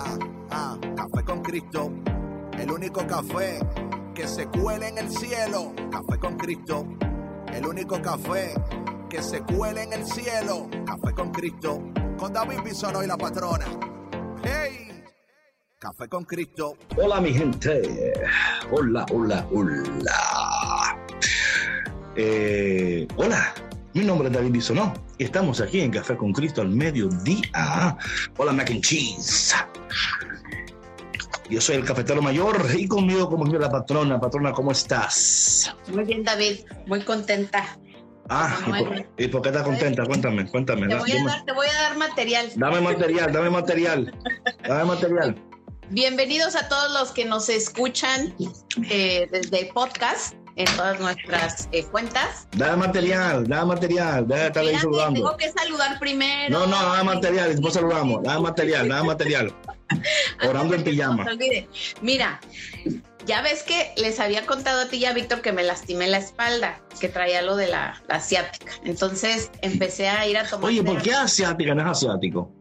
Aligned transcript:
Ah, 0.00 0.16
ah, 0.50 0.78
café 0.96 1.24
con 1.24 1.42
Cristo. 1.42 1.90
El 2.56 2.70
único 2.70 3.04
café 3.04 3.58
que 4.14 4.28
se 4.28 4.46
cuele 4.46 4.88
en 4.88 4.98
el 4.98 5.10
cielo. 5.10 5.72
Café 5.90 6.18
con 6.20 6.36
Cristo. 6.36 6.86
El 7.52 7.66
único 7.66 8.00
café 8.00 8.54
que 9.10 9.20
se 9.20 9.40
cuele 9.42 9.82
en 9.82 9.92
el 9.94 10.06
cielo. 10.06 10.68
Café 10.86 11.12
con 11.14 11.32
Cristo. 11.32 11.82
Con 12.16 12.32
David 12.32 12.60
Bisono 12.64 13.02
y 13.02 13.08
la 13.08 13.16
patrona. 13.16 13.66
¡Hey! 14.44 15.02
Café 15.80 16.08
con 16.08 16.24
Cristo. 16.24 16.76
Hola 16.96 17.20
mi 17.20 17.32
gente. 17.32 18.12
Hola, 18.70 19.04
hola, 19.12 19.46
hola. 19.52 20.96
Eh, 22.14 23.06
hola, 23.16 23.52
mi 23.94 24.04
nombre 24.04 24.28
es 24.28 24.34
David 24.34 24.52
Bisonó 24.52 24.92
y 25.18 25.24
estamos 25.24 25.60
aquí 25.60 25.80
en 25.80 25.90
Café 25.90 26.16
con 26.16 26.32
Cristo 26.32 26.60
al 26.60 26.68
mediodía. 26.68 27.96
Hola 28.36 28.52
mac 28.52 28.70
and 28.70 28.82
cheese. 28.82 29.54
Yo 31.50 31.60
soy 31.60 31.76
el 31.76 31.84
cafetero 31.84 32.20
mayor 32.20 32.66
y 32.76 32.86
conmigo 32.86 33.28
como 33.30 33.46
la 33.46 33.70
patrona. 33.70 34.20
Patrona, 34.20 34.52
¿cómo 34.52 34.70
estás? 34.70 35.74
Muy 35.92 36.04
bien, 36.04 36.22
David, 36.22 36.60
muy 36.86 37.00
contenta. 37.00 37.78
Ah, 38.28 38.54
¿y 38.66 38.84
por, 38.84 39.06
y 39.16 39.28
por 39.28 39.42
qué 39.42 39.48
estás 39.48 39.62
contenta? 39.62 40.04
Cuéntame, 40.04 40.46
cuéntame. 40.50 40.86
Te 40.86 40.96
voy, 40.96 41.12
a 41.12 41.24
dar, 41.24 41.44
te 41.46 41.52
voy 41.52 41.66
a 41.66 41.82
dar 41.82 41.96
material. 41.96 42.52
Dame 42.54 42.82
material, 42.82 43.32
dame 43.32 43.48
material. 43.48 44.14
Dame 44.68 44.84
material. 44.84 45.42
Bienvenidos 45.90 46.54
a 46.54 46.68
todos 46.68 46.92
los 46.92 47.12
que 47.12 47.24
nos 47.24 47.48
escuchan 47.48 48.34
eh, 48.90 49.26
desde 49.32 49.60
el 49.60 49.68
podcast 49.68 50.34
en 50.58 50.66
todas 50.76 51.00
nuestras 51.00 51.68
eh, 51.72 51.84
cuentas. 51.84 52.48
Dame 52.52 52.76
material, 52.76 53.46
dame 53.46 53.66
material. 53.66 54.26
Deja 54.26 54.40
de 54.40 54.46
estar 54.48 54.64
ahí 54.64 54.76
saludando. 54.76 55.14
tengo 55.14 55.36
que 55.36 55.50
saludar 55.50 55.98
primero. 55.98 56.58
No, 56.58 56.66
no, 56.66 56.82
dame 56.82 57.04
material, 57.14 57.50
después 57.50 57.74
saludamos. 57.74 58.22
Dame 58.24 58.40
material, 58.40 58.88
dame 58.88 59.06
material. 59.06 59.54
Orando 60.48 60.74
en 60.74 60.84
pijama. 60.84 61.26
Mira, 62.02 62.40
ya 63.24 63.40
ves 63.40 63.62
que 63.62 63.92
les 63.96 64.18
había 64.18 64.44
contado 64.46 64.82
a 64.82 64.88
ti 64.88 64.96
y 64.96 65.04
a 65.04 65.12
Víctor 65.12 65.42
que 65.42 65.52
me 65.52 65.62
lastimé 65.62 66.08
la 66.08 66.18
espalda, 66.18 66.80
que 67.00 67.08
traía 67.08 67.40
lo 67.40 67.54
de 67.54 67.68
la, 67.68 68.02
la 68.08 68.16
asiática. 68.16 68.72
Entonces 68.84 69.50
empecé 69.62 70.08
a 70.08 70.26
ir 70.26 70.36
a 70.36 70.44
tomar. 70.44 70.66
Oye, 70.66 70.82
¿por 70.82 71.00
qué 71.00 71.14
asiática 71.14 71.74
no 71.74 71.82
es 71.82 71.88
asiático? 71.88 72.52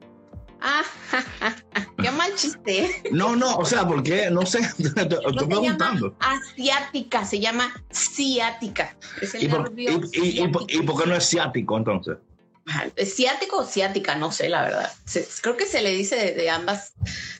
Ah, 0.62 0.84
qué 2.02 2.12
mal 2.12 2.34
chiste. 2.36 3.04
No, 3.12 3.36
no, 3.36 3.56
o 3.58 3.66
sea, 3.66 3.88
¿por 3.88 4.02
qué? 4.04 4.30
No 4.32 4.46
sé, 4.46 4.60
te 4.78 4.94
No 4.94 5.30
estoy 5.30 5.48
preguntando. 5.48 6.16
asiática, 6.20 7.26
se 7.26 7.40
llama 7.40 7.74
ciática. 7.92 8.98
Es 9.22 9.36
el 9.36 9.44
¿Y 9.44 9.48
por, 9.48 9.72
y, 9.78 9.84
y- 9.86 10.44
y 10.44 10.48
por- 10.48 10.66
qué 10.68 11.10
no 11.10 11.16
es 11.16 11.26
ciático 11.30 11.78
entonces? 11.78 12.18
Ajá, 12.66 12.88
¿Es 12.96 13.16
ciático 13.16 13.58
o 13.60 13.66
ciática? 13.66 14.16
No 14.16 14.32
sé, 14.32 14.50
la 14.50 14.64
verdad. 14.64 14.92
Se- 15.06 15.28
creo 15.42 15.56
que 15.56 15.66
se 15.66 15.82
le 15.82 15.92
dice 15.92 16.16
de, 16.16 16.34
de 16.34 16.50
ambas, 16.50 16.94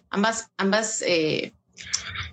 ambas, 0.10 0.52
ambas 0.58 1.02
eh, 1.02 1.54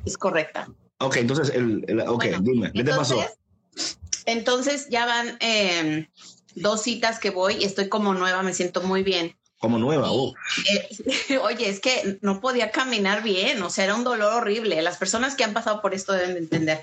es 0.05 0.17
correcta. 0.17 0.69
Ok, 0.99 1.17
entonces, 1.17 1.55
el, 1.55 1.85
el- 1.89 2.01
ok, 2.03 2.17
Bueno, 2.17 2.39
dime, 2.41 2.73
¿qué 2.73 2.85
te 2.85 2.95
pasó? 2.95 3.15
Entonces, 3.21 3.99
entonces 4.27 4.89
ya 4.91 5.07
van 5.07 5.37
eh, 5.41 6.09
dos 6.55 6.83
citas 6.83 7.19
que 7.19 7.31
voy 7.31 7.57
y 7.57 7.65
estoy 7.65 7.89
como 7.89 8.15
nueva, 8.15 8.43
me 8.43 8.55
siento 8.55 8.81
muy 8.83 9.03
bien. 9.03 9.37
Como 9.65 9.79
nueva, 9.79 10.13
oh. 10.13 10.35
Eh, 10.71 11.39
oye, 11.43 11.71
es 11.71 11.81
que 11.81 12.19
no 12.21 12.43
podía 12.43 12.71
caminar 12.71 13.23
bien, 13.23 13.63
o 13.63 13.71
sea, 13.71 13.85
era 13.85 13.95
un 13.95 14.05
dolor 14.05 14.35
horrible. 14.35 14.83
Las 14.83 14.99
personas 14.99 15.37
que 15.37 15.43
han 15.43 15.55
pasado 15.55 15.81
por 15.81 15.95
esto 15.95 16.13
deben 16.13 16.35
de 16.35 16.41
entender. 16.41 16.83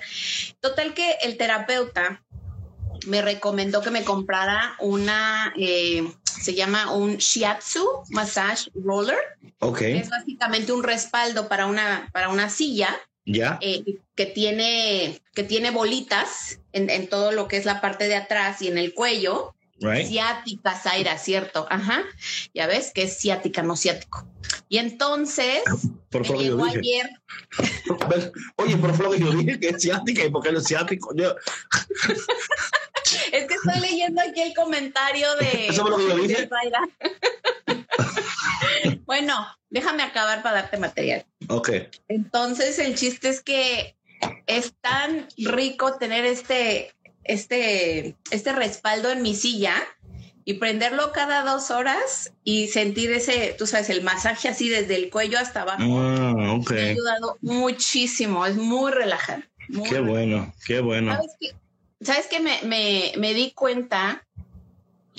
Total 0.62 0.96
que 0.96 1.18
el 1.22 1.38
terapeuta 1.38 2.24
me 3.06 3.22
recomendó 3.22 3.84
que 3.84 3.92
me 3.92 4.04
comprara 4.04 4.76
una, 4.80 5.54
eh, 5.56 6.12
se 6.24 6.56
llama 6.56 6.92
un 6.92 7.18
shiatsu 7.18 7.88
massage 8.10 8.72
roller. 8.74 9.20
ok, 9.60 9.82
Es 9.82 10.10
básicamente 10.10 10.72
un 10.72 10.82
respaldo 10.82 11.48
para 11.48 11.68
una, 11.68 12.10
para 12.12 12.30
una 12.30 12.50
silla 12.50 13.00
ya, 13.26 13.60
eh, 13.62 13.84
que 14.16 14.26
tiene 14.26 15.22
que 15.36 15.44
tiene 15.44 15.70
bolitas 15.70 16.60
en, 16.72 16.90
en 16.90 17.08
todo 17.08 17.32
lo 17.32 17.48
que 17.48 17.58
es 17.58 17.66
la 17.66 17.80
parte 17.80 18.08
de 18.08 18.16
atrás 18.16 18.60
y 18.64 18.70
en 18.70 18.80
el 18.80 18.96
cuello. 18.96 19.54
Right? 19.82 20.08
Ciática, 20.08 20.76
Zaira, 20.76 21.18
cierto. 21.18 21.68
Ajá. 21.70 22.04
Ya 22.54 22.68
ves 22.68 22.92
que 22.94 23.04
es 23.04 23.18
ciática, 23.20 23.62
no 23.64 23.76
ciático. 23.76 24.28
Y 24.70 24.78
entonces, 24.78 25.62
Por 26.10 26.22
que 26.24 26.46
yo 26.46 26.58
dije. 26.58 26.80
ayer. 26.80 27.10
Oye, 28.58 28.78
por 28.78 28.92
que 29.12 29.20
yo 29.20 29.32
dije 29.32 29.60
que 29.60 29.70
es 29.70 29.82
ciática 29.82 30.24
y 30.24 30.30
por 30.30 30.44
qué 30.44 30.52
no 30.52 30.60
es 30.60 30.66
ciático. 30.68 31.14
Yo- 31.16 31.36
Es 33.34 33.46
que 33.46 33.54
estoy 33.56 33.80
leyendo 33.82 34.22
aquí 34.22 34.42
el 34.42 34.54
comentario 34.54 35.36
de. 35.36 35.68
¿Eso 35.68 35.82
fue 35.82 35.92
lo 35.92 35.98
que 35.98 36.08
yo 36.08 36.16
dije? 36.18 36.50
bueno, 39.06 39.46
déjame 39.70 40.04
acabar 40.04 40.42
para 40.42 40.62
darte 40.62 40.78
material. 40.78 41.26
ok, 41.50 41.70
Entonces, 42.08 42.80
el 42.80 42.96
chiste 42.96 43.30
es 43.30 43.42
que 43.42 43.98
es 44.48 44.74
tan 44.82 45.28
rico 45.38 45.98
tener 45.98 46.26
este, 46.26 46.94
este, 47.24 48.16
este 48.32 48.52
respaldo 48.54 49.12
en 49.12 49.22
mi 49.22 49.36
silla 49.36 49.76
y 50.44 50.56
prenderlo 50.56 51.12
cada 51.12 51.44
dos 51.44 51.72
horas 51.72 52.34
y 52.44 52.68
sentir 52.68 53.12
ese, 53.12 53.56
tú 53.58 53.68
sabes, 53.68 53.90
el 53.90 54.02
masaje 54.02 54.48
así 54.50 54.70
desde 54.70 54.96
el 54.96 55.10
cuello 55.10 55.38
hasta 55.40 55.62
abajo. 55.62 55.84
Ah, 55.84 56.54
ok, 56.54 56.72
Me 56.72 56.82
ha 56.82 56.86
ayudado 56.92 57.38
muchísimo, 57.42 58.46
es 58.46 58.56
muy 58.56 58.92
relajante. 58.92 59.48
qué 59.90 60.00
bueno, 60.00 60.54
qué 60.66 60.80
bueno. 60.80 61.14
¿Sabes 61.14 61.32
qué? 61.40 61.56
¿Sabes 62.04 62.28
qué? 62.28 62.40
Me, 62.40 62.60
me, 62.64 63.12
me 63.18 63.34
di 63.36 63.52
cuenta 63.52 64.26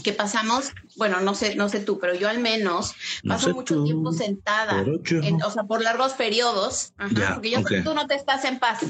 que 0.03 0.12
pasamos, 0.12 0.72
bueno, 0.97 1.20
no 1.20 1.34
sé, 1.34 1.54
no 1.54 1.69
sé 1.69 1.80
tú, 1.80 1.98
pero 2.00 2.14
yo 2.14 2.28
al 2.28 2.38
menos 2.38 2.94
No 3.22 3.34
paso 3.34 3.53
mucho 3.53 3.75
tú, 3.76 3.84
tiempo 3.84 4.12
sentada. 4.12 4.82
en- 4.82 5.42
o 5.42 5.50
sea, 5.50 5.64
por 5.64 5.82
largos 5.82 6.14
periodos, 6.14 6.92
Ajá, 6.97 7.34
porque 7.34 7.50
yo 7.50 7.58
sé 7.58 7.64
que 7.76 7.80
tú 7.82 7.94
no 7.94 8.06
te 8.06 8.14
estás 8.14 8.44
en 8.44 8.58
paz. 8.58 8.81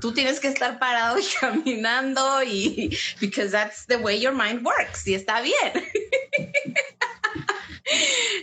Tú 0.00 0.12
tienes 0.12 0.38
que 0.38 0.48
estar 0.48 0.78
parado 0.78 1.18
y 1.18 1.22
caminando 1.40 2.42
y 2.44 2.96
because 3.20 3.50
that's 3.50 3.86
the 3.86 3.96
way 3.96 4.20
your 4.20 4.34
mind 4.34 4.64
works 4.64 5.06
y 5.06 5.14
está 5.14 5.40
bien. 5.40 5.56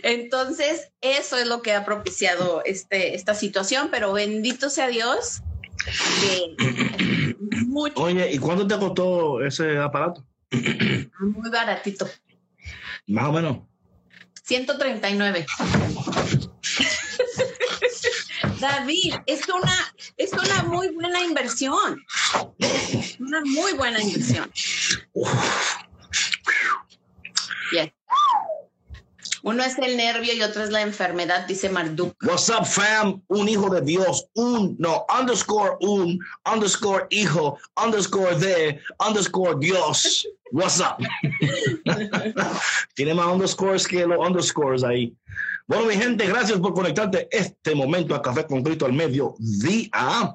Entonces, 0.02 0.90
eso 1.00 1.36
es 1.38 1.46
lo 1.46 1.62
que 1.62 1.72
ha 1.72 1.84
propiciado 1.84 2.62
este, 2.64 3.14
esta 3.14 3.34
situación, 3.34 3.88
pero 3.90 4.12
bendito 4.12 4.70
sea 4.70 4.88
Dios 4.88 5.42
que 6.20 7.34
mucho, 7.66 8.00
Oye, 8.02 8.32
¿y 8.32 8.38
cuánto 8.38 8.66
te 8.66 8.78
costó 8.78 9.42
ese 9.42 9.78
aparato? 9.78 10.24
Muy 10.50 11.50
baratito. 11.50 12.08
Más 13.06 13.24
o 13.26 13.32
menos. 13.32 13.58
139. 14.44 15.46
David, 18.60 19.14
es 19.26 19.48
una, 19.48 19.94
es 20.16 20.32
una 20.32 20.62
muy 20.64 20.88
buena 20.88 21.20
inversión. 21.20 22.04
Una 23.20 23.40
muy 23.44 23.72
buena 23.74 24.00
inversión. 24.00 24.50
Bien. 27.70 27.92
Uno 29.42 29.62
es 29.62 29.78
el 29.78 29.96
nervio 29.96 30.34
y 30.34 30.42
otro 30.42 30.64
es 30.64 30.70
la 30.70 30.82
enfermedad, 30.82 31.46
dice 31.46 31.68
Marduk. 31.68 32.14
What's 32.22 32.48
up, 32.48 32.66
fam? 32.66 33.22
Un 33.28 33.48
hijo 33.48 33.70
de 33.70 33.80
Dios. 33.80 34.26
Un, 34.34 34.76
no, 34.78 35.06
underscore 35.16 35.76
un, 35.80 36.18
underscore 36.52 37.06
hijo, 37.10 37.56
underscore 37.82 38.34
de, 38.36 38.80
underscore 39.06 39.56
Dios. 39.60 40.26
What's 40.52 40.80
up? 40.80 40.96
Tiene 42.94 43.14
más 43.14 43.26
underscores 43.26 43.86
que 43.86 44.06
los 44.06 44.18
underscores 44.18 44.82
ahí. 44.84 45.14
Bueno, 45.66 45.84
mi 45.84 45.94
gente, 45.96 46.26
gracias 46.26 46.58
por 46.60 46.72
conectarte 46.72 47.28
este 47.30 47.74
momento 47.74 48.14
a 48.14 48.22
Café 48.22 48.46
con 48.46 48.62
Cristo 48.62 48.86
al 48.86 48.94
medio 48.94 49.34
día. 49.38 50.34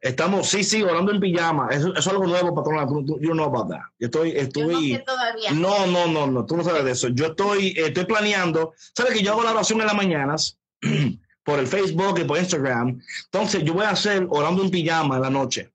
Estamos, 0.00 0.48
sí, 0.48 0.64
sí, 0.64 0.82
orando 0.82 1.12
en 1.12 1.20
pijama. 1.20 1.68
Eso, 1.70 1.90
eso 1.90 1.98
es 1.98 2.06
algo 2.08 2.26
nuevo, 2.26 2.52
patrona. 2.54 2.84
Tú- 2.86 3.18
You 3.20 3.32
know 3.32 3.44
about 3.46 3.68
that. 3.70 3.82
Yo 4.00 4.06
estoy, 4.06 4.30
Yo 4.32 4.36
no 4.36 4.40
estoy. 4.42 4.92
sé 4.94 4.98
todavía. 5.06 5.50
No, 5.52 5.86
no, 5.86 6.08
no, 6.08 6.26
no, 6.26 6.44
tú 6.44 6.56
no 6.56 6.64
sabes 6.64 6.84
de 6.84 6.90
eso. 6.90 7.08
Yo 7.08 7.26
estoy, 7.26 7.72
estoy 7.76 8.04
planeando, 8.06 8.72
sabes 8.96 9.14
que 9.14 9.22
yo 9.22 9.32
hago 9.32 9.44
la 9.44 9.52
oración 9.52 9.80
en 9.80 9.86
las 9.86 9.94
mañanas 9.96 10.58
por 11.44 11.60
el 11.60 11.68
Facebook 11.68 12.18
y 12.18 12.24
por 12.24 12.38
Instagram. 12.38 13.00
Entonces 13.26 13.62
yo 13.62 13.74
voy 13.74 13.84
a 13.84 13.90
hacer 13.90 14.26
orando 14.28 14.64
en 14.64 14.70
pijama 14.70 15.16
en 15.16 15.22
la 15.22 15.30
noche. 15.30 15.70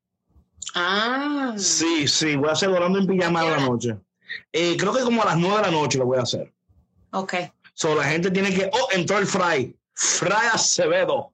Ah, 0.75 1.53
Sí, 1.57 2.07
sí, 2.07 2.35
voy 2.35 2.49
a 2.49 2.53
hacer 2.53 2.69
orando 2.69 2.99
en 2.99 3.07
pijama 3.07 3.41
¿A 3.41 3.43
qué 3.43 3.49
en 3.49 3.57
la 3.57 3.65
noche. 3.65 3.97
Eh, 4.51 4.75
creo 4.77 4.93
que 4.93 5.03
como 5.03 5.21
a 5.21 5.25
las 5.25 5.37
nueve 5.37 5.57
de 5.57 5.61
la 5.63 5.71
noche 5.71 5.97
lo 5.99 6.05
voy 6.05 6.17
a 6.17 6.23
hacer. 6.23 6.51
ok. 7.11 7.33
So 7.75 7.95
la 7.95 8.03
gente 8.03 8.29
tiene 8.29 8.53
que, 8.53 8.69
oh, 8.71 8.87
entró 8.91 9.17
el 9.17 9.25
fry. 9.25 9.75
Fray 9.95 10.47
Acevedo. 10.53 11.33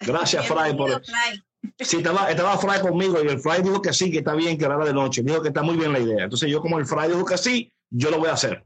Gracias, 0.00 0.46
Fray, 0.46 0.76
por. 0.76 0.90
Fray. 1.04 1.42
Sí, 1.78 1.98
estaba, 1.98 2.30
estaba 2.30 2.56
Fray 2.58 2.80
conmigo 2.80 3.22
y 3.22 3.26
el 3.26 3.38
Fray 3.40 3.62
dijo 3.62 3.82
que 3.82 3.92
sí, 3.92 4.10
que 4.10 4.18
está 4.18 4.34
bien, 4.34 4.56
que 4.56 4.64
era 4.64 4.78
de 4.78 4.92
noche. 4.92 5.22
Dijo 5.22 5.42
que 5.42 5.48
está 5.48 5.62
muy 5.62 5.76
bien 5.76 5.92
la 5.92 5.98
idea. 5.98 6.24
Entonces, 6.24 6.48
yo, 6.48 6.60
como 6.60 6.78
el 6.78 6.86
Fray 6.86 7.08
dijo 7.10 7.24
que 7.24 7.36
sí, 7.36 7.72
yo 7.90 8.10
lo 8.10 8.18
voy 8.18 8.28
a 8.28 8.34
hacer. 8.34 8.64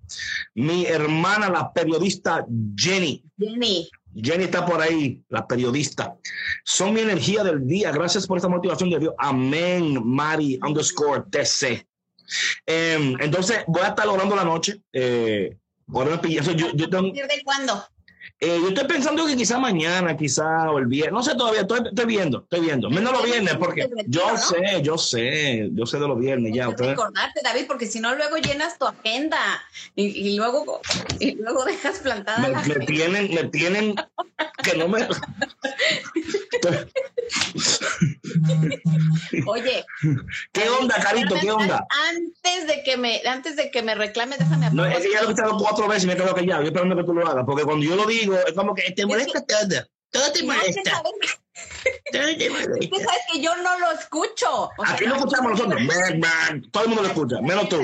Mi 0.55 0.87
hermana, 0.87 1.49
la 1.49 1.73
periodista 1.73 2.47
Jenny, 2.77 3.25
Jenny. 3.39 3.89
Jenny 4.15 4.45
está 4.45 4.65
por 4.65 4.81
ahí, 4.81 5.23
la 5.29 5.47
periodista. 5.47 6.15
Son 6.65 6.93
mi 6.95 7.01
energía 7.01 7.43
del 7.45 7.67
día. 7.67 7.91
Gracias 7.93 8.27
por 8.27 8.37
esta 8.39 8.49
motivación 8.49 8.91
de 8.91 8.99
Dios. 9.01 9.15
Amén, 9.19 10.01
Mari 10.05 10.59
underscore 10.67 11.25
TC. 11.31 11.87
Em, 12.67 13.17
entonces, 13.21 13.65
voy 13.67 13.83
a 13.83 13.89
estar 13.89 14.09
orando 14.09 14.35
la 14.37 14.45
noche. 14.45 14.81
Eh, 14.93 15.57
yo, 15.87 16.73
yo, 16.75 16.87
¿A 16.87 16.91
tengo- 16.91 17.13
de 17.13 17.43
cuándo? 17.45 17.85
Eh, 18.45 18.59
yo 18.61 18.69
estoy 18.69 18.87
pensando 18.87 19.27
que 19.27 19.37
quizá 19.37 19.59
mañana, 19.59 20.17
quizá 20.17 20.71
o 20.71 20.79
el 20.79 20.87
viernes. 20.87 21.13
No 21.13 21.23
sé 21.23 21.35
todavía, 21.35 21.63
estoy, 21.63 21.81
estoy 21.89 22.05
viendo, 22.05 22.43
estoy 22.43 22.61
viendo. 22.61 22.91
Menos 22.91 23.13
los 23.13 23.25
viernes, 23.25 23.57
porque 23.57 23.89
yo 24.07 24.37
sé, 24.37 24.83
yo 24.83 24.99
sé, 24.99 25.71
yo 25.73 25.87
sé 25.87 25.99
de 25.99 26.09
los 26.09 26.19
viernes 26.19 26.53
ya. 26.55 26.69
Ustedes, 26.69 26.91
recordarte, 26.91 27.41
David, 27.43 27.65
porque 27.67 27.87
si 27.87 28.01
no, 28.01 28.15
luego 28.15 28.37
llenas 28.37 28.79
tu 28.79 28.87
agenda 28.87 29.39
y, 29.95 30.07
y 30.07 30.37
luego, 30.37 30.81
y 31.19 31.37
luego 31.37 31.65
dejas 31.65 32.01
plantada 32.01 32.39
me, 32.39 32.49
la 32.51 32.63
me 32.63 32.87
tienen, 32.87 33.35
me 33.35 33.45
tienen 33.45 33.95
que 34.63 34.77
no 34.77 34.89
me. 34.89 35.09
Oye, 39.47 39.85
¿Qué 40.53 40.69
onda, 40.69 40.97
Carito? 40.97 41.35
¿Qué 41.41 41.51
onda? 41.51 41.87
Antes 42.11 42.67
de 42.67 42.83
que 42.83 42.97
me, 42.97 43.21
antes 43.27 43.57
de 43.57 43.71
que 43.71 43.83
me 43.83 43.95
reclame, 43.95 44.37
déjame 44.37 44.71
No, 44.73 44.83
apagar 44.83 44.99
es 45.01 45.07
que 45.07 45.13
ya 45.13 45.23
lo 45.23 45.29
he 45.29 45.33
escuchado 45.33 45.59
cuatro 45.59 45.89
veces 45.89 46.05
y 46.05 46.07
me 46.09 46.17
quedo 46.17 46.35
callado. 46.35 46.63
Yo 46.63 46.69
esperando 46.69 46.97
que 46.97 47.05
tú 47.05 47.15
lo 47.15 47.27
hagas, 47.29 47.45
porque 47.47 47.65
cuando 47.65 47.85
yo 47.85 47.97
lo 47.97 48.07
digo, 48.07 48.37
es 48.47 48.53
como 48.55 48.75
que 48.75 48.91
te 48.93 49.07
molesta 49.07 49.45
todo. 49.45 49.87
Todo 50.11 50.33
te 50.33 50.43
No, 50.43 50.55
molesta. 50.55 51.03
Todo 52.13 52.37
te 52.37 52.51
molesta. 52.51 52.97
sabes 52.97 53.21
que 53.33 53.41
yo 53.41 53.55
no 53.57 53.79
lo 53.79 53.93
escucho. 53.93 54.71
O 54.77 54.85
sea, 54.85 54.95
Aquí 54.95 55.07
lo 55.07 55.17
escuchamos 55.17 55.53
nosotros. 55.53 55.81
Man, 55.83 56.21
man. 56.21 56.63
Todo 56.71 56.85
el 56.85 56.89
mundo 56.89 57.03
lo 57.03 57.09
escucha, 57.09 57.41
menos 57.43 57.69
tú. 57.69 57.79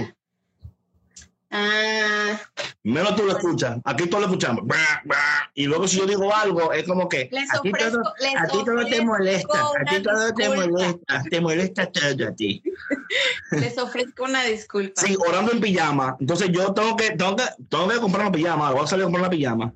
Ah, 1.53 2.41
Menos 2.85 3.17
tú 3.17 3.25
lo 3.25 3.33
escuchas. 3.33 3.79
Aquí 3.85 4.07
todos 4.07 4.23
lo 4.23 4.29
escuchamos. 4.29 4.65
Y 5.55 5.67
luego 5.67 5.89
si 5.89 5.99
yo 5.99 6.07
digo 6.07 6.35
algo, 6.35 6.73
es 6.73 6.85
como 6.85 7.09
que 7.09 7.29
Les 7.33 7.53
a 7.53 7.61
ti 7.61 7.73
todo, 7.73 8.03
a 8.39 8.47
ti 8.47 8.65
todo 8.65 8.87
te 8.87 9.05
molesta. 9.05 9.61
A 9.61 9.85
ti 9.85 10.03
todo 10.03 10.35
te 10.35 10.49
molesta. 10.49 11.23
Te 11.29 11.41
molesta 11.41 11.91
todo 11.91 12.29
a 12.29 12.35
ti. 12.35 12.63
les 13.53 13.77
ofrezco 13.79 14.25
una 14.25 14.45
disculpa. 14.45 15.03
Sí, 15.03 15.17
orando 15.29 15.53
en 15.53 15.61
pijama. 15.61 16.17
Entonces 16.21 16.51
yo 16.53 16.73
tengo 16.73 16.97
que, 16.97 17.11
tengo 17.11 17.37
que, 17.37 17.45
tengo 17.69 17.89
que 17.89 17.99
comprar 17.99 18.27
una 18.27 18.33
pijama. 18.33 18.71
Voy 18.71 18.85
a 18.85 18.87
salir 18.87 19.03
a 19.03 19.07
comprar 19.07 19.25
una 19.25 19.31
pijama. 19.31 19.75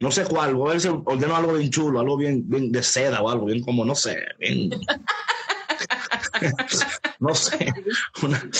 No 0.00 0.10
sé 0.10 0.24
cuál. 0.24 0.54
Voy 0.54 0.70
a 0.70 0.72
ver 0.72 0.80
si 0.80 0.88
ordeno 0.88 1.36
algo 1.36 1.52
bien 1.52 1.70
chulo, 1.70 2.00
algo 2.00 2.16
bien, 2.16 2.48
bien 2.48 2.72
de 2.72 2.82
seda 2.82 3.20
o 3.20 3.28
algo 3.28 3.46
bien 3.46 3.62
como, 3.62 3.84
no 3.84 3.94
sé, 3.94 4.18
bien. 4.38 4.70
no 7.18 7.34
sé. 7.34 7.72
Una- 8.22 8.50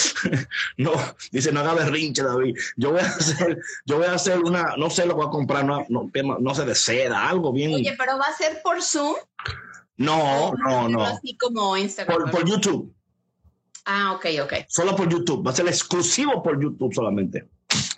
no, 0.77 0.93
dice, 1.31 1.53
no 1.53 1.61
haga 1.61 1.75
berrinche, 1.75 2.23
David. 2.23 2.57
Yo 2.77 2.91
voy 2.93 3.01
a 3.01 3.07
hacer, 3.07 3.59
yo 3.87 3.99
voy 3.99 4.07
a 4.07 4.15
hacer 4.15 4.39
una, 4.41 4.75
no 4.77 4.91
sé 4.91 5.07
lo 5.07 5.15
voy 5.15 5.27
a 5.27 5.31
comprar, 5.31 5.65
no, 5.65 5.85
no, 5.89 6.11
no 6.41 6.55
sé, 6.55 6.65
de 6.65 6.75
seda, 6.75 7.29
algo 7.29 7.53
bien. 7.53 7.75
Oye, 7.75 7.95
pero 7.99 8.19
va 8.19 8.27
a 8.27 8.37
ser 8.37 8.61
por 8.63 8.83
Zoom. 8.83 9.15
no, 9.97 10.49
¿O 10.49 10.55
no, 10.57 10.89
no. 10.89 11.05
Así 11.05 11.37
como 11.37 11.77
Instagram. 11.77 12.17
Por, 12.21 12.31
por 12.31 12.45
YouTube. 12.49 12.95
Ah, 13.85 14.13
ok, 14.13 14.27
ok. 14.43 14.53
Solo 14.69 14.95
por 14.95 15.09
YouTube. 15.09 15.47
Va 15.47 15.51
a 15.51 15.55
ser 15.55 15.67
exclusivo 15.67 16.43
por 16.43 16.61
YouTube 16.63 16.93
solamente. 16.95 17.49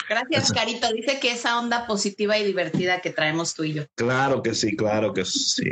Gracias. 0.08 0.50
Carito. 0.52 0.92
Dice 0.92 1.20
que 1.20 1.30
esa 1.30 1.58
onda 1.60 1.86
positiva 1.86 2.36
y 2.36 2.44
divertida 2.44 3.00
que 3.00 3.10
traemos 3.10 3.54
tú 3.54 3.62
y 3.62 3.74
yo. 3.74 3.84
Claro 3.94 4.42
que 4.42 4.54
sí, 4.54 4.74
claro 4.74 5.12
que 5.14 5.24
sí. 5.24 5.62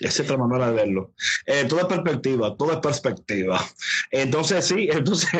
Esa 0.00 0.22
es 0.24 0.28
otra 0.30 0.36
manera 0.36 0.68
de 0.70 0.72
verlo. 0.74 1.12
Eh, 1.46 1.64
todo 1.68 1.78
es 1.80 1.86
perspectiva, 1.86 2.56
todo 2.56 2.72
es 2.72 2.78
perspectiva. 2.80 3.64
Entonces, 4.10 4.66
sí, 4.66 4.88
entonces 4.90 5.30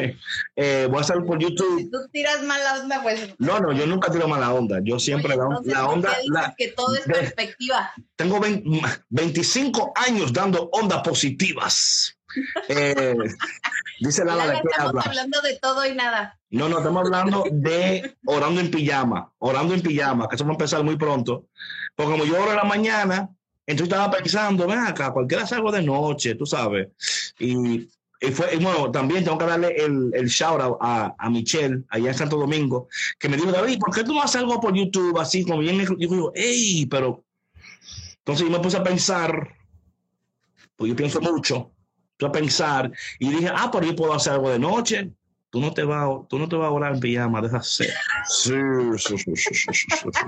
eh, 0.54 0.86
voy 0.88 0.98
a 0.98 1.00
estar 1.00 1.24
por 1.24 1.38
Si 1.42 1.48
YouTube. 1.48 1.90
tú 1.90 1.98
tiras 2.12 2.40
mala 2.44 2.80
onda, 2.80 3.02
pues. 3.02 3.34
No, 3.38 3.58
no, 3.58 3.72
yo 3.72 3.86
nunca 3.86 4.12
tiro 4.12 4.28
mala 4.28 4.52
onda. 4.54 4.78
Yo 4.84 5.00
siempre 5.00 5.32
Oye, 5.34 5.38
la, 5.38 5.44
entonces, 5.46 5.72
la 5.72 5.80
¿por 5.80 5.88
qué 5.88 5.94
onda, 5.94 6.08
dices 6.10 6.28
la- 6.30 6.54
que 6.56 6.68
todo 6.68 6.94
es 6.94 7.04
de- 7.06 7.12
perspectiva. 7.14 7.92
tengo 8.14 8.38
20 8.38 8.70
25 9.08 9.92
años 9.96 10.32
dando 10.32 10.68
ondas 10.72 11.02
positivas. 11.02 12.14
Eh, 12.68 13.16
dice 14.00 14.24
Lala, 14.24 14.46
Lala, 14.46 14.52
¿de 14.52 14.58
estamos 14.58 14.88
habla? 14.90 15.02
hablando 15.06 15.40
de 15.40 15.58
todo 15.60 15.86
y 15.86 15.94
nada. 15.94 16.38
No, 16.50 16.68
no, 16.68 16.78
estamos 16.78 17.04
hablando 17.06 17.44
de 17.50 18.16
orando 18.26 18.60
en 18.60 18.70
pijama, 18.70 19.32
orando 19.38 19.74
en 19.74 19.80
pijama, 19.82 20.28
que 20.28 20.36
eso 20.36 20.44
va 20.44 20.50
a 20.50 20.54
empezar 20.54 20.82
muy 20.84 20.96
pronto. 20.96 21.46
Porque 21.96 22.12
como 22.12 22.24
yo 22.24 22.34
oro 22.40 22.50
en 22.50 22.56
la 22.56 22.64
mañana, 22.64 23.30
entonces 23.66 23.92
estaba 23.92 24.10
pensando, 24.10 24.66
ven 24.66 24.78
acá, 24.78 25.12
cualquiera 25.12 25.46
salgo 25.46 25.72
de 25.72 25.82
noche, 25.82 26.34
tú 26.34 26.46
sabes. 26.46 26.88
Y, 27.38 27.88
y 28.20 28.30
fue, 28.32 28.54
y 28.54 28.56
bueno, 28.62 28.90
también 28.90 29.24
tengo 29.24 29.38
que 29.38 29.44
darle 29.46 29.74
el, 29.76 30.10
el 30.14 30.26
shout 30.26 30.60
out 30.60 30.78
a, 30.80 31.14
a 31.18 31.30
Michelle, 31.30 31.84
allá 31.88 32.08
en 32.08 32.14
Santo 32.14 32.36
Domingo, 32.36 32.88
que 33.18 33.28
me 33.28 33.36
dijo, 33.36 33.52
David, 33.52 33.78
¿por 33.78 33.94
qué 33.94 34.04
tú 34.04 34.12
no 34.14 34.22
haces 34.22 34.36
algo 34.40 34.60
por 34.60 34.74
YouTube 34.74 35.18
así? 35.18 35.44
Como 35.44 35.58
bien, 35.58 35.78
yo 35.80 35.96
digo, 35.96 36.32
hey, 36.34 36.86
pero. 36.90 37.24
Entonces 38.18 38.46
yo 38.46 38.52
me 38.52 38.60
puse 38.62 38.76
a 38.76 38.84
pensar, 38.84 39.54
pues 40.76 40.90
yo 40.90 40.96
pienso 40.96 41.20
mucho, 41.20 41.72
a 42.26 42.32
pensar, 42.32 42.90
y 43.18 43.30
dije, 43.30 43.50
ah, 43.54 43.70
pero 43.72 43.86
yo 43.86 43.96
puedo 43.96 44.14
hacer 44.14 44.34
algo 44.34 44.50
de 44.50 44.58
noche 44.58 45.12
tú 45.50 45.60
no 45.60 45.72
te 45.72 45.82
vas 45.82 46.04
a, 46.04 46.28
tú 46.28 46.38
no 46.38 46.48
te 46.48 46.56
vas 46.56 46.66
a 46.66 46.70
volar 46.70 46.94
en 46.94 47.00
pijama, 47.00 47.40
deja 47.40 47.62
ser. 47.62 47.94
Sí, 48.28 48.52
sí, 48.98 49.18
sí, 49.18 49.36
sí, 49.36 49.54
sí, 49.54 49.54
sí, 49.54 49.72
sí, 49.72 49.86
sí. 49.96 50.20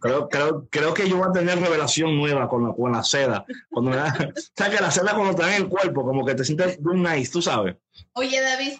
Creo, 0.00 0.28
creo, 0.28 0.68
creo 0.70 0.94
que 0.94 1.08
yo 1.08 1.16
voy 1.16 1.28
a 1.28 1.32
tener 1.32 1.60
revelación 1.60 2.16
nueva 2.16 2.48
con 2.48 2.66
la, 2.66 2.74
con 2.74 2.92
la 2.92 3.02
seda. 3.02 3.44
Cuando 3.70 3.92
me 3.92 3.96
da, 3.96 4.12
sabes 4.56 4.76
que 4.76 4.82
la 4.82 4.90
seda 4.90 5.14
cuando 5.14 5.34
te 5.34 5.42
da 5.42 5.56
en 5.56 5.62
el 5.62 5.68
cuerpo, 5.68 6.04
como 6.04 6.24
que 6.24 6.34
te 6.34 6.44
sientes 6.44 6.78
bien 6.82 7.02
nice, 7.02 7.30
tú 7.30 7.42
sabes. 7.42 7.76
Oye, 8.14 8.40
David, 8.40 8.72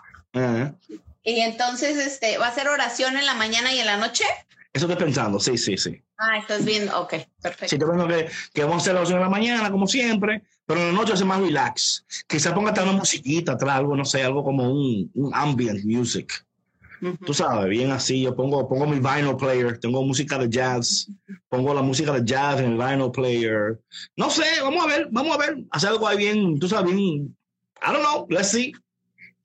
y 1.25 1.41
entonces, 1.41 1.97
este, 1.99 2.39
¿va 2.39 2.49
a 2.49 2.55
ser 2.55 2.69
oración 2.69 3.17
en 3.17 3.27
la 3.27 3.35
mañana 3.35 3.73
y 3.73 3.81
en 3.81 3.87
la 3.87 3.97
noche? 3.97 4.25
Eso 4.73 4.87
estoy 4.87 5.05
pensando, 5.05 5.41
sí, 5.41 5.59
sí, 5.59 5.77
sí. 5.77 6.03
Ah, 6.17 6.39
estás 6.39 6.65
viendo, 6.65 6.99
ok, 7.01 7.15
perfecto. 7.43 7.69
Sí, 7.69 7.77
estoy 7.77 7.89
pensando 7.91 8.09
que, 8.09 8.31
que 8.53 8.63
vamos 8.63 8.77
a 8.77 8.81
hacer 8.81 8.95
la 8.95 9.01
oración 9.01 9.19
en 9.19 9.25
la 9.25 9.31
mañana, 9.31 9.71
como 9.71 9.87
siempre, 9.87 10.43
pero 10.69 10.83
en 10.83 10.89
la 10.89 10.93
noche 10.93 11.15
hace 11.15 11.25
más 11.25 11.41
relax. 11.41 12.05
Quizás 12.27 12.53
ponga 12.53 12.69
hasta 12.69 12.83
una 12.83 12.93
musiquita 12.93 13.53
atrás, 13.53 13.77
algo, 13.77 13.97
no 13.97 14.05
sé, 14.05 14.23
algo 14.23 14.45
como 14.45 14.71
un, 14.71 15.11
un 15.15 15.35
ambient 15.35 15.83
music. 15.83 16.45
Tú 17.25 17.33
sabes, 17.33 17.71
bien 17.71 17.91
así, 17.91 18.21
yo 18.23 18.37
pongo, 18.37 18.69
pongo 18.69 18.87
mi 18.87 18.99
vinyl 18.99 19.37
player, 19.37 19.79
tengo 19.79 20.05
música 20.05 20.37
de 20.37 20.51
jazz, 20.51 21.09
pongo 21.49 21.73
la 21.73 21.81
música 21.81 22.13
de 22.13 22.23
jazz 22.23 22.61
en 22.61 22.73
el 22.73 22.77
vinyl 22.77 23.11
player. 23.11 23.81
No 24.17 24.29
sé, 24.29 24.45
vamos 24.61 24.85
a 24.85 24.89
ver, 24.89 25.09
vamos 25.11 25.35
a 25.35 25.39
ver, 25.39 25.65
hacer 25.71 25.89
algo 25.89 26.07
ahí 26.07 26.19
bien, 26.19 26.59
tú 26.59 26.69
sabes, 26.69 26.95
bien, 26.95 27.35
I 27.81 27.93
don't 27.93 28.01
know, 28.01 28.27
let's 28.29 28.51
see. 28.51 28.75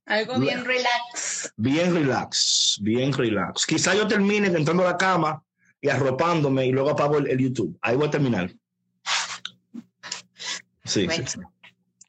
Algo 0.05 0.39
bien 0.39 0.65
relax. 0.65 1.53
Bien 1.55 1.93
relax, 1.93 2.79
bien 2.81 3.13
relax. 3.13 3.65
Quizá 3.65 3.95
yo 3.95 4.07
termine 4.07 4.47
entrando 4.47 4.83
a 4.83 4.91
la 4.91 4.97
cama 4.97 5.41
y 5.79 5.87
arropándome 5.87 6.65
y 6.65 6.71
luego 6.73 6.89
apago 6.89 7.19
el, 7.19 7.27
el 7.27 7.37
YouTube. 7.37 7.77
Ahí 7.81 7.95
voy 7.95 8.07
a 8.07 8.11
terminar. 8.11 8.51
Sí, 10.85 11.07
sí. 11.09 11.39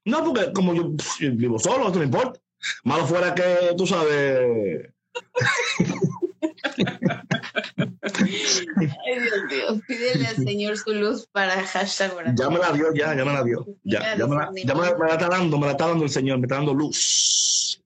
No, 0.05 0.25
porque 0.25 0.53
como 0.53 0.75
yo, 0.75 0.91
vivo 1.33 1.59
solo, 1.59 1.87
esto 1.87 1.99
no 1.99 2.05
importa. 2.05 2.41
Malo 2.85 3.07
fuera 3.07 3.35
que, 3.35 3.75
tú 3.77 3.87
sabes, 3.87 4.91
Ay, 7.87 9.21
Dios 9.21 9.45
mío, 9.51 9.81
pídele 9.87 10.27
al 10.27 10.37
Señor 10.37 10.77
su 10.77 10.93
luz 10.93 11.27
para 11.31 11.53
hashtag 11.67 12.15
oración. 12.15 12.37
Ya 12.37 12.51
me 12.51 12.59
la 12.59 12.73
dio, 12.73 12.93
ya, 12.95 13.15
ya 13.15 13.25
me 13.25 13.33
la 13.33 13.43
dio. 13.45 13.67
Ya, 13.85 14.17
ya 14.17 14.27
me, 14.27 14.37
la, 14.37 14.51
ya 14.55 14.75
me 14.75 14.83
la- 14.83 14.97
me 14.97 15.07
la 15.07 15.13
está 15.15 15.29
dando, 15.29 15.59
me 15.59 15.67
la 15.67 15.73
está 15.73 15.89
dando 15.89 16.05
el 16.05 16.11
Señor, 16.11 16.39
me 16.39 16.45
está 16.47 16.57
dando 16.57 16.75
luz. 16.75 17.83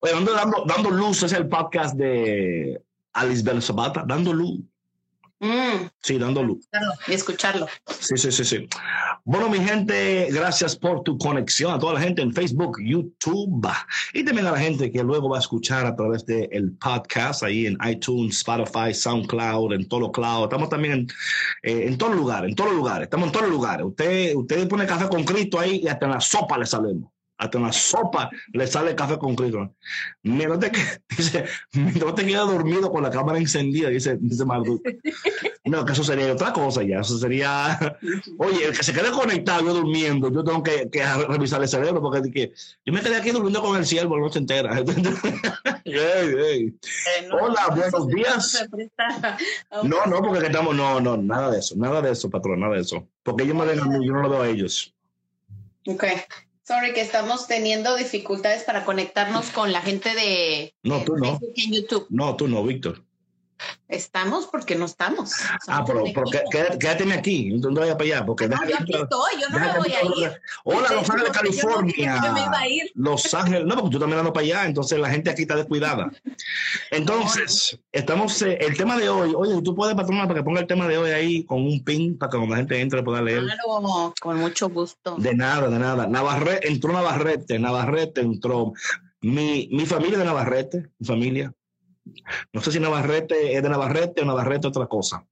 Oye, 0.00 0.12
dando, 0.12 0.32
dando, 0.34 0.64
dando 0.66 0.90
luz 0.90 1.22
es 1.22 1.32
el 1.32 1.48
podcast 1.48 1.94
de 1.96 2.80
Alice 3.14 3.42
Bell 3.42 3.62
Zapata, 3.62 4.04
dando 4.06 4.32
luz. 4.32 4.60
Mm, 5.44 5.88
Sí, 6.02 6.18
dando 6.18 6.42
luz. 6.42 6.66
escucharlo 6.70 6.94
y 7.06 7.12
escucharlo. 7.12 7.66
Sí, 8.00 8.16
sí, 8.16 8.32
sí, 8.32 8.44
sí. 8.44 8.68
Bueno, 9.24 9.50
mi 9.50 9.58
gente, 9.58 10.28
gracias 10.30 10.74
por 10.76 11.02
tu 11.02 11.18
conexión 11.18 11.72
a 11.72 11.78
toda 11.78 11.94
la 11.94 12.00
gente 12.00 12.22
en 12.22 12.32
Facebook, 12.32 12.78
YouTube 12.82 13.68
y 14.14 14.24
también 14.24 14.46
a 14.46 14.52
la 14.52 14.58
gente 14.58 14.90
que 14.90 15.02
luego 15.02 15.28
va 15.28 15.36
a 15.36 15.40
escuchar 15.40 15.84
a 15.86 15.94
través 15.94 16.24
del 16.24 16.48
el 16.50 16.72
podcast 16.78 17.42
ahí 17.42 17.66
en 17.66 17.76
iTunes, 17.86 18.36
Spotify, 18.38 18.94
SoundCloud, 18.94 19.74
en 19.74 19.86
todo 19.86 20.10
cloud. 20.10 20.44
Estamos 20.44 20.70
también 20.70 20.92
en, 20.94 21.06
eh, 21.62 21.88
en 21.88 21.98
todos 21.98 22.12
los 22.12 22.20
lugares, 22.22 22.48
en 22.48 22.54
todos 22.54 22.70
los 22.70 22.78
lugares. 22.78 23.04
Estamos 23.04 23.26
en 23.26 23.32
todos 23.32 23.46
los 23.46 23.54
lugares. 23.54 23.86
Usted, 23.86 24.34
usted 24.34 24.68
pone 24.68 24.86
café 24.86 25.08
con 25.08 25.24
Cristo 25.24 25.60
ahí 25.60 25.80
y 25.82 25.88
hasta 25.88 26.06
en 26.06 26.12
la 26.12 26.20
sopa 26.20 26.56
le 26.56 26.64
sabemos. 26.66 27.10
Hasta 27.36 27.58
una 27.58 27.72
sopa 27.72 28.30
le 28.52 28.66
sale 28.66 28.94
café 28.94 29.18
con 29.18 29.34
Cristo. 29.34 29.74
Mira, 30.22 30.58
te, 30.58 30.70
dice, 31.16 31.44
no 31.72 32.14
te 32.14 32.24
quedas 32.24 32.46
dormido 32.46 32.90
con 32.90 33.02
la 33.02 33.10
cámara 33.10 33.38
encendida, 33.38 33.88
dice, 33.88 34.16
dice 34.20 34.44
Marduk. 34.44 34.82
No, 35.66 35.82
que 35.82 35.92
eso 35.94 36.04
sería 36.04 36.30
otra 36.30 36.52
cosa 36.52 36.82
ya. 36.82 37.00
Eso 37.00 37.16
sería, 37.18 37.78
oye, 38.38 38.66
el 38.66 38.76
que 38.76 38.82
se 38.82 38.92
quede 38.92 39.10
conectado 39.10 39.64
yo 39.64 39.72
durmiendo, 39.72 40.30
yo 40.30 40.44
tengo 40.44 40.62
que, 40.62 40.90
que 40.90 41.02
revisar 41.26 41.62
el 41.62 41.68
cerebro 41.68 42.02
porque 42.02 42.30
que, 42.30 42.52
yo 42.84 42.92
me 42.92 43.00
quedé 43.00 43.16
aquí 43.16 43.30
durmiendo 43.30 43.62
con 43.62 43.74
el 43.74 43.86
cielo 43.86 44.14
la 44.14 44.22
noche 44.22 44.40
entera. 44.40 44.74
hey, 45.84 46.34
hey. 46.36 46.78
Hola, 47.32 47.68
buenos 47.74 48.06
días. 48.08 48.68
No, 49.84 50.04
no, 50.04 50.20
porque 50.20 50.48
estamos, 50.48 50.76
no, 50.76 51.00
no, 51.00 51.16
nada 51.16 51.50
de 51.50 51.60
eso, 51.60 51.74
nada 51.78 52.02
de 52.02 52.12
eso, 52.12 52.28
patrón, 52.28 52.60
nada 52.60 52.74
de 52.74 52.82
eso. 52.82 53.08
Porque 53.22 53.44
ellos 53.44 53.56
me 53.56 53.64
ven 53.64 53.80
a 53.80 53.86
mí, 53.86 54.06
yo 54.06 54.12
no 54.12 54.20
lo 54.20 54.28
veo 54.28 54.42
a 54.42 54.48
ellos. 54.48 54.94
Ok. 55.86 56.04
Sorry 56.64 56.94
que 56.94 57.02
estamos 57.02 57.46
teniendo 57.46 57.94
dificultades 57.94 58.64
para 58.64 58.86
conectarnos 58.86 59.50
con 59.50 59.70
la 59.70 59.82
gente 59.82 60.14
de, 60.14 60.74
no, 60.82 61.04
tú 61.04 61.14
no. 61.16 61.38
en 61.56 61.72
YouTube. 61.72 62.06
No, 62.08 62.36
tú 62.36 62.48
no, 62.48 62.64
Víctor. 62.64 63.04
Estamos 63.88 64.46
porque 64.46 64.74
no 64.74 64.86
estamos. 64.86 65.32
ah, 65.68 65.84
pero, 65.86 66.04
pero 66.12 66.24
quédate 66.78 67.12
aquí, 67.12 67.50
no 67.50 67.72
vayas 67.72 67.94
para 67.94 68.04
allá. 68.04 68.26
Porque 68.26 68.48
no, 68.48 68.56
yo 68.68 68.76
aquí 68.76 68.94
estoy, 68.94 69.40
yo 69.40 69.48
no 69.50 69.58
me 69.58 69.78
voy 69.78 69.92
a 69.92 70.02
ir. 70.02 70.40
Hola, 70.64 70.88
Los 70.92 71.10
Ángeles, 71.10 71.32
California. 71.32 72.20
Yo, 72.24 72.32
me 72.32 72.40
iba 72.40 72.58
a 72.58 72.68
ir. 72.68 72.90
Los 72.94 73.32
Ángeles, 73.34 73.64
no, 73.64 73.76
porque 73.76 73.90
tú 73.90 73.98
también 74.00 74.18
ando 74.18 74.32
para 74.32 74.44
allá, 74.44 74.66
entonces 74.66 74.98
la 74.98 75.10
gente 75.10 75.30
aquí 75.30 75.42
está 75.42 75.56
descuidada. 75.56 76.10
Entonces, 76.90 77.78
estamos, 77.92 78.40
eh, 78.42 78.58
el 78.60 78.76
tema 78.76 78.96
de 78.96 79.08
hoy, 79.08 79.34
oye, 79.36 79.60
tú 79.62 79.74
puedes, 79.74 79.94
patrona, 79.94 80.26
para 80.26 80.40
que 80.40 80.44
ponga 80.44 80.60
el 80.60 80.66
tema 80.66 80.86
de 80.88 80.98
hoy 80.98 81.10
ahí 81.10 81.44
con 81.44 81.62
un 81.62 81.82
pin 81.84 82.16
para 82.16 82.30
que 82.30 82.36
cuando 82.38 82.54
la 82.54 82.58
gente 82.58 82.80
entre 82.80 83.02
pueda 83.02 83.22
leer. 83.22 83.42
Claro, 83.42 84.14
con 84.20 84.38
mucho 84.38 84.68
gusto. 84.68 85.16
De 85.18 85.34
nada, 85.34 85.68
de 85.68 85.78
nada. 85.78 86.06
Navarrete, 86.06 86.68
entró 86.68 86.92
Navarrete, 86.92 87.58
Navarrete 87.58 88.20
entró. 88.20 88.72
Mi, 89.20 89.68
mi 89.72 89.86
familia 89.86 90.18
de 90.18 90.24
Navarrete, 90.24 90.90
mi 90.98 91.06
familia, 91.06 91.52
no 92.52 92.60
sé 92.60 92.72
si 92.72 92.80
Navarrete 92.80 93.56
es 93.56 93.62
de 93.62 93.68
Navarrete 93.68 94.22
o 94.22 94.24
Navarrete 94.24 94.68
otra 94.68 94.86
cosa. 94.86 95.24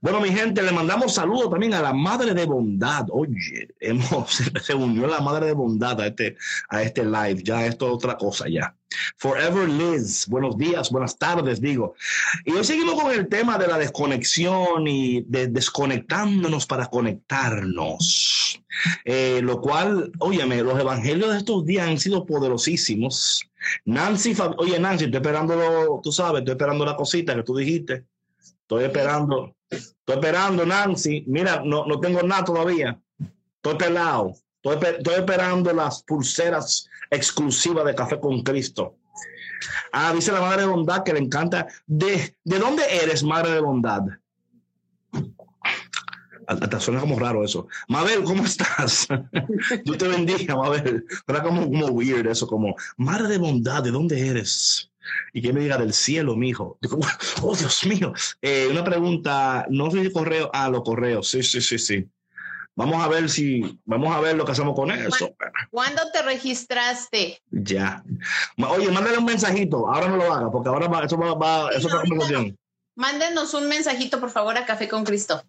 Bueno, 0.00 0.20
mi 0.20 0.30
gente, 0.30 0.62
le 0.62 0.72
mandamos 0.72 1.14
saludos 1.14 1.50
también 1.50 1.74
a 1.74 1.82
la 1.82 1.92
Madre 1.92 2.34
de 2.34 2.46
Bondad. 2.46 3.06
Oye, 3.10 3.68
hemos, 3.80 4.42
se 4.62 4.74
unió 4.74 5.06
la 5.06 5.20
Madre 5.20 5.46
de 5.46 5.52
Bondad 5.52 6.00
a 6.00 6.06
este, 6.06 6.36
a 6.68 6.82
este 6.82 7.04
live. 7.04 7.42
Ya 7.42 7.66
esto 7.66 7.86
es 7.88 7.92
otra 7.92 8.16
cosa 8.16 8.46
ya. 8.48 8.74
Forever 9.16 9.68
Liz, 9.68 10.26
buenos 10.28 10.56
días, 10.58 10.90
buenas 10.90 11.16
tardes, 11.18 11.60
digo. 11.60 11.94
Y 12.44 12.52
hoy 12.52 12.64
seguimos 12.64 13.00
con 13.00 13.10
el 13.10 13.28
tema 13.28 13.58
de 13.58 13.66
la 13.66 13.78
desconexión 13.78 14.86
y 14.86 15.22
de 15.22 15.48
desconectándonos 15.48 16.66
para 16.66 16.86
conectarnos. 16.86 18.62
Eh, 19.04 19.40
lo 19.42 19.60
cual, 19.60 20.12
óyeme, 20.18 20.62
los 20.62 20.78
evangelios 20.78 21.30
de 21.30 21.38
estos 21.38 21.64
días 21.64 21.88
han 21.88 21.98
sido 21.98 22.26
poderosísimos. 22.26 23.48
Nancy, 23.84 24.36
oye 24.58 24.78
Nancy, 24.78 25.04
estoy 25.04 25.18
esperando, 25.18 26.00
tú 26.02 26.12
sabes, 26.12 26.40
estoy 26.40 26.52
esperando 26.52 26.84
la 26.84 26.96
cosita 26.96 27.34
que 27.34 27.42
tú 27.42 27.56
dijiste. 27.56 28.04
Estoy 28.62 28.84
esperando, 28.84 29.54
estoy 29.68 30.14
esperando, 30.14 30.64
Nancy. 30.64 31.24
Mira, 31.26 31.62
no, 31.64 31.86
no 31.86 32.00
tengo 32.00 32.22
nada 32.22 32.44
todavía. 32.44 32.98
Estoy 33.56 33.76
pelado. 33.76 34.34
Estoy, 34.62 34.90
estoy 34.96 35.14
esperando 35.14 35.72
las 35.72 36.02
pulseras 36.02 36.88
exclusivas 37.10 37.84
de 37.84 37.94
Café 37.94 38.18
con 38.18 38.42
Cristo. 38.42 38.96
Ah, 39.92 40.12
dice 40.14 40.32
la 40.32 40.40
Madre 40.40 40.62
de 40.62 40.68
Bondad 40.68 41.02
que 41.02 41.12
le 41.12 41.20
encanta. 41.20 41.66
¿De, 41.86 42.36
¿de 42.42 42.58
dónde 42.58 42.82
eres, 43.02 43.22
Madre 43.22 43.52
de 43.52 43.60
Bondad? 43.60 44.02
Hasta 46.46 46.80
suena 46.80 47.00
como 47.00 47.18
raro 47.18 47.44
eso. 47.44 47.68
Mabel, 47.88 48.24
¿cómo 48.24 48.44
estás? 48.44 49.06
Yo 49.84 49.96
te 49.96 50.08
bendiga, 50.08 50.56
Mabel. 50.56 51.04
Era 51.26 51.42
como, 51.42 51.62
como 51.64 51.86
weird 51.86 52.26
eso, 52.26 52.46
como, 52.46 52.74
Madre 52.96 53.28
de 53.28 53.38
Bondad, 53.38 53.82
¿de 53.82 53.90
dónde 53.90 54.28
eres? 54.28 54.90
Y 55.32 55.42
que 55.42 55.52
me 55.52 55.60
diga 55.60 55.78
del 55.78 55.92
cielo, 55.92 56.36
mijo. 56.36 56.78
Oh, 57.42 57.56
Dios 57.56 57.84
mío. 57.86 58.12
Eh, 58.40 58.68
una 58.70 58.84
pregunta, 58.84 59.66
no 59.68 59.90
sé 59.90 60.04
si 60.04 60.12
correo. 60.12 60.50
Ah, 60.52 60.68
los 60.68 60.82
correos. 60.82 61.28
Sí, 61.28 61.42
sí, 61.42 61.60
sí, 61.60 61.78
sí. 61.78 62.08
Vamos 62.74 63.04
a 63.04 63.08
ver 63.08 63.28
si, 63.28 63.78
vamos 63.84 64.14
a 64.14 64.20
ver 64.20 64.36
lo 64.36 64.44
que 64.46 64.52
hacemos 64.52 64.74
con 64.74 64.90
eso. 64.90 65.34
¿Cuándo 65.70 66.02
te 66.10 66.22
registraste? 66.22 67.42
Ya. 67.50 68.02
Oye, 68.56 68.90
mándale 68.90 69.18
un 69.18 69.26
mensajito. 69.26 69.88
Ahora 69.90 70.08
no 70.08 70.16
lo 70.16 70.32
haga, 70.32 70.50
porque 70.50 70.70
ahora 70.70 70.88
va, 70.88 71.04
eso 71.04 71.18
va, 71.18 71.34
va 71.34 71.70
eso 71.70 71.88
es 71.88 71.94
conversación. 71.94 72.56
Mándenos 72.94 73.52
un 73.54 73.68
mensajito, 73.68 74.20
por 74.20 74.30
favor, 74.30 74.56
a 74.56 74.64
Café 74.64 74.88
con 74.88 75.04
Cristo. 75.04 75.42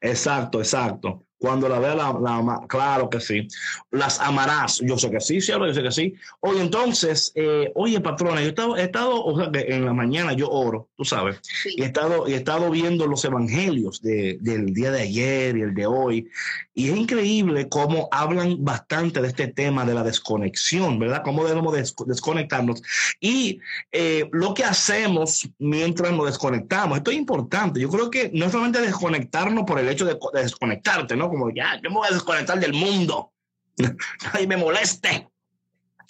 Exacto, 0.00 0.58
exacto. 0.58 1.24
Cuando 1.38 1.68
la 1.68 1.78
vea, 1.78 1.94
la, 1.94 2.64
claro 2.68 3.10
que 3.10 3.20
sí. 3.20 3.46
Las 3.90 4.18
amarás. 4.18 4.80
Yo 4.82 4.96
sé 4.96 5.10
que 5.10 5.20
sí, 5.20 5.42
cielo, 5.42 5.66
yo 5.66 5.74
sé 5.74 5.82
que 5.82 5.90
sí. 5.90 6.14
Oye, 6.40 6.62
entonces, 6.62 7.32
eh, 7.34 7.70
oye, 7.74 8.00
patrona, 8.00 8.40
yo 8.40 8.46
he 8.46 8.48
estado, 8.48 8.76
he 8.76 8.82
estado, 8.84 9.22
o 9.22 9.38
sea, 9.38 9.50
que 9.50 9.60
en 9.74 9.84
la 9.84 9.92
mañana 9.92 10.32
yo 10.32 10.48
oro, 10.48 10.88
tú 10.96 11.04
sabes, 11.04 11.40
y, 11.66 11.82
he 11.82 11.84
estado, 11.84 12.26
he 12.26 12.34
estado 12.36 12.70
viendo 12.70 13.06
los 13.06 13.24
evangelios 13.26 14.00
de, 14.00 14.38
del 14.40 14.72
día 14.72 14.90
de 14.90 15.02
ayer 15.02 15.56
y 15.58 15.62
el 15.62 15.74
de 15.74 15.84
hoy, 15.84 16.30
y 16.74 16.90
es 16.90 16.96
increíble 16.96 17.68
cómo 17.68 18.08
hablan 18.10 18.64
bastante 18.64 19.20
de 19.20 19.28
este 19.28 19.46
tema 19.46 19.84
de 19.84 19.94
la 19.94 20.02
desconexión, 20.02 20.98
¿verdad? 20.98 21.22
Cómo 21.24 21.46
debemos 21.46 21.72
desconectarnos. 22.06 22.82
Y 23.20 23.60
eh, 23.92 24.28
lo 24.32 24.54
que 24.54 24.64
hacemos 24.64 25.48
mientras 25.58 26.12
nos 26.12 26.26
desconectamos, 26.26 26.98
esto 26.98 27.12
es 27.12 27.16
importante. 27.16 27.80
Yo 27.80 27.88
creo 27.88 28.10
que 28.10 28.30
no 28.34 28.46
es 28.46 28.52
solamente 28.52 28.80
desconectarnos 28.80 29.64
por 29.64 29.78
el 29.78 29.88
hecho 29.88 30.04
de 30.04 30.18
desconectarte, 30.34 31.16
¿no? 31.16 31.28
como 31.28 31.50
ya, 31.54 31.80
yo 31.80 31.90
me 31.90 31.96
voy 31.96 32.08
a 32.10 32.14
desconectar 32.14 32.58
del 32.58 32.72
mundo. 32.72 33.32
Nadie 34.24 34.46
me 34.48 34.56
moleste. 34.56 35.28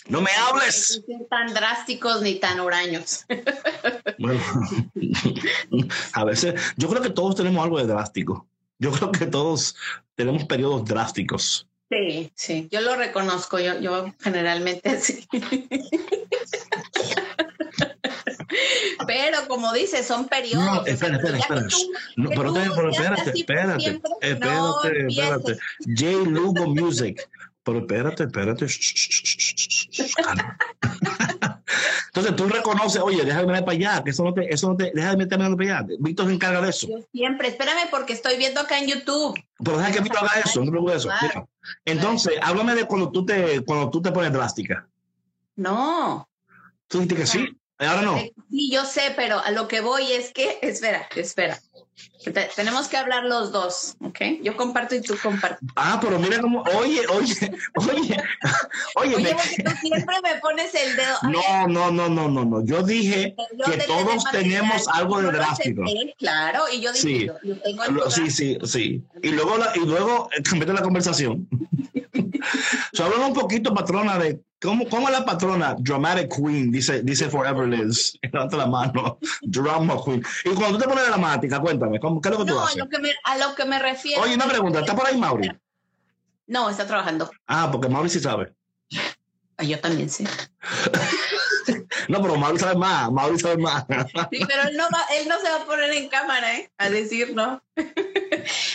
No 0.08 0.20
me 0.20 0.30
hables. 0.32 1.02
No 1.08 1.24
tan 1.26 1.52
drásticos 1.54 2.20
ni 2.20 2.34
tan 2.34 2.60
huraños. 2.60 3.24
Bueno, 4.18 4.40
a 6.12 6.24
veces, 6.24 6.60
yo 6.76 6.88
creo 6.88 7.02
que 7.02 7.10
todos 7.10 7.36
tenemos 7.36 7.62
algo 7.64 7.78
de 7.78 7.86
drástico. 7.86 8.46
Yo 8.78 8.92
creo 8.92 9.12
que 9.12 9.26
todos 9.26 9.76
tenemos 10.14 10.44
periodos 10.44 10.84
drásticos. 10.84 11.68
Sí, 11.90 12.32
sí, 12.34 12.68
yo 12.70 12.80
lo 12.80 12.96
reconozco, 12.96 13.58
yo, 13.60 13.78
yo 13.78 14.12
generalmente 14.20 14.98
sí. 15.00 15.28
Pero 19.06 19.48
como 19.48 19.72
dices, 19.72 20.06
son 20.06 20.26
periodos. 20.28 20.64
No, 20.64 20.86
espera, 20.86 21.16
espera, 21.16 21.38
espera. 21.38 21.66
No, 22.16 22.30
pero, 22.30 22.52
pero 22.52 22.90
espérate, 22.90 23.30
espérate, 23.34 24.00
espérate, 24.20 25.06
espérate. 25.08 25.58
J. 25.86 26.30
Lugo 26.30 26.66
Music. 26.66 27.28
Pero 27.62 27.78
espérate, 27.78 28.24
espérate. 28.24 28.66
Entonces 32.14 32.36
tú 32.36 32.46
reconoces, 32.46 33.02
oye, 33.02 33.24
déjame 33.24 33.52
ver 33.52 33.64
para 33.64 33.76
allá, 33.76 34.04
que 34.04 34.10
eso 34.10 34.22
no 34.22 34.32
te, 34.32 34.54
eso 34.54 34.68
no 34.68 34.76
te, 34.76 34.92
déjame 34.94 35.16
meterme 35.16 35.56
para 35.56 35.78
allá. 35.78 35.86
Víctor 35.98 36.28
se 36.28 36.34
encarga 36.34 36.60
de 36.60 36.70
eso. 36.70 36.86
Yo 36.86 36.98
siempre, 37.10 37.48
espérame 37.48 37.90
porque 37.90 38.12
estoy 38.12 38.36
viendo 38.36 38.60
acá 38.60 38.78
en 38.78 38.86
YouTube. 38.86 39.34
Pero 39.58 39.78
deja 39.78 39.90
que 39.90 40.00
Víctor 40.00 40.20
haga 40.22 40.40
eso, 40.44 40.64
no 40.64 40.70
preocupes 40.70 40.98
eso. 40.98 41.10
Entonces, 41.84 42.34
háblame 42.40 42.76
de 42.76 42.84
cuando 42.84 43.10
tú 43.10 43.26
te, 43.26 43.64
cuando 43.64 43.90
tú 43.90 44.00
te 44.00 44.12
pones 44.12 44.32
drástica. 44.32 44.86
No. 45.56 46.28
Tú 46.86 47.00
dijiste 47.00 47.16
que 47.16 47.26
sí. 47.26 47.48
Ahora 47.78 48.02
no. 48.02 48.16
Sí, 48.48 48.70
yo 48.70 48.84
sé, 48.84 49.12
pero 49.16 49.40
a 49.40 49.50
lo 49.50 49.66
que 49.66 49.80
voy 49.80 50.12
es 50.12 50.32
que, 50.32 50.58
espera, 50.62 51.08
espera. 51.16 51.58
Tenemos 52.56 52.88
que 52.88 52.96
hablar 52.96 53.24
los 53.24 53.52
dos, 53.52 53.96
¿ok? 54.00 54.18
Yo 54.42 54.56
comparto 54.56 54.94
y 54.94 55.02
tú 55.02 55.16
compartes. 55.22 55.68
Ah, 55.76 55.98
pero 56.00 56.18
mira 56.18 56.40
cómo, 56.40 56.62
oye, 56.74 57.06
oye, 57.08 57.52
oye, 57.74 58.22
oye. 58.96 59.16
Oye, 59.16 59.36
tú 59.64 59.70
siempre 59.80 60.16
me 60.22 60.40
pones 60.40 60.74
el 60.74 60.96
dedo. 60.96 61.16
No, 61.22 61.68
no, 61.68 61.90
no, 61.90 62.08
no, 62.08 62.28
no, 62.28 62.44
no. 62.44 62.64
Yo 62.64 62.82
dije 62.82 63.34
que 63.64 63.76
todos 63.86 64.24
tenemos 64.32 64.88
algo 64.88 65.20
de 65.22 65.32
drástico. 65.32 65.82
claro, 66.18 66.64
y 66.72 66.80
yo 66.80 66.92
dije, 66.92 67.02
sí. 67.02 67.30
yo, 67.42 67.60
tengo 67.60 67.84
el 67.84 68.10
Sí, 68.10 68.30
sí, 68.30 68.58
sí. 68.64 69.02
Y 69.22 69.28
luego, 69.30 69.58
la, 69.58 69.72
y 69.74 69.80
luego 69.80 70.28
eh, 70.36 70.42
la 70.66 70.82
conversación. 70.82 71.48
so, 72.92 73.04
hablamos 73.04 73.28
un 73.28 73.34
poquito, 73.34 73.74
patrona, 73.74 74.18
de 74.18 74.40
¿Cómo, 74.64 74.88
¿Cómo, 74.88 75.10
la 75.10 75.26
patrona? 75.26 75.76
Dramatic 75.78 76.34
Queen, 76.34 76.72
dice, 76.72 77.02
dice 77.02 77.28
Forever 77.28 77.68
Liz. 77.68 78.18
Levanta 78.22 78.56
la 78.56 78.66
mano. 78.66 79.18
Drama 79.42 79.96
Queen. 80.02 80.24
Y 80.44 80.54
cuando 80.54 80.78
tú 80.78 80.84
te 80.84 80.88
pones 80.88 81.06
dramática, 81.06 81.60
cuéntame, 81.60 82.00
¿cómo, 82.00 82.18
¿qué 82.18 82.30
es 82.30 82.38
lo 82.38 82.44
que 82.44 82.50
tú 82.50 82.58
haces? 82.58 82.76
A 82.76 82.78
lo 82.78 82.88
que, 82.88 82.98
me, 82.98 83.10
a 83.24 83.36
lo 83.36 83.54
que 83.54 83.64
me 83.66 83.78
refiero. 83.78 84.22
Oye, 84.22 84.34
una 84.34 84.46
pregunta, 84.46 84.80
¿está 84.80 84.96
por 84.96 85.06
ahí 85.06 85.18
Mauri? 85.18 85.50
No, 86.46 86.70
está 86.70 86.86
trabajando. 86.86 87.30
Ah, 87.46 87.68
porque 87.70 87.90
Mauri 87.90 88.08
sí 88.08 88.20
sabe. 88.20 88.54
Yo 89.58 89.78
también 89.80 90.08
sé. 90.08 90.24
No, 92.08 92.20
pero 92.20 92.36
Mauri 92.36 92.58
sabe 92.58 92.76
más, 92.76 93.10
Mauri 93.10 93.38
sabe 93.38 93.56
más. 93.56 93.84
Sí, 94.30 94.40
pero 94.46 94.68
él 94.68 94.76
no, 94.76 94.84
va, 94.84 95.04
él 95.16 95.28
no 95.28 95.38
se 95.40 95.48
va 95.48 95.62
a 95.62 95.64
poner 95.64 95.90
en 95.92 96.08
cámara, 96.08 96.58
¿eh? 96.58 96.70
A 96.78 96.90
decir, 96.90 97.34
¿no? 97.34 97.62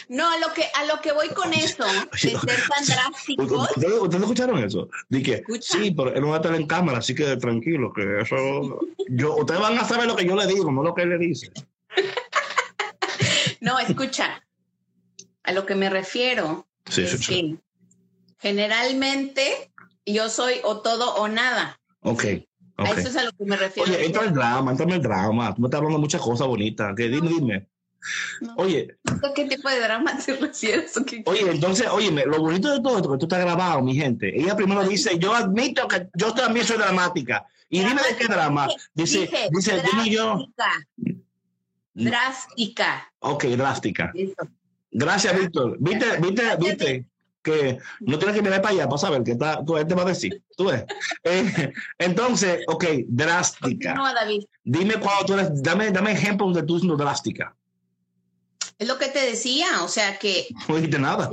No, 0.10 0.28
a 0.28 0.40
lo 0.40 0.52
que, 0.54 0.64
a 0.74 0.86
lo 0.86 1.00
que 1.02 1.12
voy 1.12 1.30
con 1.30 1.54
eso, 1.54 1.86
de 1.86 2.18
ser 2.18 2.40
tan 2.40 2.86
drástico. 2.88 3.44
¿Ustedes, 3.44 4.22
escucharon 4.22 4.64
eso? 4.64 4.90
Dije, 5.08 5.44
sí, 5.62 5.92
pero 5.92 6.12
él 6.16 6.22
no 6.22 6.30
va 6.30 6.38
a 6.38 6.40
estar 6.40 6.56
en 6.56 6.66
cámara, 6.66 6.98
así 6.98 7.14
que 7.14 7.38
tranquilo, 7.38 7.94
que 7.94 8.22
eso... 8.22 8.80
Yo, 9.10 9.36
ustedes 9.36 9.62
van 9.62 9.78
a 9.78 9.88
saber 9.88 10.08
lo 10.08 10.16
que 10.16 10.26
yo 10.26 10.36
le 10.36 10.48
digo, 10.48 10.72
no 10.72 10.82
lo 10.82 10.96
que 10.96 11.04
él 11.04 11.10
le 11.10 11.18
dice. 11.20 11.52
No, 13.62 13.78
escucha, 13.78 14.42
a 15.44 15.52
lo 15.52 15.66
que 15.66 15.76
me 15.76 15.90
refiero 15.90 16.66
es 16.88 17.28
que 17.28 17.58
generalmente 18.40 19.70
yo 20.06 20.30
soy 20.30 20.62
o 20.64 20.82
todo 20.82 21.16
o 21.16 21.28
nada. 21.28 21.80
Ok. 22.02 22.24
A 22.86 22.90
eso 22.92 23.10
es 23.10 23.16
a 23.18 23.24
lo 23.24 23.32
que 23.32 23.46
me 23.46 23.56
refiero. 23.58 23.90
Oye, 23.92 24.06
entra 24.06 24.24
el 24.24 24.34
drama, 24.34 24.72
entra 24.72 24.86
en 24.86 24.92
el 24.94 25.02
drama. 25.02 25.54
Tú 25.56 25.62
me 25.62 25.68
estás 25.68 25.78
hablando 25.80 25.98
de 25.98 26.02
muchas 26.02 26.22
cosas 26.22 26.48
bonitas. 26.48 26.94
Que 26.96 27.10
dime, 27.10 27.28
dime. 27.30 27.68
No. 28.42 28.54
Oye, 28.58 28.96
¿A 29.06 29.34
¿Qué 29.34 29.46
tipo 29.46 29.70
de 29.70 29.80
drama 29.82 30.18
te 30.26 30.34
refieres? 30.36 30.96
¿O 30.96 31.04
qué- 31.04 31.22
oye, 31.26 31.52
entonces, 31.52 31.88
óyeme, 31.92 32.26
lo 32.26 32.40
bonito 32.40 32.72
de 32.72 32.80
todo 32.82 32.96
esto 32.98 33.12
que 33.12 33.18
tú 33.18 33.26
estás 33.26 33.42
grabado, 33.42 33.82
mi 33.82 33.94
gente. 33.96 34.34
Ella 34.40 34.56
primero 34.56 34.84
dice, 34.88 35.20
yo 35.20 35.34
admito 35.36 35.88
que 35.88 36.08
yo 36.16 36.34
también 36.34 36.66
soy 36.66 36.78
dramática. 36.78 37.46
Y 37.70 37.80
dime 37.80 38.02
de 38.10 38.16
qué 38.18 38.26
drama. 38.28 38.68
Dice, 38.94 39.20
Dije, 39.22 39.50
dice, 39.52 39.82
dime 39.92 40.10
yo. 40.10 40.46
drástica. 40.56 41.20
Drástica. 41.94 43.12
Ok, 43.20 43.44
drástica. 43.46 44.12
Eso. 44.16 44.36
Gracias, 44.92 45.38
Víctor. 45.38 45.78
Viste, 45.80 46.06
viste, 46.20 46.44
viste 46.58 47.06
que 47.42 47.80
no 48.02 48.18
tienes 48.18 48.36
que 48.36 48.42
mirar 48.42 48.62
para 48.62 48.74
allá 48.74 48.86
para 48.88 48.98
saber 48.98 49.24
que 49.24 49.32
está, 49.32 49.64
tú 49.66 49.78
él 49.78 49.88
te 49.88 49.96
va 49.96 50.04
a 50.04 50.06
decir. 50.06 50.42
Tú 50.58 50.66
ves. 50.66 50.84
Eh, 51.24 51.74
entonces, 51.98 52.64
ok, 52.68 52.86
drástica. 53.08 53.94
Continúa, 53.94 54.14
David. 54.14 54.44
Dime 54.64 54.96
cuando 54.96 55.26
tú 55.26 55.34
eres, 55.34 55.62
dame, 55.62 55.92
dame 55.92 56.12
ejemplos 56.12 56.56
de 56.56 56.64
tú 56.64 56.80
siendo 56.80 56.96
drástica. 56.96 57.56
Es 58.78 58.88
lo 58.88 58.98
que 58.98 59.08
te 59.08 59.20
decía, 59.20 59.68
o 59.84 59.88
sea 59.88 60.18
que, 60.18 60.48
No 60.70 60.76
dijiste 60.76 61.00
nada. 61.00 61.30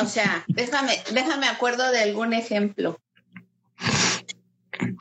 o 0.00 0.06
sea, 0.06 0.44
déjame, 0.48 1.02
déjame 1.12 1.46
acuerdo 1.46 1.90
de 1.90 2.00
algún 2.00 2.32
ejemplo. 2.32 2.98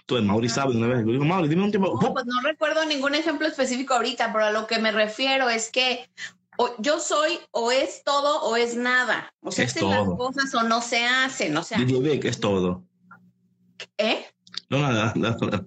Tú, 0.06 0.22
Mauri 0.22 0.50
sabe 0.50 0.74
de 0.74 0.78
una 0.78 0.88
vez. 0.88 1.06
Yo 1.06 1.12
digo, 1.12 1.26
Mauri, 1.26 1.48
dime 1.48 1.64
un 1.64 1.72
tiempo. 1.72 2.00
No, 2.02 2.14
pues 2.14 2.26
no 2.26 2.42
recuerdo 2.44 2.86
ningún 2.86 3.16
ejemplo 3.16 3.48
específico 3.48 3.94
ahorita, 3.94 4.32
pero 4.32 4.46
a 4.46 4.52
lo 4.52 4.68
que 4.68 4.80
me 4.80 4.92
refiero 4.92 5.50
es 5.50 5.72
que 5.72 6.10
o 6.58 6.76
yo 6.80 7.00
soy 7.00 7.40
o 7.52 7.72
es 7.72 8.04
todo 8.04 8.42
o 8.44 8.56
es 8.56 8.76
nada. 8.76 9.34
O 9.42 9.52
sea, 9.52 9.66
Es 9.66 9.76
hacen 9.76 9.90
las 9.90 10.08
cosas 10.08 10.54
o 10.54 10.64
no 10.64 10.82
se 10.82 11.06
hacen. 11.06 11.56
O 11.58 11.64
sea, 11.64 11.78
Vic, 11.78 12.26
es 12.26 12.40
todo. 12.40 12.84
¿eh? 13.98 14.26
No, 14.70 14.80
nada. 14.80 15.14
nada. 15.16 15.66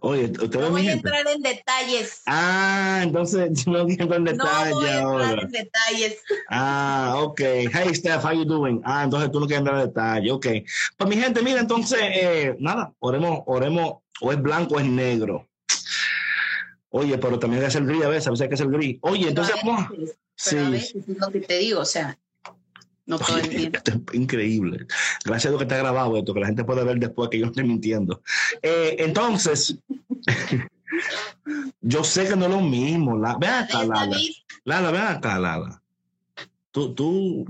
Oye, 0.00 0.24
usted 0.24 0.50
ve 0.50 0.58
No 0.60 0.70
voy 0.70 0.88
a 0.88 0.92
entrar 0.92 1.26
en 1.28 1.42
detalles. 1.42 2.22
Ah, 2.26 3.00
entonces 3.02 3.66
no 3.66 3.80
entro 3.80 4.16
en 4.16 4.24
No 4.24 4.32
detalle 4.32 4.72
voy 4.72 4.86
a 4.88 5.00
entrar 5.00 5.38
en 5.40 5.50
detalles. 5.50 6.22
Ah, 6.50 7.14
ok. 7.18 7.40
Hey, 7.40 7.94
Steph, 7.94 8.24
how 8.24 8.32
you 8.32 8.44
doing? 8.44 8.80
Ah, 8.84 9.04
entonces 9.04 9.30
tú 9.30 9.40
no 9.40 9.46
quieres 9.46 9.60
entrar 9.60 9.80
en 9.80 9.86
detalle. 9.86 10.32
Ok. 10.32 10.46
Pues 10.96 11.10
mi 11.10 11.16
gente, 11.16 11.42
mira, 11.42 11.60
entonces, 11.60 11.98
eh, 12.02 12.56
nada, 12.58 12.92
oremos, 12.98 13.40
oremos, 13.46 13.94
o 14.20 14.32
es 14.32 14.40
blanco 14.40 14.74
o 14.74 14.80
es 14.80 14.86
negro. 14.86 15.48
Oye, 16.96 17.18
pero 17.18 17.40
también 17.40 17.60
hay 17.60 17.66
que 17.66 17.72
ser 17.72 17.84
gris 17.86 18.04
a 18.04 18.08
veces, 18.08 18.28
a 18.28 18.30
veces 18.30 18.42
hay 18.44 18.48
que 18.50 18.56
ser 18.56 18.68
gris. 18.68 18.98
Oye, 19.00 19.28
entonces, 19.28 19.56
a 19.60 19.88
veces, 19.90 20.16
Sí. 20.36 20.54
pero 20.54 20.66
a 20.66 20.70
veces 20.70 20.94
es 21.08 21.18
lo 21.18 21.28
que 21.32 21.40
te 21.40 21.58
digo, 21.58 21.80
o 21.80 21.84
sea, 21.84 22.16
no 23.06 23.18
todo 23.18 23.36
el 23.38 23.48
Oye, 23.48 23.56
tiempo. 23.58 23.78
esto 23.78 23.90
es 23.90 23.98
increíble. 24.14 24.86
Gracias 25.24 25.46
a 25.46 25.48
Dios 25.50 25.58
que 25.58 25.64
está 25.64 25.76
grabado 25.78 26.16
esto, 26.16 26.32
que 26.32 26.38
la 26.40 26.46
gente 26.46 26.62
puede 26.62 26.84
ver 26.84 26.98
después 27.00 27.30
que 27.30 27.40
yo 27.40 27.46
estoy 27.46 27.64
mintiendo. 27.64 28.22
Eh, 28.62 28.94
entonces, 29.00 29.76
yo 31.80 32.04
sé 32.04 32.28
que 32.28 32.36
no 32.36 32.44
es 32.44 32.50
lo 32.52 32.60
mismo. 32.60 33.18
La, 33.18 33.36
ven 33.38 33.50
acá, 33.50 33.80
¿Ves, 33.80 33.88
Lala. 33.88 34.16
Lala, 34.64 34.90
ven 34.92 35.02
acá, 35.02 35.38
Lala. 35.40 35.82
Tú, 36.70 36.94
tú, 36.94 37.44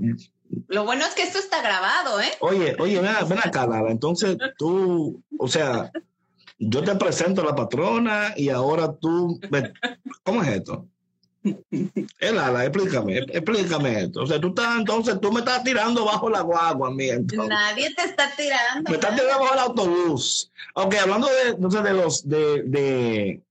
Lo 0.69 0.85
bueno 0.85 1.05
es 1.05 1.13
que 1.13 1.21
esto 1.21 1.37
está 1.37 1.61
grabado, 1.61 2.19
¿eh? 2.19 2.31
oye, 2.39 2.75
oye, 2.79 2.99
ven, 2.99 3.13
ven 3.29 3.39
acá, 3.43 3.67
Lala. 3.67 3.91
Entonces, 3.91 4.37
tú, 4.57 5.21
o 5.37 5.47
sea, 5.47 5.91
yo 6.57 6.83
te 6.83 6.95
presento 6.95 7.41
a 7.41 7.45
la 7.45 7.55
patrona 7.55 8.33
y 8.35 8.49
ahora 8.49 8.93
tú, 8.93 9.39
¿cómo 10.23 10.43
es 10.43 10.49
esto? 10.49 10.87
Eh, 11.71 12.31
Lala, 12.31 12.65
explícame, 12.65 13.17
explícame 13.17 14.03
esto. 14.03 14.23
O 14.23 14.27
sea, 14.27 14.39
tú 14.41 14.47
estás, 14.49 14.79
entonces, 14.79 15.19
tú 15.21 15.31
me 15.31 15.39
estás 15.39 15.63
tirando 15.63 16.05
bajo 16.05 16.29
la 16.29 16.41
guagua, 16.41 16.89
entonces. 16.97 17.49
Nadie 17.49 17.93
te 17.93 18.03
está 18.03 18.31
tirando. 18.35 18.89
Me 18.89 18.97
nada. 18.97 19.15
tirando 19.15 19.39
bajo 19.39 19.53
el 19.53 19.59
autobús. 19.59 20.51
Ok, 20.73 20.95
hablando 20.95 21.27
de, 21.27 21.49
entonces 21.51 21.83
de 21.83 21.93
los, 21.93 22.27
de, 22.27 22.63
de, 22.63 23.41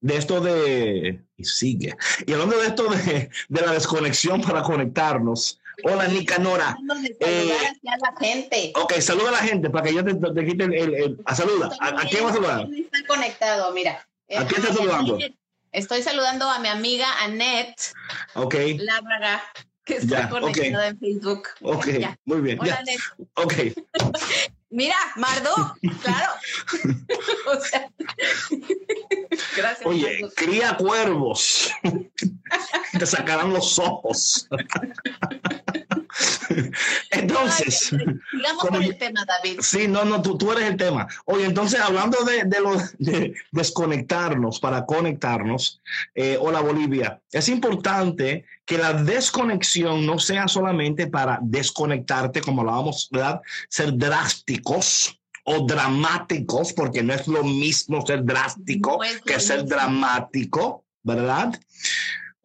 de 0.00 0.16
esto 0.16 0.40
de, 0.40 1.20
y 1.36 1.44
sigue, 1.44 1.94
y 2.26 2.32
hablando 2.32 2.58
de 2.58 2.66
esto 2.66 2.88
de, 2.88 3.30
de 3.48 3.60
la 3.60 3.72
desconexión 3.72 4.40
para 4.40 4.62
conectarnos. 4.62 5.60
Hola, 5.84 6.08
Nicanora. 6.08 6.76
Eh, 7.20 7.52
hacia 7.54 7.96
la 7.98 8.14
gente. 8.18 8.72
Ok, 8.76 8.94
saluda 9.00 9.28
a 9.28 9.32
la 9.32 9.38
gente 9.38 9.70
para 9.70 9.84
que 9.86 9.94
yo 9.94 10.04
te, 10.04 10.14
te 10.14 10.44
quite 10.46 10.64
el, 10.64 10.74
el, 10.74 10.94
el- 10.94 11.16
a 11.26 11.34
saluda. 11.34 11.70
¿A, 11.80 11.88
a 12.00 12.08
quién 12.08 12.24
va 12.24 12.30
a 12.30 12.32
saludar? 12.34 12.66
¿Quién 12.66 12.84
está 12.84 13.06
conectado? 13.06 13.72
Mira. 13.72 14.06
¿A 14.36 14.44
quién 14.46 14.60
está 14.62 14.72
Ah, 14.72 14.76
saludando? 14.76 15.18
Estoy 15.72 16.02
saludando 16.02 16.48
a 16.48 16.58
mi 16.58 16.68
amiga 16.68 17.06
Annette 17.22 17.92
Ok, 18.34 18.54
Lábraga, 18.78 19.42
que 19.84 19.96
está 19.96 20.22
Ya, 20.22 20.28
conectada 20.30 20.88
en 20.88 20.98
Facebook. 20.98 21.48
ok, 21.60 21.86
Ya. 21.98 22.18
muy 22.24 22.40
bien. 22.40 22.58
Hola, 22.60 22.70
ya. 22.70 22.78
Annette. 22.78 23.02
Ok, 23.34 23.54
Mira, 24.70 24.96
Mardo, 25.16 25.54
claro. 26.02 26.32
o 27.52 27.60
sea, 27.60 27.88
gracias. 29.56 29.86
oye, 29.86 30.20
Mardo. 30.20 30.34
cría 30.34 30.76
cuervos. 30.76 31.70
te 32.98 33.06
sacarán 33.06 33.52
los 33.52 33.78
ojos. 33.78 34.48
Entonces. 37.10 37.90
Como 37.90 38.58
con 38.58 38.82
el 38.82 38.98
tema, 38.98 39.24
David. 39.24 39.60
Sí, 39.60 39.86
no, 39.88 40.04
no, 40.04 40.22
tú, 40.22 40.36
tú 40.36 40.52
eres 40.52 40.70
el 40.70 40.76
tema. 40.76 41.06
Oye, 41.26 41.44
entonces, 41.44 41.80
hablando 41.80 42.24
de, 42.24 42.44
de, 42.44 42.60
lo, 42.60 42.76
de 42.98 43.34
desconectarnos 43.52 44.60
para 44.60 44.84
conectarnos, 44.86 45.80
eh, 46.14 46.38
hola 46.40 46.60
Bolivia, 46.60 47.20
es 47.30 47.48
importante 47.48 48.44
que 48.66 48.76
la 48.76 48.92
desconexión 48.92 50.04
no 50.04 50.18
sea 50.18 50.48
solamente 50.48 51.06
para 51.06 51.38
desconectarte, 51.40 52.40
como 52.40 52.60
hablábamos, 52.62 53.08
¿verdad? 53.10 53.40
Ser 53.68 53.96
drásticos 53.96 55.18
o 55.44 55.64
dramáticos, 55.64 56.72
porque 56.72 57.04
no 57.04 57.14
es 57.14 57.28
lo 57.28 57.44
mismo 57.44 58.04
ser 58.04 58.24
drástico 58.24 59.02
No 59.04 59.22
que 59.22 59.38
ser 59.38 59.64
dramático, 59.64 60.84
¿verdad? 61.04 61.58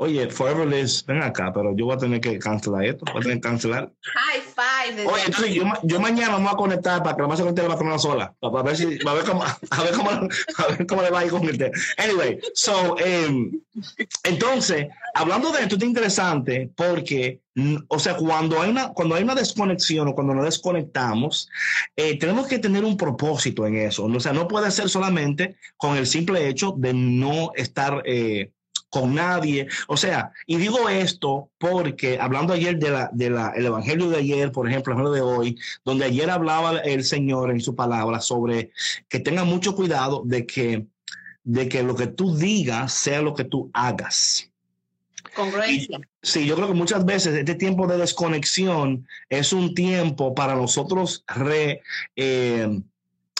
Oye, 0.03 0.27
Forever 0.31 0.67
Liz, 0.67 1.05
ven 1.05 1.21
acá, 1.21 1.53
pero 1.53 1.75
yo 1.75 1.85
voy 1.85 1.93
a 1.93 1.97
tener 1.99 2.19
que 2.19 2.39
cancelar 2.39 2.85
esto, 2.85 3.05
voy 3.13 3.19
a 3.19 3.21
tener 3.21 3.37
que 3.37 3.41
cancelar. 3.41 3.91
High 4.01 4.41
five. 4.41 5.05
Oye, 5.05 5.21
entonces 5.27 5.53
yo, 5.53 5.63
yo 5.83 5.99
mañana 5.99 6.37
me 6.37 6.45
voy 6.45 6.53
a 6.53 6.57
conectar 6.57 7.03
para 7.03 7.15
que 7.15 7.21
la 7.21 7.27
más 7.27 7.37
se 7.37 7.43
conecte 7.43 7.61
la 7.61 7.67
patrona 7.67 7.99
sola. 7.99 8.33
Para, 8.39 8.63
ver 8.63 8.77
si, 8.77 8.97
para 8.97 9.17
ver 9.17 9.25
cómo, 9.25 9.43
a 9.69 9.83
ver 9.83 9.93
cómo, 9.93 10.09
a 10.09 10.67
ver 10.69 10.87
cómo 10.87 11.03
le 11.03 11.11
va 11.11 11.19
a 11.19 11.25
ir 11.25 11.29
con 11.29 11.43
el 11.47 11.55
tema. 11.55 11.77
Anyway, 11.97 12.39
so, 12.55 12.97
em, 12.97 13.61
entonces, 14.23 14.87
hablando 15.13 15.51
de 15.51 15.61
esto, 15.61 15.75
es 15.75 15.83
interesante 15.83 16.71
porque, 16.75 17.39
o 17.87 17.99
sea, 17.99 18.15
cuando 18.15 18.59
hay 18.59 18.71
una, 18.71 18.93
cuando 18.93 19.13
hay 19.13 19.21
una 19.21 19.35
desconexión 19.35 20.07
o 20.07 20.15
cuando 20.15 20.33
nos 20.33 20.45
desconectamos, 20.45 21.47
eh, 21.95 22.17
tenemos 22.17 22.47
que 22.47 22.57
tener 22.57 22.83
un 22.83 22.97
propósito 22.97 23.67
en 23.67 23.75
eso. 23.75 24.05
O 24.05 24.19
sea, 24.19 24.33
no 24.33 24.47
puede 24.47 24.71
ser 24.71 24.89
solamente 24.89 25.57
con 25.77 25.95
el 25.95 26.07
simple 26.07 26.47
hecho 26.47 26.73
de 26.75 26.91
no 26.91 27.51
estar 27.53 28.01
eh, 28.07 28.49
con 28.91 29.15
nadie. 29.15 29.67
O 29.87 29.97
sea, 29.97 30.31
y 30.45 30.57
digo 30.57 30.87
esto 30.89 31.49
porque 31.57 32.19
hablando 32.19 32.53
ayer 32.53 32.77
de 32.77 32.91
la, 32.91 33.09
de 33.11 33.29
la, 33.31 33.53
el 33.55 33.65
evangelio 33.65 34.09
de 34.09 34.17
ayer, 34.17 34.51
por 34.51 34.69
ejemplo, 34.69 34.93
el 34.93 34.99
evangelio 34.99 35.25
de 35.25 35.35
hoy, 35.35 35.57
donde 35.83 36.05
ayer 36.05 36.29
hablaba 36.29 36.77
el 36.79 37.03
Señor 37.03 37.49
en 37.51 37.61
su 37.61 37.73
palabra 37.73 38.19
sobre 38.19 38.71
que 39.07 39.19
tengan 39.19 39.47
mucho 39.47 39.75
cuidado 39.75 40.21
de 40.25 40.45
que, 40.45 40.85
de 41.43 41.69
que 41.69 41.81
lo 41.81 41.95
que 41.95 42.07
tú 42.07 42.35
digas 42.35 42.93
sea 42.93 43.21
lo 43.21 43.33
que 43.33 43.45
tú 43.45 43.71
hagas. 43.73 44.49
Congruencia. 45.35 45.99
Sí, 46.21 46.45
yo 46.45 46.55
creo 46.55 46.67
que 46.67 46.73
muchas 46.73 47.05
veces 47.05 47.33
este 47.33 47.55
tiempo 47.55 47.87
de 47.87 47.97
desconexión 47.97 49.07
es 49.29 49.53
un 49.53 49.73
tiempo 49.73 50.35
para 50.35 50.55
nosotros 50.55 51.23
re, 51.27 51.81
eh, 52.17 52.81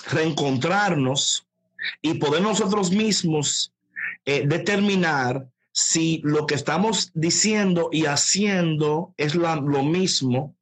reencontrarnos 0.09 1.45
y 2.01 2.13
poder 2.13 2.41
nosotros 2.41 2.91
mismos 2.91 3.70
eh, 4.25 4.43
determinar 4.45 5.47
si 5.71 6.21
lo 6.23 6.45
que 6.45 6.55
estamos 6.55 7.12
diciendo 7.13 7.89
y 7.91 8.05
haciendo 8.05 9.13
es 9.17 9.36
lo 9.36 9.84
mismo, 9.84 10.55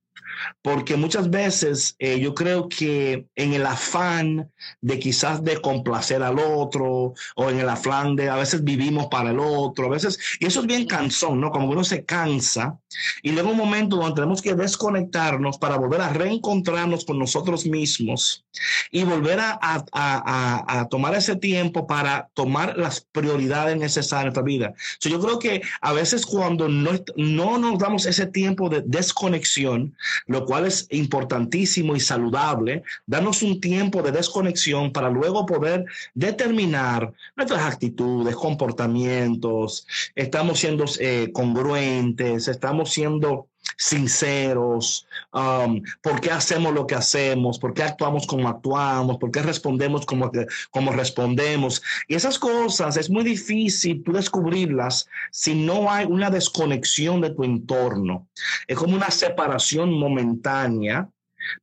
porque 0.62 0.95
muchas 0.95 1.30
veces 1.30 1.95
eh, 2.00 2.19
yo 2.19 2.34
creo 2.34 2.69
que 2.69 3.28
en 3.36 3.54
el 3.54 3.65
afán 3.65 4.52
de 4.82 5.00
quizás 5.00 5.43
de 5.43 5.60
complacer 5.62 6.24
al 6.24 6.39
otro 6.39 7.13
o 7.36 7.50
en 7.50 7.60
el 7.60 7.69
afán 7.69 8.15
de 8.15 8.30
a 8.30 8.36
veces 8.36 8.63
vivimos 8.63 9.08
para 9.08 9.32
el 9.32 9.39
otro, 9.39 9.88
a 9.88 9.89
veces, 9.89 10.19
y 10.39 10.45
eso 10.45 10.62
es 10.62 10.67
bien 10.67 10.86
cansón, 10.86 11.41
¿no? 11.41 11.52
Como 11.52 11.69
uno 11.69 11.84
se 11.84 12.06
cansa 12.06 12.80
y 13.21 13.32
luego 13.32 13.52
un 13.52 13.58
momento 13.58 13.95
donde 13.97 14.15
tenemos 14.15 14.41
que 14.41 14.56
desconectarnos 14.56 15.58
para 15.58 15.78
volver 15.78 16.02
a 16.02 16.10
reencontrarnos 16.10 17.06
con 17.06 17.19
nosotros 17.19 17.65
mismos 17.65 18.45
y 18.91 19.04
volver 19.04 19.39
a, 19.39 19.52
a- 19.62 19.84
a- 19.93 20.80
a- 20.80 20.88
tomar 20.89 21.13
ese 21.15 21.36
tiempo 21.36 21.86
para 21.88 22.30
tomar 22.34 22.78
las 22.78 23.02
prioridades 23.12 23.78
necesarias 23.78 24.21
en 24.21 24.28
nuestra 24.28 24.43
vida. 24.43 24.73
So, 24.99 25.10
yo 25.10 25.19
creo 25.19 25.39
que 25.39 25.62
a 25.82 25.93
veces 25.93 26.25
cuando 26.25 26.67
no, 26.67 26.91
no 27.15 27.58
nos 27.58 27.80
damos 27.80 28.06
ese 28.06 28.25
tiempo 28.25 28.69
de 28.69 28.82
desconexión, 28.86 29.95
lo 30.28 30.45
cual 30.45 30.65
es 30.65 30.88
importantísimo 30.91 31.95
y 31.95 31.99
saludable, 31.99 32.84
darnos 33.06 33.41
un 33.43 33.60
tiempo 33.62 34.02
de 34.02 34.12
desconexión 34.12 34.91
para 34.91 35.10
luego 35.10 35.45
poder 35.45 35.86
determinar 36.13 37.12
nuestras 37.36 37.62
actitudes, 37.62 38.36
comportamientos, 38.36 39.86
estamos 40.15 40.60
siendo 40.60 40.86
eh, 40.99 41.30
congruentes, 41.34 42.47
estamos 42.47 42.79
siendo 42.86 43.50
sinceros, 43.78 45.08
um, 45.34 45.82
por 46.02 46.20
qué 46.20 46.32
hacemos 46.32 46.74
lo 46.74 46.86
que 46.86 46.96
hacemos, 46.96 47.60
por 47.60 47.74
qué 47.74 47.84
actuamos 47.84 48.28
como 48.28 48.50
actuamos, 48.50 49.18
por 49.18 49.32
qué 49.32 49.42
respondemos 49.42 50.06
como, 50.06 50.32
como 50.72 50.92
respondemos. 50.92 51.82
Y 52.08 52.15
esas 52.15 52.39
cosas 52.39 52.98
es 52.98 53.10
muy 53.10 53.24
difícil 53.24 54.04
tú 54.04 54.12
descubrirlas 54.12 55.08
si 55.32 55.56
no 55.56 55.92
hay 55.92 56.06
una 56.06 56.30
desconexión 56.30 57.22
de 57.22 57.32
tu 57.32 57.44
entorno. 57.44 58.28
Es 58.68 58.78
como 58.78 58.96
una 58.96 59.12
separación 59.12 59.94
momentánea 59.94 61.10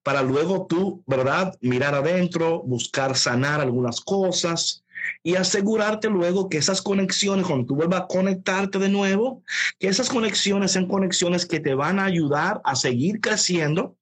para 0.03 0.23
luego 0.23 0.67
tú, 0.67 1.03
¿verdad? 1.07 1.55
Mirar 1.61 1.95
adentro, 1.95 2.63
buscar 2.63 3.17
sanar 3.17 3.61
algunas 3.61 4.01
cosas 4.01 4.85
y 5.23 5.37
asegurarte 5.37 6.09
luego 6.09 6.49
que 6.49 6.59
esas 6.59 6.83
conexiones, 6.83 7.47
cuando 7.47 7.67
tú 7.67 7.77
vuelvas 7.77 8.03
a 8.03 8.07
conectarte 8.07 8.79
de 8.79 8.89
nuevo, 8.89 9.43
que 9.79 9.89
esas 9.89 10.09
conexiones 10.09 10.73
sean 10.73 10.87
conexiones 10.87 11.47
que 11.47 11.61
te 11.61 11.75
van 11.75 11.99
a 11.99 12.05
ayudar 12.05 12.61
a 12.65 12.77
seguir 12.77 13.21
creciendo, 13.21 13.97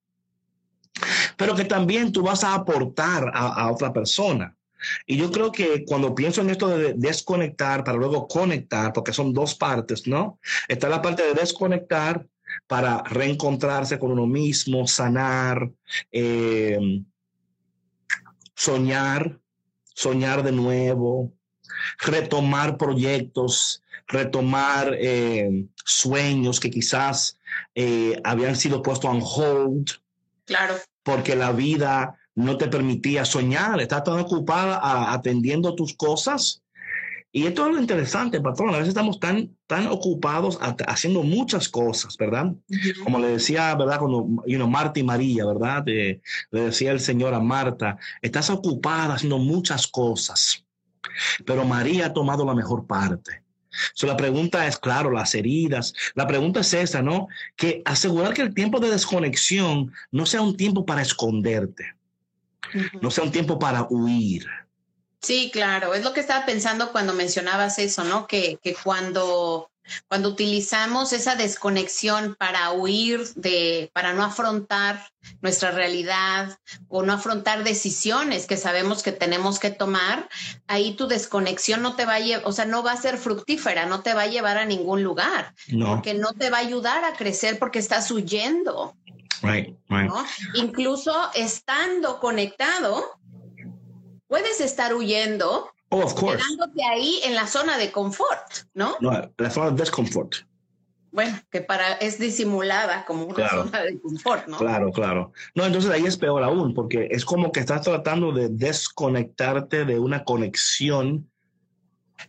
pero 1.36 1.54
que 1.54 1.64
también 1.64 2.12
tú 2.12 2.22
vas 2.22 2.44
a 2.44 2.54
aportar 2.54 3.30
a, 3.34 3.70
otra 3.70 3.92
persona. 3.92 4.56
Y 5.06 5.16
yo 5.16 5.32
creo 5.32 5.50
que 5.50 5.84
cuando 5.86 6.14
pienso 6.14 6.42
en 6.42 6.50
esto 6.50 6.68
de 6.68 6.94
desconectar 6.94 7.84
para 7.84 7.96
luego 7.96 8.28
conectar, 8.28 8.92
porque 8.92 9.12
son 9.12 9.32
dos 9.32 9.54
partes, 9.54 10.06
¿no? 10.06 10.38
Está 10.68 10.88
la 10.88 11.00
parte 11.00 11.22
de 11.22 11.32
desconectar 11.32 12.26
para 12.66 13.02
reencontrarse 13.02 13.98
con 13.98 14.12
uno 14.12 14.26
mismo, 14.26 14.86
sanar, 14.86 15.70
eh, 16.12 17.02
soñar, 18.54 19.40
soñar 19.94 20.42
de 20.42 20.52
nuevo, 20.52 21.32
retomar 21.98 22.76
proyectos, 22.76 23.82
retomar 24.06 24.94
eh, 24.98 25.66
sueños 25.84 26.60
que 26.60 26.70
quizás 26.70 27.38
eh, 27.74 28.20
habían 28.24 28.56
sido 28.56 28.82
puestos 28.82 29.10
on 29.10 29.22
hold. 29.22 29.90
Claro. 30.44 30.74
Porque 31.02 31.36
la 31.36 31.52
vida 31.52 32.18
no 32.34 32.58
te 32.58 32.68
permitía 32.68 33.24
soñar, 33.24 33.80
estás 33.80 34.04
tan 34.04 34.18
ocupada 34.18 35.12
atendiendo 35.12 35.74
tus 35.74 35.94
cosas 35.94 36.63
y 37.36 37.48
esto 37.48 37.66
es 37.66 37.74
lo 37.74 37.80
interesante, 37.80 38.40
patrón. 38.40 38.68
A 38.68 38.78
veces 38.78 38.90
estamos 38.90 39.18
tan, 39.18 39.50
tan 39.66 39.88
ocupados 39.88 40.56
haciendo 40.86 41.24
muchas 41.24 41.68
cosas, 41.68 42.16
¿verdad? 42.16 42.52
Como 43.02 43.18
le 43.18 43.26
decía, 43.26 43.74
¿verdad? 43.74 43.98
Cuando, 43.98 44.44
you 44.46 44.54
know, 44.54 44.70
Marta 44.70 45.00
y 45.00 45.02
María, 45.02 45.44
¿verdad? 45.44 45.82
le 45.84 46.20
decía 46.52 46.92
el 46.92 47.00
Señor 47.00 47.34
a 47.34 47.40
Marta, 47.40 47.98
estás 48.22 48.50
ocupada 48.50 49.14
haciendo 49.14 49.38
muchas 49.38 49.88
cosas, 49.88 50.64
pero 51.44 51.64
María 51.64 52.06
ha 52.06 52.12
tomado 52.12 52.44
la 52.44 52.54
mejor 52.54 52.86
parte. 52.86 53.42
So, 53.94 54.06
la 54.06 54.16
pregunta 54.16 54.68
es, 54.68 54.78
claro, 54.78 55.10
las 55.10 55.34
heridas. 55.34 55.92
La 56.14 56.28
pregunta 56.28 56.60
es 56.60 56.72
esa, 56.72 57.02
¿no? 57.02 57.26
Que 57.56 57.82
asegurar 57.84 58.32
que 58.32 58.42
el 58.42 58.54
tiempo 58.54 58.78
de 58.78 58.90
desconexión 58.90 59.92
no 60.12 60.24
sea 60.24 60.40
un 60.40 60.56
tiempo 60.56 60.86
para 60.86 61.02
esconderte, 61.02 61.96
no 63.02 63.10
sea 63.10 63.24
un 63.24 63.32
tiempo 63.32 63.58
para 63.58 63.88
huir 63.90 64.46
Sí, 65.24 65.50
claro, 65.50 65.94
es 65.94 66.04
lo 66.04 66.12
que 66.12 66.20
estaba 66.20 66.44
pensando 66.44 66.92
cuando 66.92 67.14
mencionabas 67.14 67.78
eso, 67.78 68.04
¿no? 68.04 68.26
Que, 68.26 68.58
que 68.62 68.74
cuando, 68.74 69.70
cuando 70.06 70.28
utilizamos 70.28 71.14
esa 71.14 71.34
desconexión 71.34 72.34
para 72.38 72.72
huir 72.72 73.26
de, 73.34 73.90
para 73.94 74.12
no 74.12 74.22
afrontar 74.22 75.02
nuestra 75.40 75.70
realidad 75.70 76.58
o 76.88 77.02
no 77.02 77.14
afrontar 77.14 77.64
decisiones 77.64 78.46
que 78.46 78.58
sabemos 78.58 79.02
que 79.02 79.12
tenemos 79.12 79.58
que 79.58 79.70
tomar, 79.70 80.28
ahí 80.66 80.94
tu 80.94 81.06
desconexión 81.06 81.80
no 81.80 81.96
te 81.96 82.04
va 82.04 82.16
a 82.16 82.20
llevar, 82.20 82.46
o 82.46 82.52
sea, 82.52 82.66
no 82.66 82.82
va 82.82 82.92
a 82.92 83.00
ser 83.00 83.16
fructífera, 83.16 83.86
no 83.86 84.02
te 84.02 84.12
va 84.12 84.22
a 84.22 84.26
llevar 84.26 84.58
a 84.58 84.66
ningún 84.66 85.02
lugar, 85.02 85.54
no. 85.68 85.86
porque 85.88 86.12
no 86.12 86.34
te 86.34 86.50
va 86.50 86.58
a 86.58 86.60
ayudar 86.60 87.02
a 87.02 87.14
crecer 87.14 87.58
porque 87.58 87.78
estás 87.78 88.10
huyendo. 88.10 88.94
Right, 89.42 89.74
right. 89.88 90.10
Incluso 90.54 91.30
estando 91.34 92.20
conectado, 92.20 93.18
puedes 94.26 94.60
estar 94.60 94.94
huyendo, 94.94 95.70
oh, 95.90 95.98
of 96.02 96.14
course. 96.14 96.38
quedándote 96.38 96.84
ahí 96.84 97.20
en 97.24 97.34
la 97.34 97.46
zona 97.46 97.78
de 97.78 97.92
confort, 97.92 98.66
¿no? 98.74 98.96
No, 99.00 99.30
la 99.36 99.50
zona 99.50 99.70
de 99.70 99.76
desconfort. 99.76 100.36
Bueno, 101.14 101.38
que 101.48 101.60
para 101.60 101.92
es 101.92 102.18
disimulada 102.18 103.04
como 103.04 103.26
una 103.26 103.48
zona 103.48 103.82
de 103.82 104.00
confort, 104.00 104.48
¿no? 104.48 104.58
Claro, 104.58 104.90
claro. 104.90 105.32
No, 105.54 105.64
entonces 105.64 105.88
ahí 105.92 106.04
es 106.04 106.16
peor 106.16 106.42
aún, 106.42 106.74
porque 106.74 107.06
es 107.08 107.24
como 107.24 107.52
que 107.52 107.60
estás 107.60 107.82
tratando 107.82 108.32
de 108.32 108.48
desconectarte 108.48 109.84
de 109.84 110.00
una 110.00 110.24
conexión. 110.24 111.30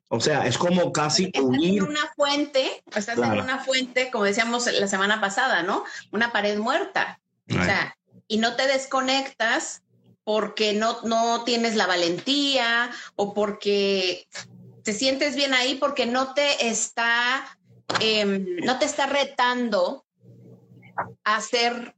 O 0.10 0.20
sea, 0.20 0.46
es 0.46 0.60
como 0.60 0.92
casi 0.92 1.32
estás 1.34 1.44
en 1.44 1.82
una 1.82 2.14
fuente, 2.16 2.84
estás 2.96 3.18
en 3.18 3.42
una 3.42 3.58
fuente, 3.58 4.12
como 4.12 4.26
decíamos 4.26 4.72
la 4.72 4.88
semana 4.88 5.20
pasada, 5.20 5.64
¿no? 5.64 5.84
Una 6.12 6.32
pared 6.32 6.60
muerta. 6.60 7.20
O 7.50 7.64
sea, 7.64 7.98
y 8.28 8.38
no 8.38 8.56
te 8.56 8.68
desconectas 8.68 9.82
porque 10.26 10.74
no, 10.74 11.02
no 11.04 11.44
tienes 11.46 11.76
la 11.76 11.88
valentía 11.88 12.92
o 13.16 13.34
porque 13.34 14.28
te 14.84 14.92
sientes 14.92 15.36
bien 15.36 15.54
ahí 15.54 15.76
porque 15.76 16.06
no 16.06 16.34
te 16.34 16.68
está, 16.68 17.58
em, 18.02 18.58
no 18.58 18.78
te 18.78 18.86
está 18.86 19.06
retando 19.06 20.04
a 21.24 21.42
ser, 21.42 21.94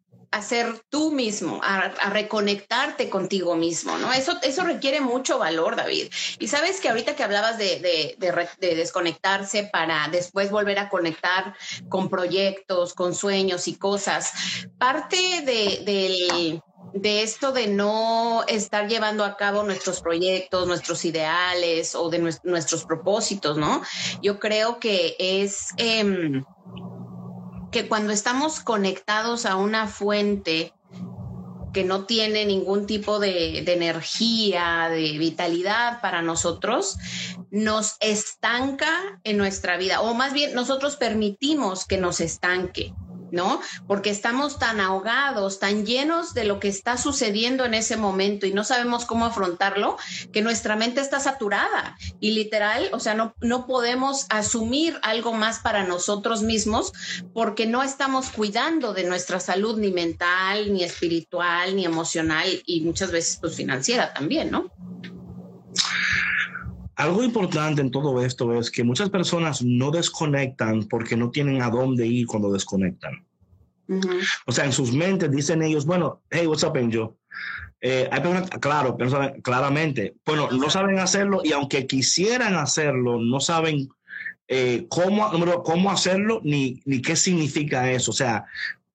tú 0.89 1.11
mismo, 1.11 1.61
a, 1.63 2.09
reconectarte 2.09 3.09
contigo 3.09 3.55
mismo, 3.55 3.97
¿no? 3.97 4.11
Eso, 4.11 4.37
eso 4.41 4.63
requiere 4.63 4.99
mucho 4.99 5.39
valor, 5.39 5.75
David. 5.75 6.11
Y 6.39 6.47
sabes 6.47 6.81
que 6.81 6.89
ahorita 6.89 7.15
que 7.15 7.23
hablabas 7.23 7.57
de, 7.57 8.15
de 8.19 8.75
desconectarse 8.75 9.63
para 9.63 10.07
después 10.09 10.51
volver 10.51 10.79
a 10.79 10.89
conectar 10.89 11.55
con 11.89 12.09
proyectos, 12.09 12.93
con 12.93 13.15
sueños 13.15 13.67
y 13.67 13.75
cosas, 13.75 14.33
parte 14.77 15.41
de, 15.43 15.83
del 15.85 16.61
de 16.93 17.23
esto 17.23 17.51
de 17.51 17.67
no 17.67 18.43
estar 18.47 18.87
llevando 18.87 19.23
a 19.23 19.37
cabo 19.37 19.63
nuestros 19.63 20.01
proyectos, 20.01 20.67
nuestros 20.67 21.05
ideales 21.05 21.95
o 21.95 22.09
de 22.09 22.19
nuestros 22.43 22.85
propósitos, 22.85 23.57
¿no? 23.57 23.81
Yo 24.21 24.39
creo 24.39 24.79
que 24.79 25.15
es 25.19 25.69
em, 25.77 26.43
que 27.71 27.87
cuando 27.87 28.13
estamos 28.13 28.59
conectados 28.59 29.45
a 29.45 29.55
una 29.55 29.87
fuente 29.87 30.73
que 31.73 31.83
no 31.83 32.05
tiene 32.05 32.45
ningún 32.45 32.87
tipo 32.87 33.19
de, 33.19 33.61
de 33.63 33.73
energía, 33.73 34.89
de 34.89 35.17
vitalidad 35.17 36.01
para 36.01 36.21
nosotros, 36.21 36.97
nos 37.51 37.97
estanca 37.99 39.19
en 39.23 39.37
nuestra 39.37 39.77
vida, 39.77 40.01
o 40.01 40.13
más 40.13 40.33
bien 40.33 40.55
nosotros 40.55 40.95
permitimos 40.95 41.85
que 41.85 41.97
nos 41.97 42.19
estanque. 42.19 42.93
¿No? 43.31 43.61
Porque 43.87 44.09
estamos 44.09 44.59
tan 44.59 44.79
ahogados, 44.79 45.59
tan 45.59 45.85
llenos 45.85 46.33
de 46.33 46.45
lo 46.45 46.59
que 46.59 46.67
está 46.67 46.97
sucediendo 46.97 47.65
en 47.65 47.73
ese 47.73 47.97
momento 47.97 48.45
y 48.45 48.53
no 48.53 48.63
sabemos 48.63 49.05
cómo 49.05 49.25
afrontarlo, 49.25 49.97
que 50.31 50.41
nuestra 50.41 50.75
mente 50.75 51.01
está 51.01 51.19
saturada 51.19 51.97
y 52.19 52.31
literal, 52.31 52.89
o 52.93 52.99
sea, 52.99 53.13
no, 53.13 53.33
no 53.41 53.67
podemos 53.67 54.25
asumir 54.29 54.97
algo 55.03 55.33
más 55.33 55.59
para 55.59 55.83
nosotros 55.83 56.41
mismos 56.43 56.93
porque 57.33 57.65
no 57.65 57.83
estamos 57.83 58.29
cuidando 58.29 58.93
de 58.93 59.03
nuestra 59.03 59.39
salud 59.39 59.77
ni 59.77 59.91
mental, 59.91 60.73
ni 60.73 60.83
espiritual, 60.83 61.75
ni 61.75 61.85
emocional 61.85 62.47
y 62.65 62.81
muchas 62.81 63.11
veces 63.11 63.37
pues 63.39 63.55
financiera 63.55 64.13
también, 64.13 64.51
¿no? 64.51 64.71
Algo 66.97 67.23
importante 67.23 67.81
en 67.81 67.91
todo 67.91 68.23
esto 68.23 68.53
es 68.57 68.71
que 68.71 68.83
muchas 68.83 69.11
personas 69.11 69.61
no 69.61 69.91
desconectan 69.91 70.87
porque 70.89 71.15
no 71.15 71.29
tienen 71.29 71.61
a 71.61 71.69
dónde 71.69 72.07
ir 72.07 72.25
cuando 72.25 72.51
desconectan. 72.51 73.23
O 74.47 74.51
sea, 74.51 74.65
en 74.65 74.73
sus 74.73 74.91
mentes 74.91 75.31
dicen 75.31 75.61
ellos, 75.61 75.85
bueno, 75.85 76.21
hey, 76.31 76.47
what's 76.47 76.63
up, 76.63 76.75
Angel? 76.75 77.09
Eh, 77.81 78.09
hay 78.11 78.21
personas, 78.21 78.49
claro, 78.59 78.97
claramente, 79.43 80.15
bueno, 80.25 80.49
no 80.49 80.71
saben 80.71 80.97
hacerlo 80.97 81.41
y 81.43 81.51
aunque 81.51 81.85
quisieran 81.85 82.55
hacerlo, 82.55 83.19
no 83.19 83.39
saben 83.39 83.87
eh, 84.47 84.87
cómo, 84.89 85.29
cómo 85.63 85.91
hacerlo 85.91 86.41
ni, 86.43 86.81
ni 86.85 87.01
qué 87.03 87.15
significa 87.15 87.91
eso. 87.91 88.09
O 88.09 88.15
sea, 88.15 88.45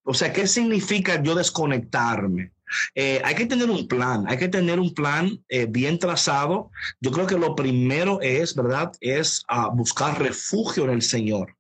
o 0.03 0.13
sea, 0.13 0.33
¿qué 0.33 0.49
significa 0.49 1.23
yo 1.23 1.37
desconectarme? 1.37 2.51
Eh, 2.95 3.21
hay 3.25 3.35
que 3.35 3.47
tener 3.47 3.71
un 3.71 3.89
plan, 3.89 4.25
hay 4.29 4.39
que 4.39 4.49
tener 4.49 4.79
un 4.81 4.95
plan 4.95 5.41
eh, 5.49 5.67
bien 5.69 5.99
trazado. 5.99 6.71
Yo 7.01 7.11
creo 7.11 7.27
que 7.27 7.39
lo 7.39 7.55
primero 7.55 8.21
es, 8.21 8.55
¿verdad? 8.55 8.93
Es 9.01 9.45
uh, 9.51 9.75
buscar 9.75 10.21
refugio 10.21 10.85
en 10.85 10.91
el 10.91 11.03
Señor. 11.03 11.57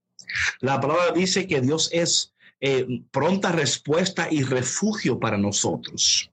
La 0.60 0.80
palabra 0.80 1.12
dice 1.14 1.46
que 1.46 1.60
Dios 1.60 1.90
es 1.92 2.32
eh, 2.60 2.86
pronta 3.10 3.52
respuesta 3.52 4.28
y 4.30 4.42
refugio 4.44 5.18
para 5.18 5.36
nosotros. 5.36 6.30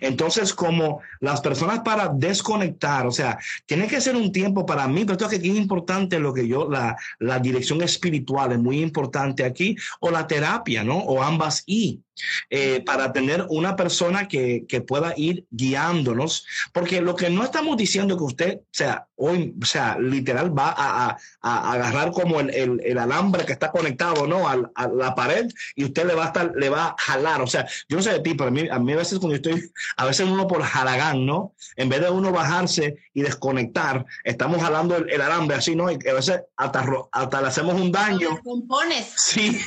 Entonces, 0.00 0.52
como 0.52 1.00
las 1.20 1.40
personas 1.40 1.80
para 1.80 2.08
desconectar, 2.08 3.06
o 3.06 3.10
sea, 3.10 3.38
tiene 3.66 3.86
que 3.86 4.00
ser 4.00 4.16
un 4.16 4.32
tiempo 4.32 4.66
para 4.66 4.86
mí, 4.88 5.04
pero 5.04 5.28
que 5.28 5.36
es 5.36 5.44
importante 5.44 6.18
lo 6.18 6.32
que 6.32 6.46
yo, 6.46 6.68
la, 6.68 6.96
la 7.18 7.38
dirección 7.38 7.82
espiritual 7.82 8.52
es 8.52 8.58
muy 8.58 8.80
importante 8.80 9.44
aquí, 9.44 9.76
o 10.00 10.10
la 10.10 10.26
terapia, 10.26 10.84
¿no? 10.84 10.98
O 10.98 11.22
ambas 11.22 11.62
y. 11.66 12.00
Eh, 12.50 12.82
para 12.84 13.12
tener 13.12 13.46
una 13.48 13.74
persona 13.74 14.28
que, 14.28 14.66
que, 14.68 14.82
pueda 14.82 15.14
ir 15.16 15.46
guiándonos, 15.50 16.46
porque 16.72 17.00
lo 17.00 17.16
que 17.16 17.30
no 17.30 17.42
estamos 17.42 17.76
diciendo 17.76 18.16
que 18.16 18.24
usted, 18.24 18.56
o 18.58 18.64
sea, 18.70 19.06
hoy, 19.22 19.54
o 19.60 19.64
sea, 19.64 19.96
literal 19.98 20.56
va 20.56 20.74
a, 20.76 21.16
agarrar 21.40 22.10
como 22.10 22.40
el, 22.40 22.98
alambre 22.98 23.44
que 23.44 23.52
está 23.52 23.70
conectado, 23.70 24.26
¿no? 24.26 24.48
A, 24.48 24.56
la 24.88 25.14
pared 25.14 25.48
y 25.76 25.84
usted 25.84 26.06
le 26.06 26.14
va 26.14 26.24
a 26.24 26.26
estar, 26.26 26.52
le 26.56 26.68
va 26.68 26.86
a 26.86 26.96
jalar. 26.98 27.40
O 27.40 27.46
sea, 27.46 27.66
yo 27.88 27.96
no 27.96 28.02
sé 28.02 28.12
de 28.12 28.20
ti, 28.20 28.34
pero 28.34 28.48
a 28.48 28.50
mí, 28.50 28.68
a 28.68 28.78
mí 28.78 28.92
a 28.92 28.96
veces 28.96 29.18
cuando 29.18 29.36
estoy, 29.36 29.70
a 29.96 30.04
veces 30.04 30.26
uno 30.26 30.46
por 30.46 30.62
jalagán, 30.62 31.24
¿no? 31.24 31.54
En 31.76 31.88
vez 31.88 32.00
de 32.00 32.10
uno 32.10 32.32
bajarse 32.32 32.96
y 33.14 33.22
desconectar, 33.22 34.04
estamos 34.24 34.60
jalando 34.60 34.96
el, 34.96 35.20
alambre 35.20 35.56
así, 35.56 35.76
¿no? 35.76 35.90
Y 35.90 35.98
a 36.08 36.14
veces 36.14 36.42
hasta, 36.56 36.84
hasta 37.12 37.40
le 37.40 37.48
hacemos 37.48 37.80
un 37.80 37.92
daño. 37.92 38.40
Compones. 38.42 39.12
Sí. 39.16 39.58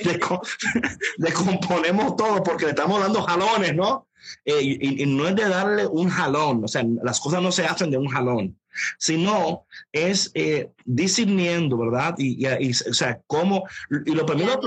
Descomponemos 1.18 2.16
todo 2.16 2.42
porque 2.42 2.64
le 2.64 2.70
estamos 2.70 3.00
dando 3.00 3.22
jalones, 3.22 3.74
¿no? 3.74 4.08
Eh, 4.44 4.60
y, 4.62 5.06
no 5.06 5.28
es 5.28 5.34
de 5.34 5.48
darle 5.48 5.86
un 5.86 6.08
jalón, 6.08 6.62
o 6.64 6.68
sea, 6.68 6.84
las 7.02 7.20
cosas 7.20 7.42
no 7.42 7.50
se 7.50 7.64
hacen 7.64 7.90
de 7.90 7.98
un 7.98 8.08
jalón, 8.08 8.58
sino 8.98 9.66
es 9.92 10.30
eh, 10.34 10.70
discerniendo, 10.84 11.76
¿verdad? 11.78 12.14
Y, 12.18 12.46
y, 12.46 12.70
o 12.70 12.94
sea, 12.94 13.20
cómo, 13.26 13.64
y 14.06 14.12
lo 14.12 14.26
primero, 14.26 14.60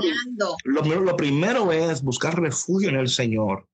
lo, 0.64 0.82
lo, 0.82 1.16
primero 1.16 1.72
es 1.72 2.02
buscar 2.02 2.40
refugio 2.40 2.88
en 2.88 2.96
el 2.96 3.08
Señor. 3.08 3.66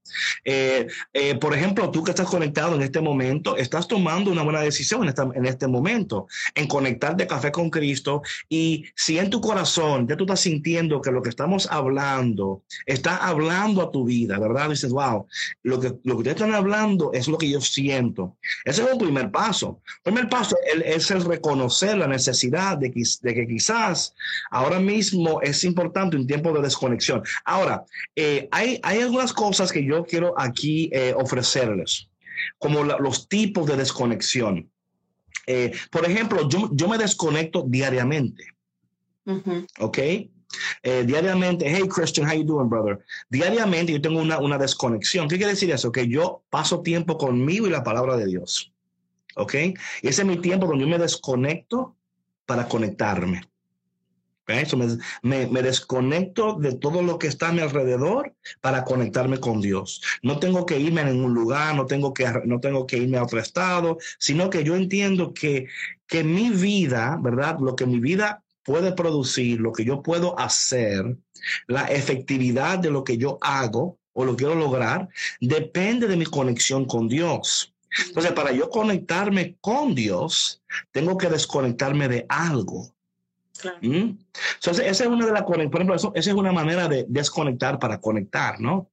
Eh, 0.44 0.88
eh, 1.12 1.34
por 1.36 1.54
ejemplo, 1.54 1.90
tú 1.90 2.02
que 2.02 2.10
estás 2.10 2.28
conectado 2.28 2.74
en 2.74 2.82
este 2.82 3.00
momento, 3.00 3.56
estás 3.56 3.86
tomando 3.86 4.30
una 4.30 4.42
buena 4.42 4.60
decisión 4.60 5.08
en, 5.08 5.14
en 5.34 5.46
este 5.46 5.68
momento, 5.68 6.26
en 6.54 6.66
conectarte 6.66 7.26
café 7.26 7.52
con 7.52 7.70
Cristo. 7.70 8.22
Y 8.48 8.86
si 8.96 9.18
en 9.18 9.30
tu 9.30 9.40
corazón 9.40 10.08
ya 10.08 10.16
tú 10.16 10.24
estás 10.24 10.40
sintiendo 10.40 11.00
que 11.00 11.12
lo 11.12 11.22
que 11.22 11.30
estamos 11.30 11.68
hablando 11.70 12.62
está 12.86 13.16
hablando 13.16 13.82
a 13.82 13.90
tu 13.90 14.04
vida, 14.04 14.38
¿verdad? 14.38 14.70
Dices, 14.70 14.90
wow, 14.90 15.26
lo 15.62 15.80
que, 15.80 15.88
lo 16.04 16.14
que 16.14 16.18
ustedes 16.18 16.36
están 16.36 16.54
hablando 16.54 17.12
es 17.12 17.28
lo 17.28 17.38
que 17.38 17.48
yo 17.48 17.60
siento. 17.60 18.36
Ese 18.64 18.82
es 18.82 18.92
un 18.92 18.98
primer 18.98 19.30
paso. 19.30 19.80
El 20.04 20.12
primer 20.12 20.28
paso 20.28 20.56
es 20.84 21.10
el 21.10 21.24
reconocer 21.30 21.96
la 21.96 22.06
necesidad 22.06 22.78
de 22.78 22.90
que, 22.90 23.02
de 23.22 23.34
que 23.34 23.46
quizás 23.46 24.14
ahora 24.50 24.80
mismo 24.80 25.40
es 25.40 25.64
importante 25.64 26.16
un 26.16 26.26
tiempo 26.26 26.52
de 26.52 26.62
desconexión. 26.62 27.22
Ahora, 27.44 27.84
eh, 28.16 28.48
hay, 28.50 28.80
hay 28.82 29.00
algunas 29.00 29.32
cosas 29.32 29.72
que 29.72 29.84
yo 29.84 30.04
quiero 30.04 30.34
aquí 30.38 30.90
eh, 30.92 31.14
ofrecerles, 31.16 32.08
como 32.58 32.84
los 32.84 33.28
tipos 33.28 33.66
de 33.66 33.76
desconexión. 33.76 34.70
Eh, 35.46 35.72
por 35.90 36.04
ejemplo, 36.04 36.48
yo, 36.48 36.70
yo, 36.72 36.88
me 36.88 36.98
desconecto 36.98 37.64
diariamente. 37.66 38.44
¿Ok? 39.78 39.98
Eh, 40.82 41.04
diariamente, 41.06 41.64
hey 41.68 41.86
Christian, 41.88 42.28
how 42.28 42.34
you 42.34 42.44
doing, 42.44 42.68
brother? 42.68 42.98
Diariamente 43.28 43.92
yo 43.92 44.00
tengo 44.00 44.20
una, 44.20 44.38
una 44.38 44.58
desconexión. 44.58 45.28
¿Qué 45.28 45.36
quiere 45.36 45.52
decir 45.52 45.70
eso? 45.70 45.92
Que 45.92 46.08
yo 46.08 46.42
paso 46.50 46.82
tiempo 46.82 47.16
conmigo 47.16 47.66
y 47.66 47.70
la 47.70 47.84
palabra 47.84 48.16
de 48.16 48.26
Dios. 48.26 48.69
¿Ok? 49.40 49.54
Ese 50.02 50.22
es 50.22 50.24
mi 50.24 50.36
tiempo 50.36 50.66
donde 50.66 50.84
yo 50.84 50.90
me 50.90 50.98
desconecto 50.98 51.96
para 52.46 52.68
conectarme. 52.68 53.42
Eso 54.58 54.76
me, 54.76 55.46
me, 55.46 55.62
desconecto 55.62 56.54
de 56.54 56.74
todo 56.74 57.02
lo 57.02 57.18
que 57.18 57.28
está 57.28 57.48
a 57.48 57.52
mi 57.52 57.60
alrededor 57.60 58.34
para 58.60 58.84
conectarme 58.84 59.38
con 59.38 59.60
Dios. 59.60 60.02
No 60.22 60.38
tengo 60.38 60.66
que 60.66 60.78
irme 60.78 61.02
en 61.02 61.24
un 61.24 61.34
lugar, 61.34 61.74
no 61.74 61.86
tengo 61.86 62.12
que, 62.12 62.26
no 62.44 62.60
tengo 62.60 62.86
que 62.86 62.98
irme 62.98 63.18
a 63.18 63.22
otro 63.22 63.38
estado, 63.38 63.98
sino 64.18 64.50
que 64.50 64.64
yo 64.64 64.74
entiendo 64.74 65.32
que, 65.32 65.68
que 66.06 66.24
mi 66.24 66.50
vida, 66.50 67.18
¿verdad? 67.20 67.58
Lo 67.60 67.76
que 67.76 67.86
mi 67.86 68.00
vida 68.00 68.42
puede 68.64 68.92
producir, 68.92 69.60
lo 69.60 69.72
que 69.72 69.84
yo 69.84 70.02
puedo 70.02 70.38
hacer, 70.38 71.16
la 71.66 71.84
efectividad 71.86 72.78
de 72.78 72.90
lo 72.90 73.04
que 73.04 73.16
yo 73.16 73.38
hago 73.40 73.98
o 74.12 74.24
lo 74.24 74.36
quiero 74.36 74.54
lograr, 74.54 75.08
depende 75.40 76.08
de 76.08 76.16
mi 76.16 76.26
conexión 76.26 76.84
con 76.84 77.08
Dios. 77.08 77.69
Entonces, 78.06 78.32
para 78.32 78.52
yo 78.52 78.70
conectarme 78.70 79.56
con 79.60 79.94
Dios, 79.94 80.62
tengo 80.92 81.18
que 81.18 81.28
desconectarme 81.28 82.08
de 82.08 82.26
algo. 82.28 82.92
¿Mm? 83.82 84.16
Entonces, 84.54 84.86
esa 84.86 85.04
es 85.04 85.10
una 85.10 85.26
de 85.26 85.32
las, 85.32 85.42
por 85.42 85.60
ejemplo, 85.60 85.94
esa 85.94 86.10
es 86.14 86.26
una 86.28 86.52
manera 86.52 86.88
de 86.88 87.04
desconectar 87.08 87.78
para 87.78 88.00
conectar, 88.00 88.60
¿no? 88.60 88.88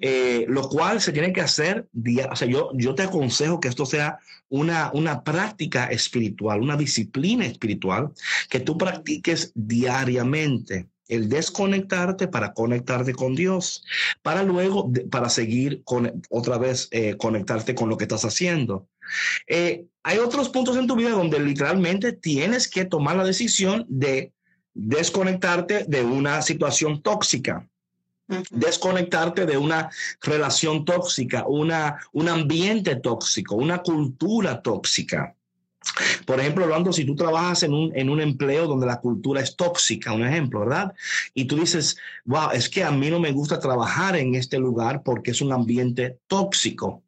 Eh, 0.00 0.46
lo 0.48 0.68
cual 0.68 1.00
se 1.00 1.12
tiene 1.12 1.32
que 1.32 1.42
hacer, 1.42 1.86
o 2.30 2.36
sea, 2.36 2.48
yo, 2.48 2.70
yo 2.74 2.94
te 2.94 3.02
aconsejo 3.02 3.60
que 3.60 3.68
esto 3.68 3.84
sea 3.84 4.18
una, 4.48 4.90
una 4.94 5.22
práctica 5.22 5.86
espiritual, 5.86 6.62
una 6.62 6.76
disciplina 6.76 7.44
espiritual 7.44 8.12
que 8.48 8.60
tú 8.60 8.78
practiques 8.78 9.52
diariamente 9.54 10.86
el 11.08 11.28
desconectarte 11.28 12.28
para 12.28 12.52
conectarte 12.52 13.14
con 13.14 13.34
Dios, 13.34 13.84
para 14.22 14.42
luego, 14.42 14.92
para 15.10 15.28
seguir 15.28 15.82
con, 15.84 16.22
otra 16.30 16.58
vez 16.58 16.88
eh, 16.90 17.16
conectarte 17.16 17.74
con 17.74 17.88
lo 17.88 17.96
que 17.96 18.04
estás 18.04 18.24
haciendo. 18.24 18.86
Eh, 19.46 19.86
hay 20.02 20.18
otros 20.18 20.50
puntos 20.50 20.76
en 20.76 20.86
tu 20.86 20.96
vida 20.96 21.10
donde 21.10 21.40
literalmente 21.40 22.12
tienes 22.12 22.68
que 22.68 22.84
tomar 22.84 23.16
la 23.16 23.24
decisión 23.24 23.86
de 23.88 24.32
desconectarte 24.74 25.84
de 25.88 26.04
una 26.04 26.42
situación 26.42 27.02
tóxica, 27.02 27.66
desconectarte 28.50 29.46
de 29.46 29.56
una 29.56 29.90
relación 30.20 30.84
tóxica, 30.84 31.44
una, 31.46 31.98
un 32.12 32.28
ambiente 32.28 32.96
tóxico, 32.96 33.56
una 33.56 33.78
cultura 33.78 34.62
tóxica. 34.62 35.34
Por 36.26 36.40
ejemplo, 36.40 36.64
hablando, 36.64 36.92
si 36.92 37.04
tú 37.04 37.14
trabajas 37.14 37.62
en 37.62 37.72
un, 37.72 37.92
en 37.94 38.10
un 38.10 38.20
empleo 38.20 38.66
donde 38.66 38.86
la 38.86 39.00
cultura 39.00 39.40
es 39.40 39.56
tóxica, 39.56 40.12
un 40.12 40.26
ejemplo, 40.26 40.60
¿verdad? 40.60 40.94
Y 41.34 41.46
tú 41.46 41.56
dices, 41.56 41.96
wow, 42.24 42.50
es 42.52 42.68
que 42.68 42.84
a 42.84 42.90
mí 42.90 43.10
no 43.10 43.20
me 43.20 43.32
gusta 43.32 43.58
trabajar 43.58 44.16
en 44.16 44.34
este 44.34 44.58
lugar 44.58 45.02
porque 45.02 45.32
es 45.32 45.40
un 45.40 45.52
ambiente 45.52 46.18
tóxico. 46.26 47.02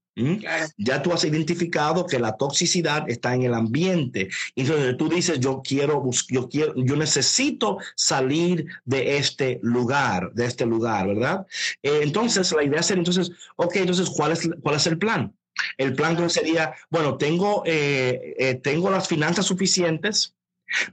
Ya 0.76 1.02
tú 1.02 1.12
has 1.12 1.24
identificado 1.24 2.06
que 2.06 2.18
la 2.18 2.36
toxicidad 2.36 3.08
está 3.08 3.34
en 3.34 3.42
el 3.42 3.54
ambiente. 3.54 4.28
Entonces 4.54 4.96
tú 4.96 5.08
dices, 5.08 5.40
yo 5.40 5.62
quiero, 5.64 6.02
yo 6.28 6.48
quiero, 6.48 6.74
yo 6.76 6.96
necesito 6.96 7.78
salir 7.94 8.66
de 8.84 9.16
este 9.16 9.60
lugar, 9.62 10.32
de 10.34 10.46
este 10.46 10.66
lugar, 10.66 11.06
¿verdad? 11.06 11.46
Eh, 11.82 12.00
entonces 12.02 12.52
la 12.52 12.64
idea 12.64 12.82
sería, 12.82 13.00
entonces, 13.00 13.30
ok, 13.56 13.76
entonces, 13.76 14.10
¿cuál 14.10 14.32
es, 14.32 14.48
cuál 14.62 14.76
es 14.76 14.86
el 14.86 14.98
plan? 14.98 15.32
El 15.76 15.94
plan 15.94 16.30
sería, 16.30 16.74
bueno, 16.90 17.16
tengo, 17.16 17.62
eh, 17.66 18.34
eh, 18.38 18.54
tengo 18.54 18.90
las 18.90 19.08
finanzas 19.08 19.46
suficientes 19.46 20.34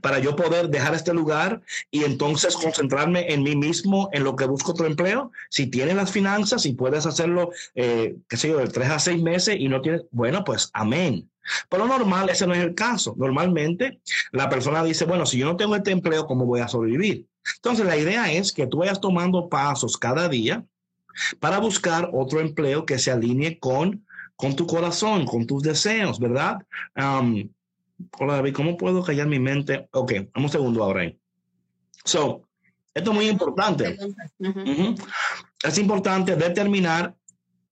para 0.00 0.18
yo 0.18 0.34
poder 0.34 0.68
dejar 0.68 0.94
este 0.94 1.14
lugar 1.14 1.62
y 1.90 2.04
entonces 2.04 2.56
concentrarme 2.56 3.32
en 3.32 3.42
mí 3.42 3.54
mismo, 3.54 4.08
en 4.12 4.24
lo 4.24 4.36
que 4.36 4.46
busco 4.46 4.72
otro 4.72 4.86
empleo. 4.86 5.30
Si 5.50 5.66
tienes 5.66 5.94
las 5.94 6.10
finanzas 6.10 6.66
y 6.66 6.72
puedes 6.72 7.06
hacerlo, 7.06 7.50
eh, 7.74 8.16
qué 8.28 8.36
sé 8.36 8.48
yo, 8.48 8.58
de 8.58 8.68
tres 8.68 8.90
a 8.90 8.98
seis 8.98 9.22
meses 9.22 9.56
y 9.58 9.68
no 9.68 9.80
tienes, 9.80 10.02
bueno, 10.10 10.44
pues 10.44 10.70
amén. 10.72 11.30
Pero 11.70 11.86
normal, 11.86 12.28
ese 12.28 12.46
no 12.46 12.54
es 12.54 12.62
el 12.62 12.74
caso. 12.74 13.14
Normalmente 13.16 14.00
la 14.32 14.50
persona 14.50 14.84
dice, 14.84 15.04
bueno, 15.04 15.24
si 15.24 15.38
yo 15.38 15.46
no 15.46 15.56
tengo 15.56 15.76
este 15.76 15.92
empleo, 15.92 16.26
¿cómo 16.26 16.44
voy 16.44 16.60
a 16.60 16.68
sobrevivir? 16.68 17.26
Entonces 17.56 17.86
la 17.86 17.96
idea 17.96 18.30
es 18.32 18.52
que 18.52 18.66
tú 18.66 18.78
vayas 18.78 19.00
tomando 19.00 19.48
pasos 19.48 19.96
cada 19.96 20.28
día 20.28 20.64
para 21.40 21.58
buscar 21.58 22.10
otro 22.12 22.40
empleo 22.40 22.84
que 22.84 22.98
se 22.98 23.10
alinee 23.10 23.58
con 23.58 24.04
con 24.38 24.54
tu 24.54 24.68
corazón, 24.68 25.26
con 25.26 25.46
tus 25.46 25.64
deseos, 25.64 26.20
¿verdad? 26.20 26.58
hola 26.94 28.34
David, 28.34 28.54
¿cómo 28.54 28.76
puedo 28.76 29.02
callar 29.02 29.26
mi 29.26 29.40
mente? 29.40 29.88
Ok, 29.90 30.12
un 30.36 30.48
segundo 30.48 30.84
ahora 30.84 31.02
ahí. 31.02 31.18
So, 32.04 32.48
esto 32.94 33.10
es 33.10 33.16
muy 33.16 33.28
importante. 33.28 33.98
Es 35.64 35.78
importante 35.78 36.36
determinar 36.36 37.16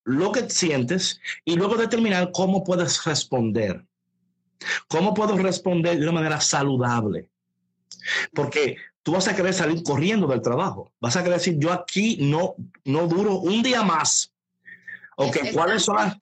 lo 0.03 0.33
que 0.33 0.51
sientes 0.51 1.21
y 1.45 1.55
luego 1.55 1.77
determinar 1.77 2.33
cómo 2.33 2.65
puedes 2.65 3.05
responder. 3.05 3.85
¿Cómo 4.89 5.15
puedo 5.15 5.37
responder 5.37 5.97
de 5.97 6.03
una 6.03 6.21
manera 6.21 6.41
saludable? 6.41 7.31
Porque 8.35 8.77
tú 9.05 9.13
vas 9.13 9.29
a 9.29 9.37
querer 9.37 9.55
salir 9.55 9.85
corriendo 9.85 10.27
del 10.27 10.43
trabajo. 10.43 10.91
Vas 11.01 11.17
a 11.17 11.23
querer 11.23 11.39
decir, 11.39 11.59
yo 11.61 11.73
aquí 11.73 12.19
no, 12.23 12.57
no 12.85 13.07
duro 13.07 13.37
un 13.37 13.63
día 13.63 13.85
más 13.85 14.33
Okay, 15.19 15.53
¿cuáles 15.53 15.83
son 15.83 15.97
las 15.97 16.17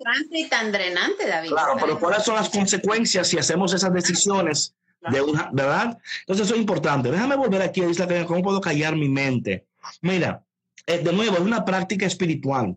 tan 0.48 0.70
drenante, 0.70 1.26
David? 1.26 1.50
Claro, 1.50 1.74
pero 1.80 1.98
¿cuáles 1.98 2.22
son 2.22 2.36
las 2.36 2.48
consecuencias 2.48 3.26
si 3.26 3.36
hacemos 3.36 3.74
esas 3.74 3.92
decisiones 3.92 4.74
de 5.10 5.20
una, 5.20 5.50
verdad? 5.52 5.98
Entonces 6.20 6.46
eso 6.46 6.54
es 6.54 6.60
importante. 6.60 7.10
Déjame 7.10 7.34
volver 7.34 7.60
aquí 7.62 7.82
a 7.82 7.88
decir 7.88 8.06
cómo 8.26 8.42
puedo 8.42 8.60
callar 8.60 8.94
mi 8.94 9.08
mente. 9.08 9.66
Mira, 10.00 10.44
eh, 10.86 10.98
de 10.98 11.12
nuevo, 11.12 11.34
es 11.34 11.40
una 11.40 11.64
práctica 11.64 12.06
espiritual. 12.06 12.76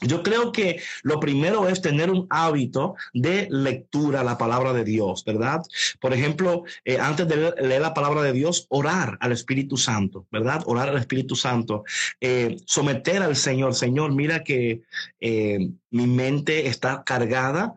Yo 0.00 0.22
creo 0.22 0.52
que 0.52 0.80
lo 1.02 1.20
primero 1.20 1.68
es 1.68 1.82
tener 1.82 2.10
un 2.10 2.26
hábito 2.30 2.94
de 3.12 3.48
lectura 3.50 4.24
la 4.24 4.38
palabra 4.38 4.72
de 4.72 4.84
Dios, 4.84 5.24
¿verdad? 5.24 5.62
Por 6.00 6.14
ejemplo, 6.14 6.64
eh, 6.84 6.98
antes 6.98 7.28
de 7.28 7.52
leer, 7.60 7.80
la 7.80 7.94
palabra 7.94 8.22
de 8.22 8.32
Dios, 8.32 8.66
orar 8.70 9.18
al 9.20 9.32
Espíritu 9.32 9.76
Santo, 9.76 10.26
¿verdad? 10.30 10.62
Orar 10.66 10.88
al 10.88 10.98
Espíritu 10.98 11.36
Santo, 11.36 11.84
eh, 12.20 12.56
someter 12.64 13.22
al 13.22 13.36
Señor. 13.36 13.74
Señor, 13.74 14.12
mira 14.12 14.42
que 14.42 14.82
eh, 15.20 15.70
mi 15.90 16.06
mente 16.06 16.66
está 16.66 17.02
cargada, 17.04 17.74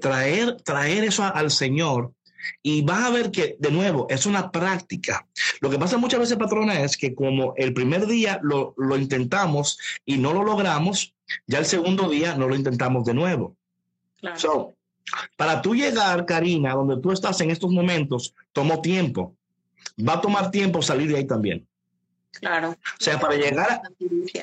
traer, 0.00 0.56
traer 0.62 1.04
eso 1.04 1.24
al 1.24 1.50
Señor 1.50 2.12
y 2.62 2.82
vas 2.82 3.04
a 3.04 3.10
ver 3.10 3.30
que, 3.30 3.56
de 3.58 3.70
nuevo, 3.70 4.06
es 4.10 4.26
una 4.26 4.50
práctica. 4.50 5.26
Lo 5.60 5.70
que 5.70 5.78
pasa 5.78 5.98
muchas 5.98 6.20
veces, 6.20 6.36
patrona, 6.36 6.82
es 6.82 6.96
que 6.96 7.14
como 7.14 7.54
el 7.56 7.72
primer 7.72 8.06
día 8.06 8.40
lo, 8.42 8.74
lo 8.76 8.96
intentamos 8.96 9.78
y 10.04 10.18
no 10.18 10.32
lo 10.32 10.44
logramos, 10.44 11.11
ya 11.46 11.58
el 11.58 11.66
segundo 11.66 12.08
día 12.08 12.36
no 12.36 12.48
lo 12.48 12.54
intentamos 12.54 13.04
de 13.04 13.14
nuevo. 13.14 13.56
So, 14.36 14.74
Para 15.36 15.60
tú 15.60 15.74
llegar, 15.74 16.24
Karina, 16.26 16.74
donde 16.74 16.98
tú 16.98 17.12
estás 17.12 17.40
en 17.40 17.50
estos 17.50 17.70
momentos, 17.70 18.34
tomó 18.52 18.80
tiempo. 18.80 19.34
Va 19.98 20.14
a 20.14 20.20
tomar 20.20 20.50
tiempo 20.50 20.80
salir 20.80 21.10
de 21.10 21.16
ahí 21.18 21.26
también. 21.26 21.66
Claro. 22.32 22.70
O 22.70 22.76
sea, 22.98 23.20
para 23.20 23.36
llegar, 23.36 23.82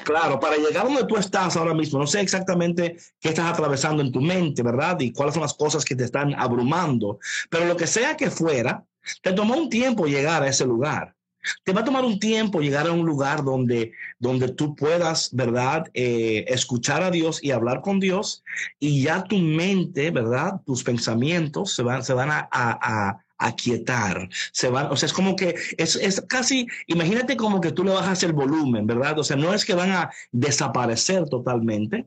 claro, 0.04 0.40
para 0.40 0.58
llegar 0.58 0.86
donde 0.86 1.06
tú 1.06 1.18
estás 1.18 1.58
ahora 1.58 1.74
mismo, 1.74 1.98
no 1.98 2.06
sé 2.06 2.22
exactamente 2.22 2.98
qué 3.20 3.30
estás 3.30 3.52
atravesando 3.52 4.04
en 4.04 4.12
tu 4.12 4.22
mente, 4.22 4.62
¿verdad? 4.62 5.00
Y 5.00 5.12
cuáles 5.12 5.34
son 5.34 5.42
las 5.42 5.56
cosas 5.56 5.84
que 5.84 5.96
te 5.96 6.04
están 6.04 6.36
abrumando, 6.36 7.20
pero 7.50 7.66
lo 7.66 7.76
que 7.76 7.88
sea 7.88 8.16
que 8.16 8.30
fuera, 8.30 8.86
te 9.22 9.34
tomó 9.34 9.56
un 9.56 9.70
tiempo 9.70 10.06
llegar 10.06 10.44
a 10.44 10.48
ese 10.48 10.66
lugar. 10.66 11.16
Te 11.64 11.74
va 11.74 11.82
a 11.82 11.86
tomar 11.86 12.04
un 12.04 12.20
tiempo 12.20 12.62
llegar 12.62 12.88
a 12.88 12.92
un 12.92 13.06
lugar 13.06 13.44
donde, 13.44 13.94
donde 14.20 14.50
tú 14.50 14.76
puedas, 14.76 15.30
¿verdad? 15.34 15.86
Eh, 15.94 16.46
escuchar 16.48 17.02
a 17.02 17.12
Dios 17.12 17.44
y 17.44 17.52
hablar 17.52 17.82
con 17.82 18.00
Dios 18.00 18.44
y 18.80 19.04
ya 19.04 19.24
tu 19.24 19.38
mente, 19.38 20.12
¿verdad? 20.12 20.62
Tus 20.66 20.84
pensamientos 20.84 21.74
se 21.74 21.84
van, 21.84 22.04
se 22.04 22.14
van 22.14 22.30
a, 22.32 22.50
a, 22.52 22.80
a 22.82 23.24
aquietar, 23.40 24.30
se 24.52 24.70
van, 24.70 24.92
o 24.92 24.98
sea, 24.98 25.08
es 25.08 25.14
como 25.14 25.36
que 25.36 25.56
es, 25.78 25.96
es, 25.96 26.22
casi, 26.28 26.68
imagínate 26.88 27.38
como 27.38 27.62
que 27.62 27.72
tú 27.72 27.86
le 27.86 27.92
bajas 27.92 28.22
el 28.24 28.34
volumen, 28.34 28.86
¿verdad? 28.86 29.18
O 29.18 29.24
sea, 29.24 29.38
no 29.38 29.54
es 29.54 29.64
que 29.66 29.74
van 29.74 29.92
a 29.92 30.12
desaparecer 30.32 31.28
totalmente. 31.30 32.06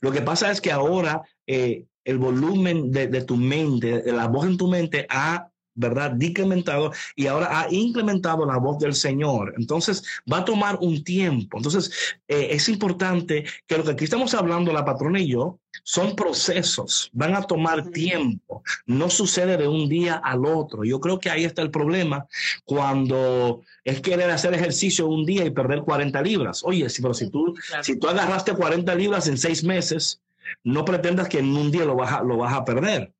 Lo 0.00 0.12
que 0.12 0.22
pasa 0.22 0.50
es 0.50 0.60
que 0.60 0.70
ahora 0.70 1.22
eh, 1.46 1.86
el 2.04 2.18
volumen 2.18 2.90
de, 2.92 3.08
de, 3.08 3.22
tu 3.22 3.36
mente, 3.36 4.02
de 4.02 4.12
la 4.12 4.28
voz 4.28 4.46
en 4.46 4.56
tu 4.56 4.68
mente 4.68 5.06
ha 5.10 5.49
¿verdad? 5.80 6.12
Decrementado 6.12 6.92
y 7.16 7.26
ahora 7.26 7.60
ha 7.60 7.72
implementado 7.72 8.46
la 8.46 8.58
voz 8.58 8.78
del 8.78 8.94
Señor. 8.94 9.54
Entonces 9.56 10.04
va 10.30 10.38
a 10.38 10.44
tomar 10.44 10.78
un 10.80 11.02
tiempo. 11.02 11.56
Entonces 11.56 11.90
eh, 12.28 12.48
es 12.50 12.68
importante 12.68 13.44
que 13.66 13.78
lo 13.78 13.84
que 13.84 13.92
aquí 13.92 14.04
estamos 14.04 14.34
hablando, 14.34 14.72
la 14.72 14.84
patrona 14.84 15.18
y 15.20 15.28
yo, 15.28 15.58
son 15.82 16.14
procesos, 16.14 17.10
van 17.12 17.34
a 17.34 17.42
tomar 17.42 17.90
tiempo. 17.90 18.62
No 18.86 19.08
sucede 19.08 19.56
de 19.56 19.68
un 19.68 19.88
día 19.88 20.20
al 20.22 20.44
otro. 20.44 20.84
Yo 20.84 21.00
creo 21.00 21.18
que 21.18 21.30
ahí 21.30 21.44
está 21.44 21.62
el 21.62 21.70
problema 21.70 22.26
cuando 22.64 23.62
es 23.84 24.00
querer 24.00 24.30
hacer 24.30 24.54
ejercicio 24.54 25.06
un 25.06 25.24
día 25.24 25.44
y 25.44 25.50
perder 25.50 25.82
40 25.82 26.20
libras. 26.22 26.62
Oye, 26.64 26.86
pero 27.00 27.14
si 27.14 27.30
tú, 27.30 27.54
si 27.82 27.98
tú 27.98 28.08
agarraste 28.08 28.52
40 28.52 28.94
libras 28.94 29.26
en 29.28 29.38
seis 29.38 29.64
meses, 29.64 30.20
no 30.64 30.84
pretendas 30.84 31.28
que 31.28 31.38
en 31.38 31.56
un 31.56 31.70
día 31.70 31.84
lo 31.84 31.96
vas 31.96 32.22
lo 32.24 32.36
vas 32.36 32.54
a 32.54 32.64
perder. 32.64 33.12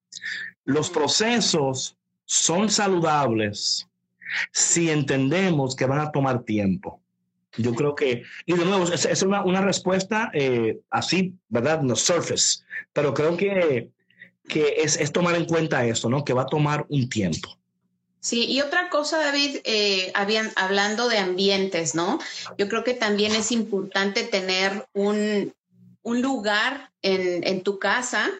Los 0.65 0.91
procesos 0.91 1.97
son 2.31 2.71
saludables 2.71 3.89
si 4.53 4.89
entendemos 4.89 5.75
que 5.75 5.85
van 5.85 5.99
a 5.99 6.13
tomar 6.13 6.45
tiempo. 6.45 7.01
Yo 7.57 7.75
creo 7.75 7.97
que, 7.97 8.23
y 8.47 8.53
de 8.53 8.65
nuevo, 8.65 8.85
es, 8.85 9.23
una, 9.23 9.43
una, 9.43 9.61
respuesta 9.61 10.31
eh, 10.33 10.79
así, 10.91 11.35
¿verdad? 11.49 11.83
No 11.83 11.97
surface, 11.97 12.61
pero 12.93 13.13
creo 13.13 13.37
que, 13.37 13.91
que 14.47 14.75
es, 14.79 14.97
es, 14.97 15.11
tomar 15.11 15.35
en 15.35 15.47
cuenta 15.47 15.85
esto, 15.85 16.09
¿no? 16.09 16.25
Que 16.25 16.33
va 16.33 16.43
a 16.43 16.47
tomar 16.47 16.87
un 16.89 17.09
tiempo. 17.09 17.59
Sí, 18.21 18.47
y 18.47 18.61
otra 18.61 18.91
cosa, 18.91 19.19
David, 19.19 19.57
eh, 19.65 20.13
habían, 20.15 20.53
hablando 20.55 21.09
de 21.09 21.19
ambientes, 21.19 21.97
¿no? 21.97 22.21
Yo 22.57 22.69
creo 22.69 22.85
que 22.85 22.95
también 22.95 23.35
es 23.35 23.51
importante 23.51 24.23
tener 24.23 24.87
un, 24.93 25.53
un 26.03 26.23
lugar 26.23 26.93
en, 27.03 27.43
en 27.43 27.65
tu 27.65 27.81
casa 27.81 28.31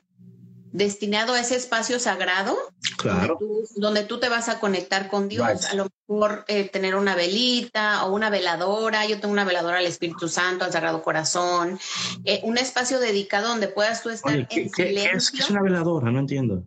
destinado 0.73 1.35
a 1.35 1.41
ese 1.41 1.57
espacio 1.57 1.99
sagrado, 1.99 2.57
claro. 2.97 3.39
donde, 3.77 4.05
tú, 4.05 4.21
te 4.21 4.29
vas 4.29 4.49
a 4.49 4.61
conectar 4.61 5.09
con 5.09 5.29
Dios, 5.29 5.67
a 5.67 5.75
lo 5.75 5.89
mejor 6.09 6.45
eh, 6.49 6.69
tener 6.69 6.95
una 6.95 7.15
velita 7.15 8.05
o 8.05 8.15
una 8.15 8.31
veladora, 8.31 9.07
yo 9.07 9.21
tengo 9.21 9.33
una 9.33 9.45
veladora 9.45 9.79
al 9.79 9.87
Espíritu 9.87 10.29
Santo, 10.29 10.65
al 10.65 10.73
Sagrado 10.73 11.03
Corazón, 11.03 11.79
eh, 12.25 12.41
un 12.45 12.59
espacio 12.59 13.01
dedicado 13.01 13.49
donde 13.49 13.69
puedas 13.69 14.03
tú 14.03 14.11
estar 14.11 14.35
en 14.35 14.49
silencio. 14.49 15.17
es, 15.17 15.31
¿Qué 15.31 15.39
es 15.39 15.51
una 15.51 15.63
veladora? 15.63 16.11
No 16.11 16.21
entiendo. 16.21 16.65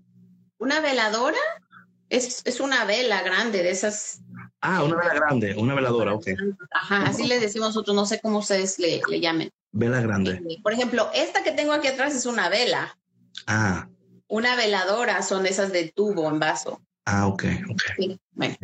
¿Una 0.58 0.80
veladora? 0.80 1.38
Es, 2.10 2.42
es 2.46 2.60
una 2.60 2.86
vela 2.86 3.24
grande 3.24 3.64
de 3.64 3.72
esas 3.72 4.22
Ah, 4.66 4.82
una 4.82 4.96
vela 4.96 5.14
grande, 5.14 5.56
una 5.58 5.76
veladora, 5.76 6.14
ok. 6.14 6.28
Ajá, 6.72 7.04
así 7.04 7.28
le 7.28 7.38
decimos 7.38 7.70
nosotros, 7.70 7.94
no 7.94 8.06
sé 8.06 8.22
cómo 8.22 8.40
ustedes 8.40 8.80
le, 8.80 9.02
le 9.10 9.20
llamen. 9.20 9.50
Vela 9.74 10.00
grande. 10.00 10.42
Eh, 10.50 10.60
por 10.64 10.72
ejemplo, 10.72 11.10
esta 11.14 11.44
que 11.44 11.52
tengo 11.52 11.74
aquí 11.74 11.90
atrás 11.90 12.16
es 12.16 12.26
una 12.26 12.48
vela. 12.48 12.98
Ah. 13.46 13.90
Una 14.28 14.56
veladora 14.56 15.22
son 15.22 15.46
esas 15.46 15.72
de 15.72 15.92
tubo 15.92 16.30
en 16.30 16.40
vaso. 16.40 16.82
Ah, 17.06 17.28
ok, 17.28 17.44
ok. 17.70 17.82
Sí, 17.98 18.20
bueno. 18.32 18.56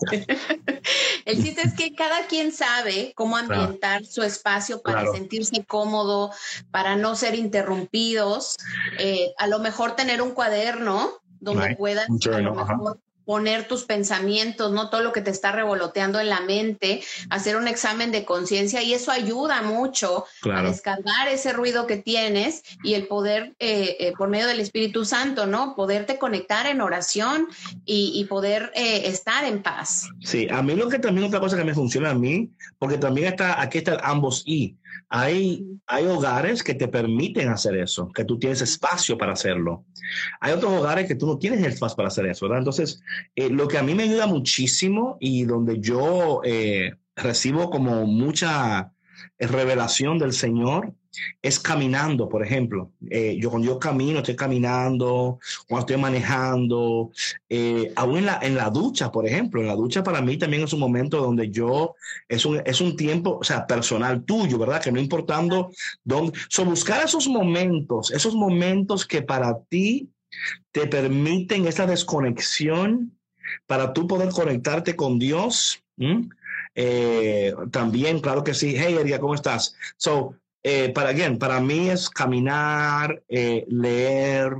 El 1.24 1.42
chiste 1.42 1.62
es 1.62 1.74
que 1.74 1.94
cada 1.94 2.26
quien 2.26 2.52
sabe 2.52 3.12
cómo 3.16 3.36
ambientar 3.36 4.04
su 4.04 4.22
espacio 4.22 4.82
para 4.82 5.10
sentirse 5.10 5.64
cómodo, 5.64 6.30
para 6.70 6.96
no 6.96 7.16
ser 7.16 7.34
interrumpidos. 7.34 8.56
Eh, 8.98 9.32
a 9.38 9.46
lo 9.46 9.58
mejor 9.58 9.96
tener 9.96 10.22
un 10.22 10.32
cuaderno 10.32 11.12
donde 11.40 11.76
puedas 11.76 12.08
poner 13.28 13.68
tus 13.68 13.84
pensamientos, 13.84 14.72
no 14.72 14.88
todo 14.88 15.02
lo 15.02 15.12
que 15.12 15.20
te 15.20 15.30
está 15.30 15.52
revoloteando 15.52 16.18
en 16.18 16.30
la 16.30 16.40
mente, 16.40 17.02
hacer 17.28 17.58
un 17.58 17.68
examen 17.68 18.10
de 18.10 18.24
conciencia 18.24 18.82
y 18.82 18.94
eso 18.94 19.12
ayuda 19.12 19.60
mucho 19.60 20.24
a 20.50 20.62
descargar 20.62 21.28
ese 21.28 21.52
ruido 21.52 21.86
que 21.86 21.98
tienes 21.98 22.62
y 22.82 22.94
el 22.94 23.06
poder, 23.06 23.54
eh, 23.58 23.98
eh, 24.00 24.12
por 24.16 24.30
medio 24.30 24.46
del 24.46 24.60
Espíritu 24.60 25.04
Santo, 25.04 25.46
¿no? 25.46 25.76
Poderte 25.76 26.16
conectar 26.16 26.64
en 26.68 26.80
oración 26.80 27.48
y, 27.84 28.24
poder 28.30 28.72
eh, 28.74 29.08
estar 29.08 29.44
en 29.44 29.62
paz. 29.62 30.08
Sí, 30.20 30.48
a 30.50 30.62
mí 30.62 30.74
lo 30.74 30.88
que 30.88 30.98
también 30.98 31.26
otra 31.26 31.40
cosa 31.40 31.58
que 31.58 31.64
me 31.64 31.74
funciona 31.74 32.12
a 32.12 32.14
mí, 32.14 32.50
porque 32.78 32.96
también 32.96 33.28
está, 33.28 33.60
aquí 33.60 33.76
está 33.76 34.00
ambos 34.02 34.42
y. 34.46 34.74
Hay, 35.10 35.64
hay 35.86 36.06
hogares 36.06 36.62
que 36.62 36.74
te 36.74 36.88
permiten 36.88 37.48
hacer 37.48 37.76
eso, 37.76 38.08
que 38.14 38.24
tú 38.24 38.38
tienes 38.38 38.60
espacio 38.60 39.16
para 39.16 39.32
hacerlo. 39.32 39.86
Hay 40.40 40.52
otros 40.52 40.72
hogares 40.72 41.06
que 41.06 41.14
tú 41.14 41.26
no 41.26 41.38
tienes 41.38 41.64
espacio 41.64 41.96
para 41.96 42.08
hacer 42.08 42.26
eso, 42.26 42.46
¿verdad? 42.46 42.58
Entonces, 42.58 43.02
eh, 43.34 43.48
lo 43.48 43.68
que 43.68 43.78
a 43.78 43.82
mí 43.82 43.94
me 43.94 44.02
ayuda 44.04 44.26
muchísimo 44.26 45.16
y 45.20 45.44
donde 45.44 45.80
yo 45.80 46.40
eh, 46.44 46.92
recibo 47.16 47.70
como 47.70 48.06
mucha 48.06 48.92
revelación 49.38 50.18
del 50.18 50.32
Señor 50.32 50.94
es 51.42 51.58
caminando, 51.58 52.28
por 52.28 52.44
ejemplo. 52.44 52.92
Eh, 53.10 53.36
yo 53.40 53.50
cuando 53.50 53.68
yo 53.68 53.78
camino, 53.78 54.18
estoy 54.18 54.36
caminando, 54.36 55.38
cuando 55.66 55.86
estoy 55.86 55.96
manejando, 56.00 57.10
eh, 57.48 57.92
aún 57.96 58.18
en 58.18 58.26
la, 58.26 58.38
en 58.42 58.54
la 58.54 58.70
ducha, 58.70 59.10
por 59.10 59.26
ejemplo. 59.26 59.60
En 59.60 59.68
la 59.68 59.74
ducha 59.74 60.02
para 60.02 60.20
mí 60.20 60.36
también 60.36 60.64
es 60.64 60.72
un 60.72 60.80
momento 60.80 61.20
donde 61.20 61.50
yo, 61.50 61.94
es 62.28 62.44
un, 62.44 62.62
es 62.64 62.80
un 62.80 62.96
tiempo, 62.96 63.38
o 63.40 63.44
sea, 63.44 63.66
personal 63.66 64.24
tuyo, 64.24 64.58
¿verdad? 64.58 64.82
Que 64.82 64.92
no 64.92 65.00
importando 65.00 65.70
dónde, 66.04 66.38
so, 66.48 66.64
buscar 66.64 67.04
esos 67.04 67.28
momentos, 67.28 68.10
esos 68.10 68.34
momentos 68.34 69.06
que 69.06 69.22
para 69.22 69.58
ti 69.68 70.10
te 70.72 70.86
permiten 70.86 71.66
esa 71.66 71.86
desconexión 71.86 73.18
para 73.66 73.92
tú 73.92 74.06
poder 74.06 74.28
conectarte 74.30 74.94
con 74.94 75.18
Dios. 75.18 75.82
Eh, 76.74 77.52
también, 77.72 78.20
claro 78.20 78.44
que 78.44 78.54
sí. 78.54 78.74
Hey, 78.76 78.96
Eria, 79.00 79.18
¿cómo 79.18 79.34
estás? 79.34 79.74
So, 79.96 80.36
eh, 80.70 80.90
para, 80.90 81.08
again, 81.08 81.38
para 81.38 81.60
mí 81.60 81.88
es 81.88 82.10
caminar, 82.10 83.22
eh, 83.26 83.64
leer, 83.68 84.52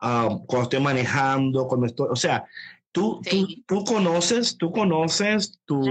um, 0.00 0.46
cuando 0.46 0.62
estoy 0.62 0.78
manejando, 0.78 1.66
cuando 1.66 1.86
estoy, 1.86 2.06
o 2.08 2.14
sea, 2.14 2.44
tú, 2.92 3.20
tú, 3.28 3.48
tú, 3.66 3.84
conoces, 3.84 4.56
tú 4.56 4.70
conoces 4.70 5.58
tus, 5.64 5.88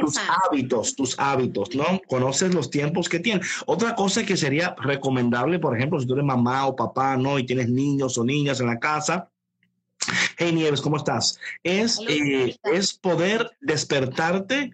tus, 0.00 0.18
hábitos, 0.46 0.94
tus 0.94 1.18
hábitos, 1.18 1.74
¿no? 1.74 2.00
Conoces 2.06 2.54
los 2.54 2.70
tiempos 2.70 3.08
que 3.08 3.18
tienes. 3.18 3.44
Otra 3.66 3.96
cosa 3.96 4.24
que 4.24 4.36
sería 4.36 4.76
recomendable, 4.78 5.58
por 5.58 5.76
ejemplo, 5.76 5.98
si 5.98 6.06
tú 6.06 6.12
eres 6.12 6.24
mamá 6.24 6.68
o 6.68 6.76
papá, 6.76 7.16
¿no? 7.16 7.40
Y 7.40 7.44
tienes 7.44 7.68
niños 7.68 8.16
o 8.18 8.24
niñas 8.24 8.60
en 8.60 8.68
la 8.68 8.78
casa, 8.78 9.28
Hey 10.38 10.52
Nieves, 10.52 10.80
¿cómo 10.80 10.96
estás? 10.96 11.40
Es, 11.64 11.98
eh, 12.08 12.56
es 12.72 12.92
poder 12.92 13.50
despertarte 13.60 14.72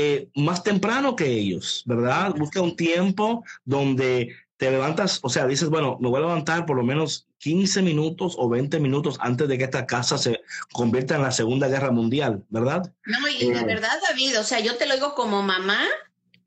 eh, 0.00 0.28
más 0.36 0.62
temprano 0.62 1.16
que 1.16 1.26
ellos, 1.26 1.82
¿verdad? 1.84 2.32
Busca 2.36 2.60
un 2.60 2.76
tiempo 2.76 3.44
donde 3.64 4.32
te 4.56 4.70
levantas, 4.70 5.18
o 5.22 5.28
sea, 5.28 5.44
dices, 5.46 5.70
bueno, 5.70 5.98
me 6.00 6.08
voy 6.08 6.18
a 6.18 6.26
levantar 6.26 6.66
por 6.66 6.76
lo 6.76 6.84
menos 6.84 7.26
15 7.38 7.82
minutos 7.82 8.36
o 8.38 8.48
20 8.48 8.78
minutos 8.78 9.16
antes 9.20 9.48
de 9.48 9.58
que 9.58 9.64
esta 9.64 9.86
casa 9.86 10.16
se 10.16 10.40
convierta 10.72 11.16
en 11.16 11.22
la 11.22 11.32
Segunda 11.32 11.66
Guerra 11.66 11.90
Mundial, 11.90 12.44
¿verdad? 12.48 12.92
No, 13.06 13.26
y 13.26 13.50
de 13.50 13.58
eh, 13.58 13.64
verdad, 13.64 13.98
David, 14.08 14.38
o 14.38 14.44
sea, 14.44 14.60
yo 14.60 14.76
te 14.76 14.86
lo 14.86 14.94
digo 14.94 15.14
como 15.14 15.42
mamá, 15.42 15.80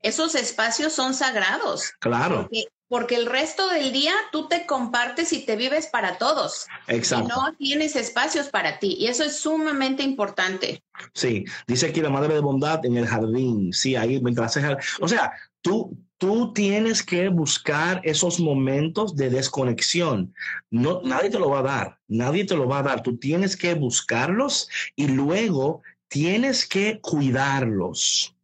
esos 0.00 0.34
espacios 0.34 0.94
son 0.94 1.12
sagrados. 1.12 1.92
Claro 1.98 2.48
porque 2.48 2.64
el 3.00 3.26
resto 3.26 3.68
del 3.68 3.92
día 3.92 4.12
tú 4.30 4.48
te 4.48 4.66
compartes 4.66 5.32
y 5.32 5.46
te 5.46 5.56
vives 5.56 5.86
para 5.86 6.18
todos. 6.18 6.66
Exacto. 6.88 7.24
Y 7.24 7.28
no 7.28 7.54
tienes 7.54 7.96
espacios 7.96 8.48
para 8.48 8.78
ti. 8.78 8.96
Y 8.98 9.06
eso 9.06 9.24
es 9.24 9.36
sumamente 9.36 10.02
importante. 10.02 10.82
Sí, 11.14 11.44
dice 11.66 11.86
aquí 11.86 12.00
la 12.00 12.10
madre 12.10 12.34
de 12.34 12.40
bondad 12.40 12.84
en 12.84 12.96
el 12.96 13.06
jardín. 13.06 13.72
Sí, 13.72 13.96
ahí 13.96 14.20
mientras 14.20 14.58
O 15.00 15.08
sea, 15.08 15.32
tú, 15.62 15.96
tú 16.18 16.52
tienes 16.52 17.02
que 17.02 17.28
buscar 17.28 18.00
esos 18.04 18.38
momentos 18.38 19.16
de 19.16 19.30
desconexión. 19.30 20.34
No, 20.70 21.00
nadie 21.02 21.30
te 21.30 21.38
lo 21.38 21.48
va 21.48 21.60
a 21.60 21.62
dar. 21.62 21.98
Nadie 22.08 22.44
te 22.44 22.56
lo 22.56 22.68
va 22.68 22.80
a 22.80 22.82
dar. 22.82 23.02
Tú 23.02 23.16
tienes 23.16 23.56
que 23.56 23.74
buscarlos 23.74 24.68
y 24.96 25.08
luego 25.08 25.82
tienes 26.08 26.66
que 26.66 27.00
cuidarlos. 27.00 28.36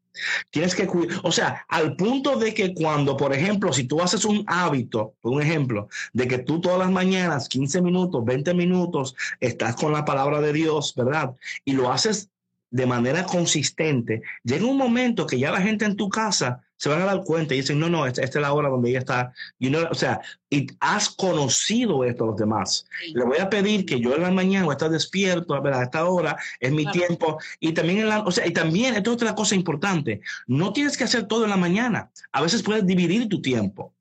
Tienes 0.50 0.74
que 0.74 0.86
cuidar, 0.86 1.20
o 1.22 1.32
sea, 1.32 1.64
al 1.68 1.96
punto 1.96 2.38
de 2.38 2.54
que 2.54 2.74
cuando, 2.74 3.16
por 3.16 3.32
ejemplo, 3.34 3.72
si 3.72 3.84
tú 3.84 4.00
haces 4.00 4.24
un 4.24 4.44
hábito, 4.46 5.14
un 5.22 5.42
ejemplo, 5.42 5.88
de 6.12 6.28
que 6.28 6.38
tú 6.38 6.60
todas 6.60 6.78
las 6.78 6.90
mañanas, 6.90 7.48
15 7.48 7.82
minutos, 7.82 8.24
20 8.24 8.54
minutos, 8.54 9.14
estás 9.40 9.76
con 9.76 9.92
la 9.92 10.04
palabra 10.04 10.40
de 10.40 10.52
Dios, 10.52 10.94
¿verdad? 10.94 11.34
Y 11.64 11.72
lo 11.72 11.90
haces 11.92 12.30
de 12.70 12.86
manera 12.86 13.24
consistente, 13.24 14.22
llega 14.42 14.66
un 14.66 14.76
momento 14.76 15.26
que 15.26 15.38
ya 15.38 15.50
la 15.50 15.60
gente 15.60 15.84
en 15.84 15.96
tu 15.96 16.08
casa 16.08 16.62
se 16.78 16.88
van 16.88 17.02
a 17.02 17.06
dar 17.06 17.24
cuenta 17.24 17.54
y 17.54 17.58
dicen, 17.58 17.78
no, 17.80 17.88
no, 17.90 18.06
esta, 18.06 18.22
es 18.22 18.34
la 18.36 18.52
hora 18.52 18.68
donde 18.68 18.90
ella 18.90 19.00
está. 19.00 19.32
You 19.58 19.68
know, 19.68 19.84
o 19.90 19.94
sea, 19.94 20.20
y 20.48 20.68
has 20.78 21.10
conocido 21.10 22.04
esto 22.04 22.24
a 22.24 22.26
los 22.28 22.36
demás. 22.36 22.86
Le 23.12 23.24
voy 23.24 23.38
a 23.38 23.50
pedir 23.50 23.84
que 23.84 24.00
yo 24.00 24.14
en 24.14 24.22
la 24.22 24.30
mañana 24.30 24.64
voy 24.64 24.72
a 24.72 24.76
estar 24.76 24.90
despierto, 24.90 25.54
a 25.54 25.82
esta 25.82 26.04
hora 26.06 26.36
es 26.60 26.70
mi 26.70 26.86
tiempo. 26.92 27.38
Y 27.58 27.72
también, 27.72 27.98
en 27.98 28.08
la, 28.08 28.20
o 28.20 28.30
sea, 28.30 28.46
y 28.46 28.52
también, 28.52 28.94
esto 28.94 29.10
es 29.10 29.14
otra 29.16 29.34
cosa 29.34 29.56
importante, 29.56 30.20
no 30.46 30.72
tienes 30.72 30.96
que 30.96 31.04
hacer 31.04 31.26
todo 31.26 31.44
en 31.44 31.50
la 31.50 31.56
mañana. 31.56 32.10
A 32.30 32.42
veces 32.42 32.62
puedes 32.62 32.86
dividir 32.86 33.28
tu 33.28 33.42
tiempo. 33.42 33.92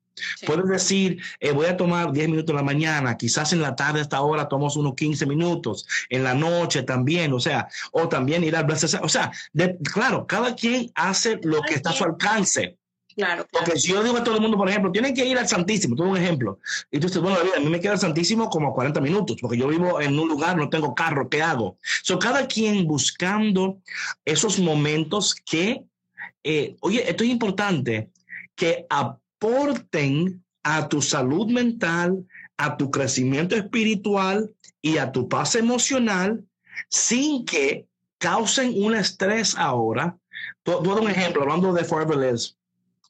Puedes 0.46 0.66
decir, 0.68 1.22
eh, 1.40 1.52
voy 1.52 1.66
a 1.66 1.76
tomar 1.76 2.12
10 2.12 2.28
minutos 2.28 2.50
en 2.50 2.56
la 2.56 2.62
mañana, 2.62 3.16
quizás 3.16 3.52
en 3.52 3.60
la 3.60 3.76
tarde 3.76 4.00
a 4.00 4.02
esta 4.02 4.20
hora 4.20 4.48
tomamos 4.48 4.76
unos 4.76 4.94
15 4.94 5.26
minutos, 5.26 5.86
en 6.08 6.24
la 6.24 6.34
noche 6.34 6.82
también, 6.82 7.32
o 7.32 7.40
sea, 7.40 7.68
o 7.92 8.08
también 8.08 8.44
ir 8.44 8.56
al 8.56 8.66
o 8.70 9.08
sea, 9.08 9.32
claro, 9.92 10.26
cada 10.26 10.54
quien 10.54 10.90
hace 10.94 11.38
lo 11.42 11.62
que 11.62 11.74
está 11.74 11.90
a 11.90 11.94
su 11.94 12.04
alcance. 12.04 12.78
Claro, 13.18 13.48
Porque 13.50 13.76
si 13.80 13.88
yo 13.90 14.00
digo 14.04 14.16
a 14.16 14.22
todo 14.22 14.36
el 14.36 14.40
mundo, 14.40 14.56
por 14.56 14.68
ejemplo, 14.68 14.92
tienen 14.92 15.12
que 15.12 15.26
ir 15.26 15.36
al 15.36 15.48
Santísimo, 15.48 15.96
tengo 15.96 16.10
un 16.10 16.16
ejemplo. 16.16 16.60
Y 16.88 17.00
tú 17.00 17.08
dices, 17.08 17.20
bueno, 17.20 17.38
a 17.56 17.58
mí 17.58 17.66
me 17.66 17.80
queda 17.80 17.94
el 17.94 17.98
Santísimo 17.98 18.48
como 18.48 18.72
40 18.72 19.00
minutos, 19.00 19.38
porque 19.40 19.58
yo 19.58 19.66
vivo 19.66 20.00
en 20.00 20.16
un 20.16 20.28
lugar, 20.28 20.56
no 20.56 20.68
tengo 20.68 20.94
carro, 20.94 21.28
¿qué 21.28 21.42
hago? 21.42 21.78
So, 22.04 22.20
cada 22.20 22.46
quien 22.46 22.86
buscando 22.86 23.78
esos 24.24 24.60
momentos 24.60 25.34
que, 25.34 25.82
eh, 26.44 26.76
oye, 26.78 27.10
esto 27.10 27.24
es 27.24 27.30
importante, 27.30 28.10
que 28.54 28.86
a 28.88 29.18
aporten 29.38 30.42
a 30.62 30.88
tu 30.88 31.00
salud 31.00 31.46
mental, 31.48 32.26
a 32.56 32.76
tu 32.76 32.90
crecimiento 32.90 33.56
espiritual 33.56 34.52
y 34.82 34.98
a 34.98 35.12
tu 35.12 35.28
paz 35.28 35.54
emocional 35.54 36.44
sin 36.88 37.44
que 37.44 37.86
causen 38.18 38.72
un 38.82 38.94
estrés 38.94 39.56
ahora. 39.56 40.16
Todo 40.62 41.00
un 41.00 41.10
ejemplo, 41.10 41.42
hablando 41.42 41.72
de 41.72 41.84
Forever 41.84 42.36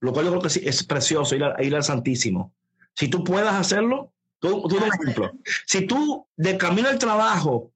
lo 0.00 0.12
cual 0.12 0.26
yo 0.26 0.30
creo 0.30 0.42
que 0.42 0.68
es 0.68 0.84
precioso 0.84 1.34
ir, 1.34 1.42
ir 1.60 1.74
al 1.74 1.82
Santísimo. 1.82 2.52
Si 2.94 3.08
tú 3.08 3.24
puedas 3.24 3.54
hacerlo, 3.54 4.12
todo, 4.38 4.62
un 4.62 4.82
ejemplo. 4.84 5.32
Si 5.66 5.86
tú 5.86 6.26
de 6.36 6.56
camino 6.56 6.88
al 6.88 6.98
trabajo 6.98 7.72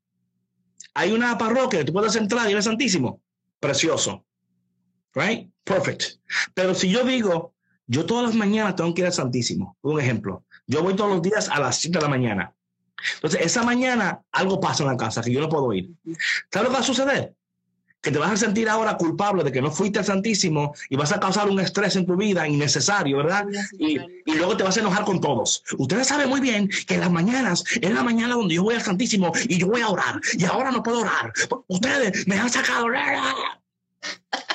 hay 0.95 1.11
una 1.11 1.37
parroquia 1.39 1.85
tú 1.85 1.93
puedes 1.93 2.15
entrar 2.17 2.47
y 2.47 2.51
ir 2.51 2.57
al 2.57 2.63
Santísimo, 2.63 3.21
precioso. 3.59 4.25
Right? 5.15 5.51
Perfect. 5.65 6.21
Pero 6.55 6.75
si 6.75 6.91
yo 6.91 7.05
digo, 7.05 7.55
yo 7.93 8.07
todas 8.07 8.25
las 8.25 8.35
mañanas 8.35 8.75
tengo 8.75 8.95
que 8.95 9.03
ir 9.03 9.07
al 9.07 9.13
Santísimo. 9.13 9.77
Un 9.83 10.01
ejemplo. 10.01 10.45
Yo 10.67 10.83
voy 10.83 10.97
todos 10.97 11.11
los 11.11 11.21
días 11.21 11.51
a 11.51 11.61
las 11.61 11.77
7 11.77 11.99
de 11.99 12.03
la 12.03 12.09
mañana. 12.09 12.55
Entonces, 13.17 13.43
esa 13.43 13.63
mañana 13.65 14.23
algo 14.33 14.59
pasa 14.59 14.83
en 14.83 14.89
la 14.89 14.97
casa 14.97 15.21
que 15.21 15.31
yo 15.31 15.41
no 15.41 15.49
puedo 15.51 15.71
ir. 15.75 15.91
¿Sabes 16.51 16.65
lo 16.65 16.71
que 16.71 16.75
va 16.75 16.79
a 16.79 16.83
suceder? 16.83 17.35
Que 18.01 18.11
te 18.11 18.19
vas 18.19 18.33
a 18.33 18.37
sentir 18.39 18.71
ahora 18.71 18.97
culpable 18.97 19.45
de 19.45 19.53
que 19.53 19.61
no 19.61 19.71
fuiste 19.71 19.99
al 19.99 20.07
Santísimo 20.07 20.75
y 20.89 20.97
vas 20.97 21.13
a 21.13 21.21
causar 21.21 21.51
un 21.51 21.61
estrés 21.61 21.95
en 21.97 22.07
tu 22.07 22.17
vida 22.17 22.49
innecesario, 22.49 23.19
¿verdad? 23.19 23.45
Y, 23.79 23.99
y 23.99 24.35
luego 24.37 24.57
te 24.57 24.65
vas 24.65 24.79
a 24.79 24.81
enojar 24.81 25.05
con 25.05 25.21
todos. 25.21 25.63
Ustedes 25.77 26.07
saben 26.07 26.31
muy 26.31 26.41
bien 26.41 26.71
que 26.87 26.95
en 26.95 27.01
las 27.01 27.11
mañanas 27.11 27.63
es 27.79 27.93
la 27.93 28.03
mañana 28.03 28.37
donde 28.37 28.55
yo 28.55 28.63
voy 28.63 28.75
al 28.75 28.83
Santísimo 28.83 29.33
y 29.47 29.59
yo 29.59 29.67
voy 29.67 29.83
a 29.83 29.91
orar. 29.91 30.19
Y 30.33 30.47
ahora 30.47 30.71
no 30.71 30.83
puedo 30.83 31.01
orar. 31.01 31.31
Ustedes 31.69 32.27
me 32.27 32.39
han 32.39 32.49
sacado. 32.49 32.87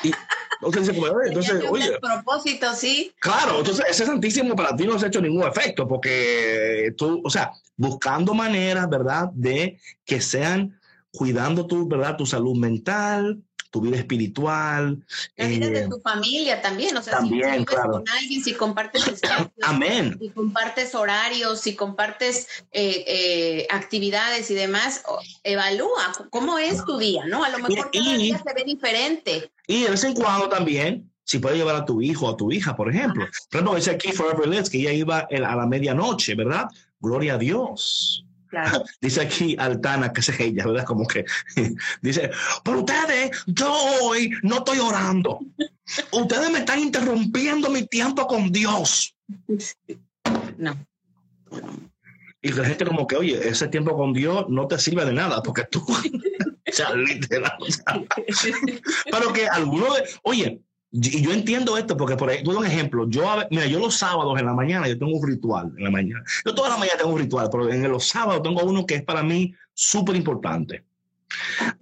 Y, 0.02 0.12
entonces 0.62 0.95
dice, 0.95 1.08
entonces, 1.26 1.64
oye. 1.70 1.99
propósito, 1.99 2.74
sí. 2.74 3.12
Claro, 3.20 3.60
entonces 3.60 3.86
ese 3.89 4.05
santísimo 4.05 4.55
para 4.55 4.76
ti 4.76 4.86
no 4.86 4.97
se 4.97 5.05
ha 5.05 5.08
hecho 5.08 5.22
ningún 5.22 5.43
efecto, 5.47 5.88
porque 5.88 6.93
tú, 6.97 7.22
o 7.24 7.30
sea, 7.30 7.51
buscando 7.76 8.34
maneras, 8.34 8.89
¿verdad?, 8.89 9.30
de 9.34 9.80
que 10.05 10.22
sean 10.22 10.80
cuidando 11.12 11.66
tu, 11.66 11.88
¿verdad?, 11.88 12.18
tu 12.18 12.26
salud 12.26 12.55
mental, 12.55 13.41
tu 13.70 13.82
vida 13.82 13.97
espiritual. 13.97 15.03
La 15.36 15.47
vida 15.47 15.68
de 15.68 15.80
eh, 15.82 15.88
tu 15.89 15.99
familia 15.99 16.61
también, 16.61 16.95
o 16.95 17.01
sea, 17.01 17.18
también, 17.18 17.59
si 17.59 17.65
claro. 17.65 17.91
con 17.91 18.03
alguien, 18.09 18.43
si 18.43 18.53
compartes 18.53 19.07
espacios, 19.07 19.51
Amén. 19.61 20.18
si 20.20 20.30
compartes 20.30 20.95
horarios, 20.95 21.61
si 21.61 21.76
compartes 21.76 22.47
eh, 22.72 23.03
eh, 23.07 23.68
actividades 23.70 24.49
y 24.51 24.53
demás, 24.53 25.03
evalúa 25.43 26.13
cómo 26.30 26.57
es 26.57 26.84
tu 26.86 26.97
día, 26.97 27.26
¿no? 27.26 27.43
A 27.43 27.49
lo 27.49 27.59
mejor 27.59 27.91
cada 27.91 28.18
día 28.18 28.38
se 28.38 28.53
ve 28.53 28.63
diferente. 28.65 29.51
Y 29.68 29.84
de 29.84 29.89
vez 29.91 30.03
en 30.03 30.13
cuando 30.13 30.49
también 30.49 31.09
si 31.24 31.39
puedes 31.39 31.57
llevar 31.57 31.76
a 31.76 31.84
tu 31.84 32.01
hijo 32.01 32.26
o 32.26 32.30
a 32.32 32.38
tu 32.38 32.53
hija, 32.53 32.74
por 32.76 32.89
ejemplo. 32.89 33.26
Por 33.51 33.59
ejemplo, 33.59 33.76
dice 33.76 33.91
aquí 33.91 34.13
Forever 34.13 34.47
Let's 34.47 34.70
que 34.70 34.78
ella 34.78 34.93
iba 34.93 35.28
a 35.30 35.55
la 35.55 35.65
medianoche, 35.65 36.36
¿verdad? 36.36 36.68
Gloria 37.01 37.34
a 37.34 37.38
Dios. 37.38 38.24
Dice 39.02 39.22
aquí 39.22 39.56
Altana, 39.58 40.12
que 40.12 40.22
es 40.22 40.39
ella, 40.39 40.66
¿verdad? 40.66 40.86
Como 40.86 41.08
que 41.08 41.26
dice, 42.02 42.32
pero 42.64 42.80
ustedes, 42.80 43.32
yo 43.48 43.74
hoy 44.02 44.32
no 44.43 44.58
estoy 44.58 44.80
orando. 44.80 45.39
Ustedes 46.12 46.52
me 46.52 46.60
están 46.60 46.80
interrumpiendo 46.80 47.70
mi 47.70 47.86
tiempo 47.88 48.28
con 48.28 48.52
Dios. 48.52 49.16
No. 50.58 50.76
Y 52.41 52.52
la 52.52 52.66
gente 52.66 52.86
como 52.86 53.08
que, 53.08 53.16
oye, 53.16 53.48
ese 53.48 53.68
tiempo 53.68 53.95
con 53.98 54.14
Dios 54.14 54.45
no 54.50 54.68
te 54.68 54.78
sirve 54.78 55.06
de 55.06 55.14
nada, 55.14 55.41
porque 55.41 55.64
tú, 55.66 55.84
o 55.89 56.72
sea, 56.72 56.93
literal, 56.93 57.58
pero 59.12 59.34
que 59.34 59.48
algunos 59.48 59.95
de, 59.95 60.04
oye, 60.24 60.62
y 60.92 61.22
yo 61.22 61.34
entiendo 61.34 61.78
esto 61.78 61.98
porque 61.98 62.16
por 62.16 62.32
doy 62.44 62.56
un 62.56 62.66
ejemplo. 62.66 63.10
Yo, 63.10 63.24
mira, 63.52 63.66
yo 63.66 63.80
los 63.80 63.98
sábados 63.98 64.40
en 64.40 64.46
la 64.46 64.54
mañana, 64.54 64.88
yo 64.88 64.98
tengo 64.98 65.18
un 65.18 65.28
ritual 65.28 65.74
en 65.78 65.84
la 65.84 65.92
mañana. 65.92 66.24
Yo 66.46 66.56
toda 66.56 66.70
la 66.70 66.78
mañana 66.78 66.98
tengo 67.00 67.12
un 67.12 67.20
ritual, 67.20 67.50
pero 67.52 67.70
en 67.70 67.92
los 67.92 68.08
sábados 68.08 68.42
tengo 68.42 68.64
uno 68.64 68.86
que 68.86 68.96
es 68.96 69.04
para 69.04 69.22
mí 69.22 69.54
súper 69.74 70.16
importante. 70.16 70.86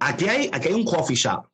Aquí 0.00 0.28
hay, 0.28 0.50
aquí 0.52 0.68
hay 0.68 0.74
un 0.74 0.84
coffee 0.84 1.16
shop. 1.16 1.46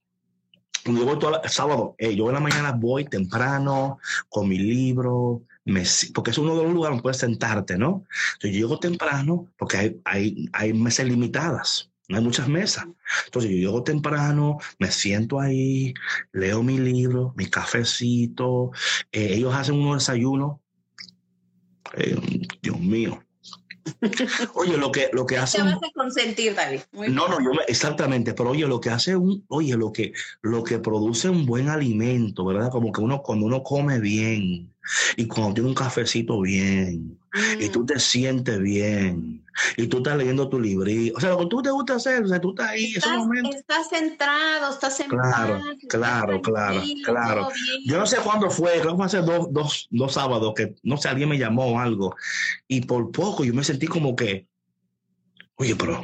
Yo 0.85 1.05
voy 1.05 1.19
todo 1.19 1.41
el 1.41 1.51
sábado, 1.51 1.95
eh, 1.99 2.17
yo 2.17 2.27
en 2.29 2.35
la 2.35 2.41
mañana 2.41 2.73
voy 2.73 3.05
temprano 3.05 3.99
con 4.29 4.49
mi 4.49 4.59
libro, 4.59 5.43
me, 5.65 5.85
porque 6.13 6.33
es 6.33 6.39
uno 6.39 6.57
de 6.57 6.65
los 6.65 6.73
lugares 6.73 6.91
donde 6.95 7.03
puedes 7.03 7.19
sentarte, 7.19 7.79
¿no? 7.79 8.05
Entonces 8.33 8.59
yo 8.59 8.67
llego 8.67 8.79
temprano 8.81 9.47
porque 9.57 9.77
hay, 9.77 10.01
hay, 10.05 10.49
hay 10.53 10.73
mesas 10.73 11.07
limitadas 11.07 11.92
no 12.13 12.19
hay 12.19 12.25
muchas 12.25 12.47
mesas. 12.47 12.87
Entonces 13.25 13.51
yo 13.51 13.57
llego 13.57 13.83
temprano, 13.83 14.59
me 14.79 14.91
siento 14.91 15.41
ahí, 15.41 15.95
leo 16.33 16.63
mi 16.63 16.79
libro, 16.79 17.33
mi 17.37 17.47
cafecito, 17.47 18.71
eh, 19.11 19.35
ellos 19.35 19.55
hacen 19.55 19.77
unos 19.77 20.05
desayunos. 20.05 20.59
Eh, 21.95 22.47
Dios 22.61 22.79
mío. 22.79 23.25
Oye, 24.55 24.77
lo 24.77 24.93
que, 24.93 25.09
lo 25.13 25.25
que 25.25 25.39
hace. 25.39 25.59
Te 25.59 25.65
vas 25.65 25.75
a 25.77 25.91
consentir, 25.95 26.55
David. 26.55 26.81
no, 26.93 27.29
no, 27.29 27.41
yo 27.41 27.51
exactamente, 27.67 28.35
pero 28.35 28.51
oye, 28.51 28.67
lo 28.67 28.81
que 28.81 28.91
hace 28.91 29.17
un, 29.17 29.45
oye, 29.49 29.77
lo 29.77 29.91
que, 29.93 30.13
lo 30.43 30.63
que 30.63 30.79
produce 30.79 31.29
un 31.29 31.47
buen 31.47 31.69
alimento, 31.69 32.45
¿verdad? 32.45 32.71
Como 32.71 32.93
que 32.93 33.01
uno, 33.01 33.23
cuando 33.23 33.47
uno 33.47 33.65
come 33.65 33.99
bien, 33.99 34.72
y 35.17 35.27
cuando 35.27 35.55
tiene 35.55 35.69
un 35.69 35.75
cafecito 35.75 36.41
bien, 36.41 37.19
y 37.59 37.69
tú 37.69 37.81
mm. 37.81 37.87
te 37.87 38.01
sientes 38.01 38.61
bien, 38.61 39.45
y 39.77 39.87
tú 39.87 39.99
estás 39.99 40.17
leyendo 40.17 40.49
tu 40.49 40.61
librito, 40.61 41.17
o 41.17 41.21
sea, 41.21 41.31
lo 41.31 41.39
que 41.39 41.47
tú 41.47 41.63
te 41.63 41.71
gusta 41.71 41.95
hacer, 41.95 42.25
o 42.25 42.29
sea, 42.29 42.41
tú 42.41 42.51
estás 42.51 42.71
ahí, 42.71 42.95
estás, 42.95 43.19
Estás 43.55 43.89
centrado, 43.89 44.73
estás 44.73 45.01
en 45.01 45.09
Claro, 45.09 45.63
claro, 45.89 46.43
claro, 46.43 46.83
claro. 47.05 47.49
Yo 47.85 47.99
no 47.99 48.07
sé 48.07 48.19
cuándo 48.19 48.51
fue, 48.51 48.81
creo 48.81 48.93
que 48.93 48.97
fue 48.97 49.07
hace 49.07 49.23
dos, 49.23 49.53
dos, 49.53 49.89
dos 49.91 50.13
sábados 50.13 50.53
que, 50.57 50.75
no 50.83 50.97
sé, 50.97 51.09
alguien 51.09 51.29
me 51.29 51.39
llamó 51.39 51.73
o 51.73 51.79
algo, 51.79 52.17
y 52.69 52.83
por 52.83 53.11
poco 53.13 53.45
yo 53.45 53.55
me 53.55 53.65
sentí 53.65 53.87
como 53.87 54.17
que, 54.17 54.47
oye, 55.57 55.77
pero 55.77 56.03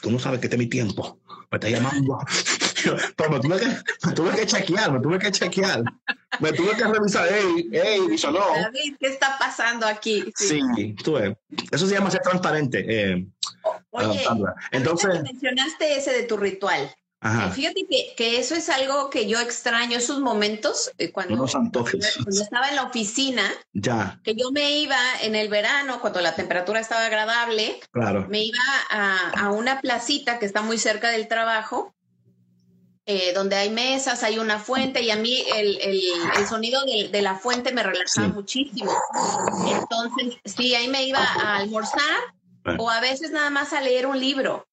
tú 0.00 0.10
no 0.10 0.18
sabes 0.18 0.40
que 0.40 0.46
este 0.46 0.56
es 0.56 0.60
mi 0.60 0.68
tiempo, 0.68 1.20
me 1.50 1.56
está 1.56 1.68
llamando. 1.68 2.18
Pero 3.16 3.30
me 3.30 3.40
tuve, 3.40 3.60
que, 3.60 3.66
me 4.06 4.12
tuve 4.12 4.30
que 4.34 4.46
chequear, 4.46 4.92
me 4.92 5.00
tuve 5.00 5.18
que 5.18 5.30
chequear. 5.30 5.84
Me 6.40 6.52
tuve 6.52 6.76
que 6.76 6.84
revisar, 6.84 7.28
hey, 7.30 7.68
hey, 7.72 8.00
no. 8.32 8.54
David, 8.54 8.96
¿qué 8.98 9.06
está 9.08 9.36
pasando 9.38 9.86
aquí? 9.86 10.24
Sí, 10.34 10.94
tú 11.02 11.14
ves. 11.14 11.36
Eso 11.70 11.86
se 11.86 11.94
llama 11.94 12.10
ser 12.10 12.22
transparente. 12.22 12.84
Eh, 12.88 13.26
Oye, 13.90 14.24
entonces 14.70 15.22
mencionaste 15.22 15.96
ese 15.96 16.12
de 16.12 16.22
tu 16.24 16.36
ritual. 16.36 16.94
Ajá. 17.24 17.50
Fíjate 17.52 17.86
que, 17.88 18.14
que, 18.16 18.40
eso 18.40 18.56
es 18.56 18.68
algo 18.68 19.08
que 19.08 19.28
yo 19.28 19.38
extraño, 19.38 19.96
esos 19.96 20.18
momentos 20.18 20.90
eh, 20.98 21.12
cuando, 21.12 21.46
cuando, 21.46 21.84
estaba 22.28 22.68
en 22.68 22.74
la 22.74 22.82
oficina, 22.82 23.44
ya. 23.72 24.20
que 24.24 24.34
yo 24.34 24.50
me 24.50 24.78
iba 24.78 24.98
en 25.22 25.36
el 25.36 25.48
verano, 25.48 26.00
cuando 26.00 26.20
la 26.20 26.34
temperatura 26.34 26.80
estaba 26.80 27.06
agradable, 27.06 27.78
claro. 27.92 28.26
me 28.28 28.42
iba 28.42 28.58
a, 28.90 29.30
a 29.30 29.52
una 29.52 29.80
placita 29.80 30.40
que 30.40 30.46
está 30.46 30.62
muy 30.62 30.78
cerca 30.78 31.10
del 31.10 31.28
trabajo 31.28 31.94
eh, 33.04 33.32
donde 33.32 33.56
hay 33.56 33.70
mesas, 33.70 34.22
hay 34.22 34.38
una 34.38 34.58
fuente 34.58 35.02
y 35.02 35.10
a 35.10 35.16
mí 35.16 35.44
el, 35.56 35.78
el, 35.80 36.46
sonido 36.46 36.84
de, 36.84 37.08
de, 37.08 37.22
la 37.22 37.34
fuente 37.34 37.72
me 37.72 37.82
relajaba 37.82 38.28
muchísimo. 38.28 38.92
Entonces, 39.66 40.38
sí, 40.44 40.74
ahí 40.74 40.88
me 40.88 41.04
iba 41.04 41.18
a 41.20 41.56
almorzar 41.56 42.34
o 42.78 42.88
a 42.88 43.00
veces 43.00 43.32
nada 43.32 43.50
más 43.50 43.72
a 43.72 43.80
leer 43.80 44.06
un 44.06 44.18
libro. 44.18 44.66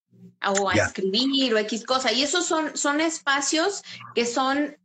o 0.45 0.69
a 0.69 0.73
escribir 0.73 1.53
o 1.53 1.57
X 1.57 1.83
cosa. 1.83 2.11
Y 2.11 2.23
esos 2.23 2.45
son, 2.45 2.77
son 2.77 3.01
espacios 3.01 3.83
que 4.13 4.25
son 4.25 4.77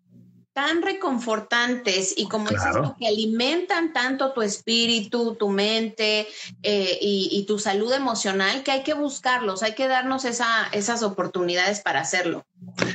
tan 0.55 0.83
reconfortantes 0.83 2.15
y 2.17 2.29
como 2.29 2.49
dices, 2.49 2.77
que 2.99 3.09
alimentan 3.09 3.93
tanto 3.93 4.33
tu 4.33 4.41
espíritu, 4.41 5.35
tu 5.35 5.49
mente 5.49 6.29
eh, 6.63 6.99
y, 7.01 7.45
tu 7.47 7.59
salud 7.59 7.93
emocional 7.93 8.63
que 8.63 8.71
hay 8.71 8.83
que 8.85 8.95
buscarlos, 8.95 9.65
hay 9.65 9.75
que 9.75 9.89
darnos 9.89 10.25
esa, 10.25 10.69
esas 10.73 11.03
oportunidades 11.03 11.81
para 11.81 12.01
hacerlo. 12.01 12.47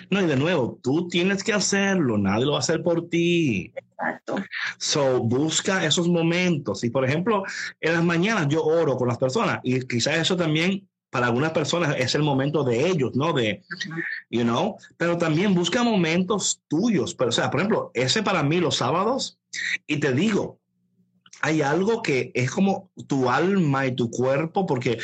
No, 0.10 0.22
y 0.22 0.26
de 0.26 0.38
nuevo, 0.38 0.80
tú 0.82 1.10
tienes 1.10 1.44
que 1.44 1.54
hacerlo, 1.54 2.18
nadie 2.18 2.46
lo 2.46 2.54
va 2.54 2.58
a 2.58 2.62
hacer 2.62 2.82
por 2.82 3.10
ti. 3.10 3.74
Exacto. 3.76 4.38
So, 4.78 5.20
busca 5.20 5.86
esos 5.86 6.08
momentos. 6.08 6.86
Y 6.86 6.90
por 6.90 7.04
ejemplo, 7.04 7.44
en 7.82 7.94
las 7.94 8.04
mañanas 8.04 8.48
yo 8.48 8.64
oro 8.64 8.96
con 8.96 9.10
las 9.10 9.18
personas 9.18 9.60
y 9.64 9.82
quizás 9.82 10.18
eso 10.18 10.38
también 10.38 10.88
para 11.10 11.28
algunas 11.28 11.52
personas 11.52 11.96
es 11.98 12.16
el 12.16 12.24
momento 12.24 12.64
de 12.64 12.88
ellos, 12.88 13.16
¿no? 13.16 13.34
De, 13.34 13.64
you 14.30 14.44
know, 14.44 14.78
pero 14.98 15.18
también 15.18 15.56
busca 15.56 15.84
momentos 15.84 16.62
tuyos. 16.68 17.16
Pero, 17.16 17.30
o 17.30 17.34
sea, 17.34 17.50
por 17.50 17.60
ejemplo, 17.60 17.92
ese 17.94 18.24
para 18.24 18.44
mí 18.44 18.60
los 18.60 18.78
sábados, 18.78 19.40
y 19.88 19.98
te 19.98 20.14
digo, 20.14 20.60
hay 21.42 21.62
algo 21.62 22.02
que 22.02 22.32
es 22.34 22.52
como 22.52 22.92
tu 23.08 23.30
alma 23.30 23.88
y 23.88 23.96
tu 23.96 24.10
cuerpo, 24.10 24.66
porque 24.66 25.00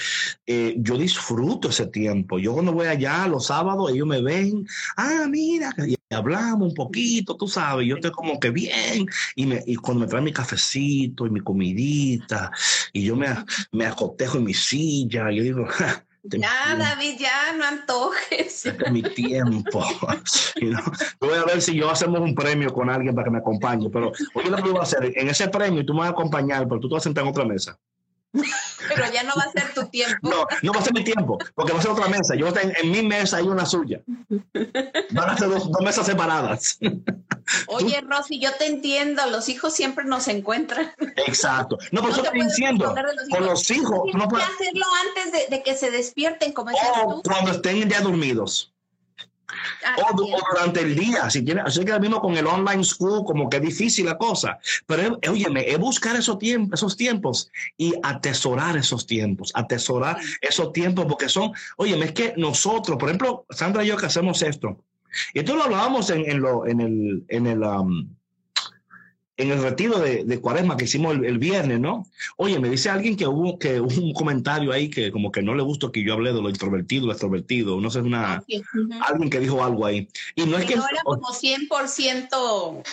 eh, 0.46 0.76
yo 0.78 0.98
disfruto 0.98 1.70
ese 1.70 1.88
tiempo. 1.88 2.40
Yo 2.40 2.54
cuando 2.54 2.74
voy 2.74 2.88
allá 2.88 3.28
los 3.28 3.48
sábados, 3.48 3.92
ellos 3.92 4.08
me 4.08 4.22
ven, 4.22 4.68
ah, 4.98 5.26
mira, 5.30 5.74
y 5.88 5.95
hablamos 6.10 6.70
un 6.70 6.74
poquito, 6.76 7.36
tú 7.36 7.48
sabes, 7.48 7.88
yo 7.88 7.96
estoy 7.96 8.12
como 8.12 8.40
que 8.40 8.52
bien, 8.52 9.08
y, 9.36 9.46
me, 9.46 9.64
y 9.66 9.76
cuando 9.76 10.02
me 10.02 10.08
traen 10.08 10.26
mi 10.26 10.34
cafecito 10.34 11.26
y 11.26 11.30
mi 11.30 11.40
comidita, 11.40 12.52
y 12.94 13.04
yo 13.04 13.16
me, 13.16 13.28
me 13.72 13.86
acotejo 13.86 14.38
en 14.38 14.44
mi 14.44 14.54
silla, 14.54 15.32
yo 15.32 15.44
digo, 15.44 15.68
Ya, 16.28 16.76
David, 16.76 17.18
ya 17.20 17.54
no 17.56 17.66
antojes. 17.66 18.66
Este 18.66 18.86
es 18.86 18.92
mi 18.92 19.04
tiempo. 19.04 19.86
Voy 21.20 21.34
a 21.34 21.46
ver 21.46 21.62
si 21.62 21.76
yo 21.76 21.90
hacemos 21.90 22.20
un 22.20 22.34
premio 22.34 22.74
con 22.74 22.90
alguien 22.90 23.14
para 23.14 23.26
que 23.26 23.32
me 23.32 23.38
acompañe. 23.38 23.90
Pero 23.92 24.12
oye 24.34 24.50
lo 24.50 24.58
que 24.58 24.70
voy 24.70 24.80
a 24.80 24.84
hacer, 24.84 25.14
en 25.16 25.30
ese 25.30 25.48
premio 25.50 25.86
tú 25.86 25.94
me 25.94 26.00
vas 26.00 26.10
a 26.10 26.12
acompañar, 26.12 26.68
pero 26.68 26.80
tú 26.80 26.90
te 26.90 26.96
vas 26.96 27.04
a 27.04 27.06
sentar 27.06 27.24
en 27.24 27.30
otra 27.30 27.46
mesa. 27.46 27.78
Pero 28.88 29.12
ya 29.12 29.24
no 29.24 29.34
va 29.36 29.44
a 29.44 29.52
ser 29.52 29.74
tu 29.74 29.88
tiempo. 29.88 30.30
No, 30.30 30.46
no 30.62 30.74
va 30.74 30.80
a 30.80 30.84
ser 30.84 30.94
mi 30.94 31.04
tiempo, 31.04 31.38
porque 31.54 31.74
va 31.74 31.80
a 31.80 31.82
ser 31.82 31.92
otra 31.92 32.08
mesa. 32.08 32.36
Yo 32.36 32.48
en, 32.48 32.74
en 32.76 32.92
mi 32.92 33.02
mesa 33.02 33.38
hay 33.38 33.46
una 33.46 33.66
suya. 33.66 34.02
Van 35.12 35.30
a 35.30 35.38
ser 35.38 35.50
dos, 35.50 35.70
mesas 35.82 36.06
separadas. 36.06 36.78
Oye, 37.68 38.02
Rosy, 38.02 38.40
yo 38.40 38.52
te 38.58 38.66
entiendo, 38.66 39.26
los 39.28 39.50
hijos 39.50 39.74
siempre 39.74 40.06
nos 40.06 40.28
encuentran. 40.28 40.92
Exacto. 41.28 41.78
No, 41.92 42.02
pero 42.02 42.16
yo 42.16 42.24
estoy 42.24 42.42
diciendo, 42.42 42.94
con 43.30 43.46
los 43.46 43.70
hijos. 43.72 44.02
no 44.14 44.28
puedes 44.28 44.48
hacerlo 44.48 44.86
antes 45.08 45.50
de, 45.50 45.64
que 45.64 45.76
se 45.76 45.92
despierten, 45.92 46.54
como 46.54 46.72
O 46.72 47.22
cuando 47.24 47.52
estén 47.52 47.88
ya 47.90 48.02
dormidos. 48.02 48.75
Ah, 49.86 49.96
o, 50.12 50.16
durante 50.16 50.82
el 50.82 50.96
día, 50.96 51.30
si 51.30 51.46
así 51.52 51.86
que 51.86 52.00
mismo 52.00 52.22
con 52.22 52.36
el 52.38 52.48
online 52.48 52.84
school, 52.84 53.24
como 53.26 53.50
que 53.50 53.58
es 53.58 53.64
difícil 53.64 54.06
la 54.06 54.18
cosa. 54.18 54.60
Pero 54.86 55.20
oye, 55.30 55.48
es 55.68 55.80
buscar 55.80 56.16
esos 56.16 56.38
tiempos, 56.40 56.80
esos 56.80 56.98
tiempos 56.98 57.52
y 57.78 57.94
atesorar 58.04 58.78
esos 58.78 59.06
tiempos, 59.06 59.52
atesorar 59.56 60.18
esos 60.42 60.74
tiempos, 60.74 61.06
porque 61.06 61.30
son, 61.30 61.52
oye, 61.78 61.98
es 62.04 62.12
que 62.12 62.34
nosotros, 62.38 62.98
por 62.98 63.10
ejemplo, 63.10 63.46
Sandra 63.50 63.84
y 63.84 63.88
yo 63.88 63.98
que 63.98 64.06
hacemos 64.06 64.42
esto, 64.42 64.84
y 65.34 65.40
esto 65.40 65.56
lo 65.56 65.64
hablábamos 65.64 66.10
en, 66.10 66.30
en, 66.30 66.42
lo, 66.42 66.68
en 66.68 66.82
el, 66.82 67.26
en 67.30 67.48
el, 67.48 67.64
um, 67.64 68.10
en 69.38 69.52
el 69.52 69.62
retiro 69.62 70.00
de, 70.00 70.24
de 70.24 70.40
Cuaresma 70.40 70.78
que 70.78 70.86
hicimos 70.86 71.16
el, 71.16 71.38
viernes, 71.38 71.80
¿no? 71.80 72.06
Oye, 72.38 72.60
me 72.60 72.70
dice 72.70 72.90
alguien 72.90 73.18
que 73.18 73.28
hubo, 73.28 73.60
que 73.60 73.80
un 73.80 74.14
comentario 74.14 74.72
ahí 74.72 74.90
que 74.90 75.12
como 75.12 75.32
que 75.32 75.42
no 75.42 75.56
le 75.56 75.64
gustó 75.64 75.92
que 75.92 76.04
yo 76.04 76.14
hablé 76.14 76.32
de 76.34 76.42
lo 76.42 76.50
introvertido, 76.50 77.06
lo 77.06 77.12
extrovertido, 77.12 77.80
no 77.82 77.90
sé, 77.90 78.00
una, 78.00 78.44
alguien 79.02 79.30
que 79.30 79.40
dijo 79.40 79.64
algo 79.64 79.86
ahí. 79.86 80.08
Y 80.36 80.46
no 80.46 80.58
es 80.58 80.66
que... 80.66 80.76
No 80.76 80.86
era 80.90 81.02
como 81.04 81.28
100%... 81.28 82.84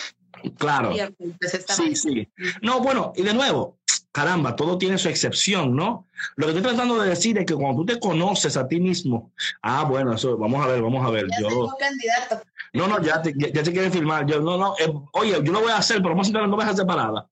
Claro. 0.57 0.93
Pues, 1.39 1.65
sí, 1.69 1.95
sí. 1.95 2.27
No, 2.61 2.81
bueno, 2.81 3.13
y 3.15 3.21
de 3.21 3.33
nuevo, 3.33 3.77
caramba, 4.11 4.55
todo 4.55 4.77
tiene 4.77 4.97
su 4.97 5.09
excepción, 5.09 5.75
¿no? 5.75 6.05
Lo 6.35 6.45
que 6.45 6.53
estoy 6.53 6.63
tratando 6.63 7.01
de 7.01 7.09
decir 7.09 7.37
es 7.37 7.45
que 7.45 7.55
cuando 7.55 7.81
tú 7.81 7.85
te 7.85 7.99
conoces 7.99 8.57
a 8.57 8.67
ti 8.67 8.79
mismo, 8.79 9.31
ah, 9.61 9.83
bueno, 9.83 10.13
eso, 10.13 10.37
vamos 10.37 10.63
a 10.63 10.67
ver, 10.67 10.81
vamos 10.81 11.05
a 11.05 11.09
ver. 11.09 11.27
yo, 11.39 11.73
candidato. 11.79 12.41
No, 12.73 12.87
no, 12.87 12.99
ya 13.01 13.21
te, 13.21 13.33
ya, 13.37 13.63
te 13.63 13.71
quieren 13.71 13.91
filmar. 13.91 14.25
Yo, 14.25 14.41
no, 14.41 14.57
no, 14.57 14.73
eh, 14.79 14.91
oye, 15.13 15.39
yo 15.43 15.51
lo 15.51 15.61
voy 15.61 15.71
a 15.71 15.77
hacer, 15.77 15.97
pero 15.97 16.09
vamos 16.09 16.27
a 16.27 16.29
entrar 16.29 16.45
en 16.45 16.51
dos 16.51 16.75
separadas. 16.75 17.25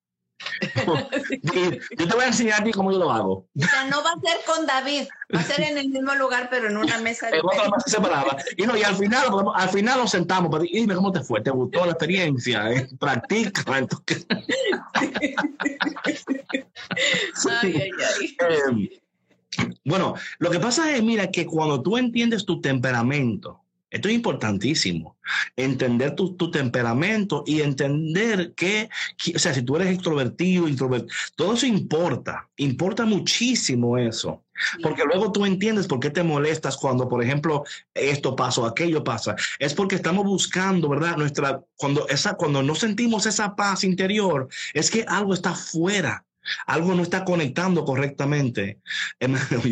yo 1.98 2.08
te 2.08 2.16
voy 2.16 2.24
a 2.24 2.28
enseñar 2.28 2.62
a 2.62 2.64
ti 2.64 2.72
cómo 2.72 2.92
yo 2.92 3.00
lo 3.00 3.12
hago. 3.12 3.48
O 3.56 3.66
sea, 3.66 3.86
no 3.86 4.04
va 4.04 4.12
a 4.12 4.20
ser 4.20 4.38
con 4.46 4.66
David, 4.66 5.08
va 5.34 5.40
a 5.40 5.44
ser 5.44 5.62
en 5.62 5.78
el 5.78 5.90
mismo 5.90 6.14
lugar, 6.16 6.48
pero 6.50 6.68
en 6.68 6.78
una 6.78 6.98
mesa 7.00 7.30
en 7.30 7.42
otra 7.44 7.66
mesa 7.66 7.84
separada. 7.86 8.38
Y 8.58 8.64
no, 8.64 8.78
y 8.78 8.84
al 8.84 8.96
final, 8.96 9.28
al 9.56 9.70
final 9.70 10.00
nos 10.00 10.12
sentamos 10.12 10.52
para 10.52 10.64
dime 10.64 10.96
cómo 10.96 11.12
te 11.12 11.22
fue, 11.22 11.42
te 11.42 11.52
gustó 11.52 11.86
la 11.86 11.92
experiencia, 11.92 12.72
¿Eh? 12.72 12.88
practica. 13.00 13.64
ay, 17.62 17.76
ay, 17.76 17.92
ay. 18.20 18.36
Eh, 18.40 19.00
bueno, 19.84 20.16
lo 20.40 20.50
que 20.50 20.60
pasa 20.60 20.96
es, 20.96 21.04
mira, 21.04 21.28
que 21.28 21.46
cuando 21.46 21.82
tú 21.82 21.98
entiendes 21.98 22.46
tu 22.46 22.62
temperamento, 22.62 23.61
esto 23.92 24.08
es 24.08 24.16
importantísimo. 24.16 25.18
Entender 25.58 26.16
tu, 26.16 26.50
temperamento 26.50 27.44
y 27.46 27.62
entender 27.62 28.54
que, 28.54 28.90
o 29.36 29.40
sea, 29.40 29.54
si 29.54 29.62
tú 29.64 29.76
eres 29.76 29.90
extrovertido, 29.90 30.68
introvertido, 30.68 31.14
todo 31.36 31.54
eso 31.54 31.66
importa. 31.66 32.50
Importa 32.56 33.06
muchísimo 33.06 33.98
eso. 33.98 34.44
Porque 34.82 35.04
luego 35.04 35.32
tú 35.32 35.46
entiendes 35.46 35.88
por 35.88 36.00
qué 36.00 36.10
te 36.10 36.24
molestas 36.24 36.78
cuando, 36.78 37.10
por 37.10 37.22
ejemplo, 37.22 37.64
esto 37.94 38.36
pasa 38.36 38.62
o 38.62 38.66
aquello 38.66 39.04
pasa. 39.04 39.36
Es 39.60 39.74
porque 39.74 39.96
estamos 39.96 40.26
buscando, 40.26 40.88
¿verdad? 40.88 41.18
Nuestra, 41.18 41.62
cuando, 41.76 42.08
esa, 42.08 42.36
cuando 42.36 42.64
no 42.64 42.76
sentimos 42.76 43.26
esa 43.26 43.56
paz 43.56 43.84
interior, 43.84 44.48
es 44.74 44.90
que 44.90 45.04
algo 45.08 45.34
está 45.34 45.54
fuera 45.54 46.24
algo 46.66 46.94
no 46.96 47.04
está 47.04 47.24
conectando 47.24 47.86
correctamente. 47.86 48.80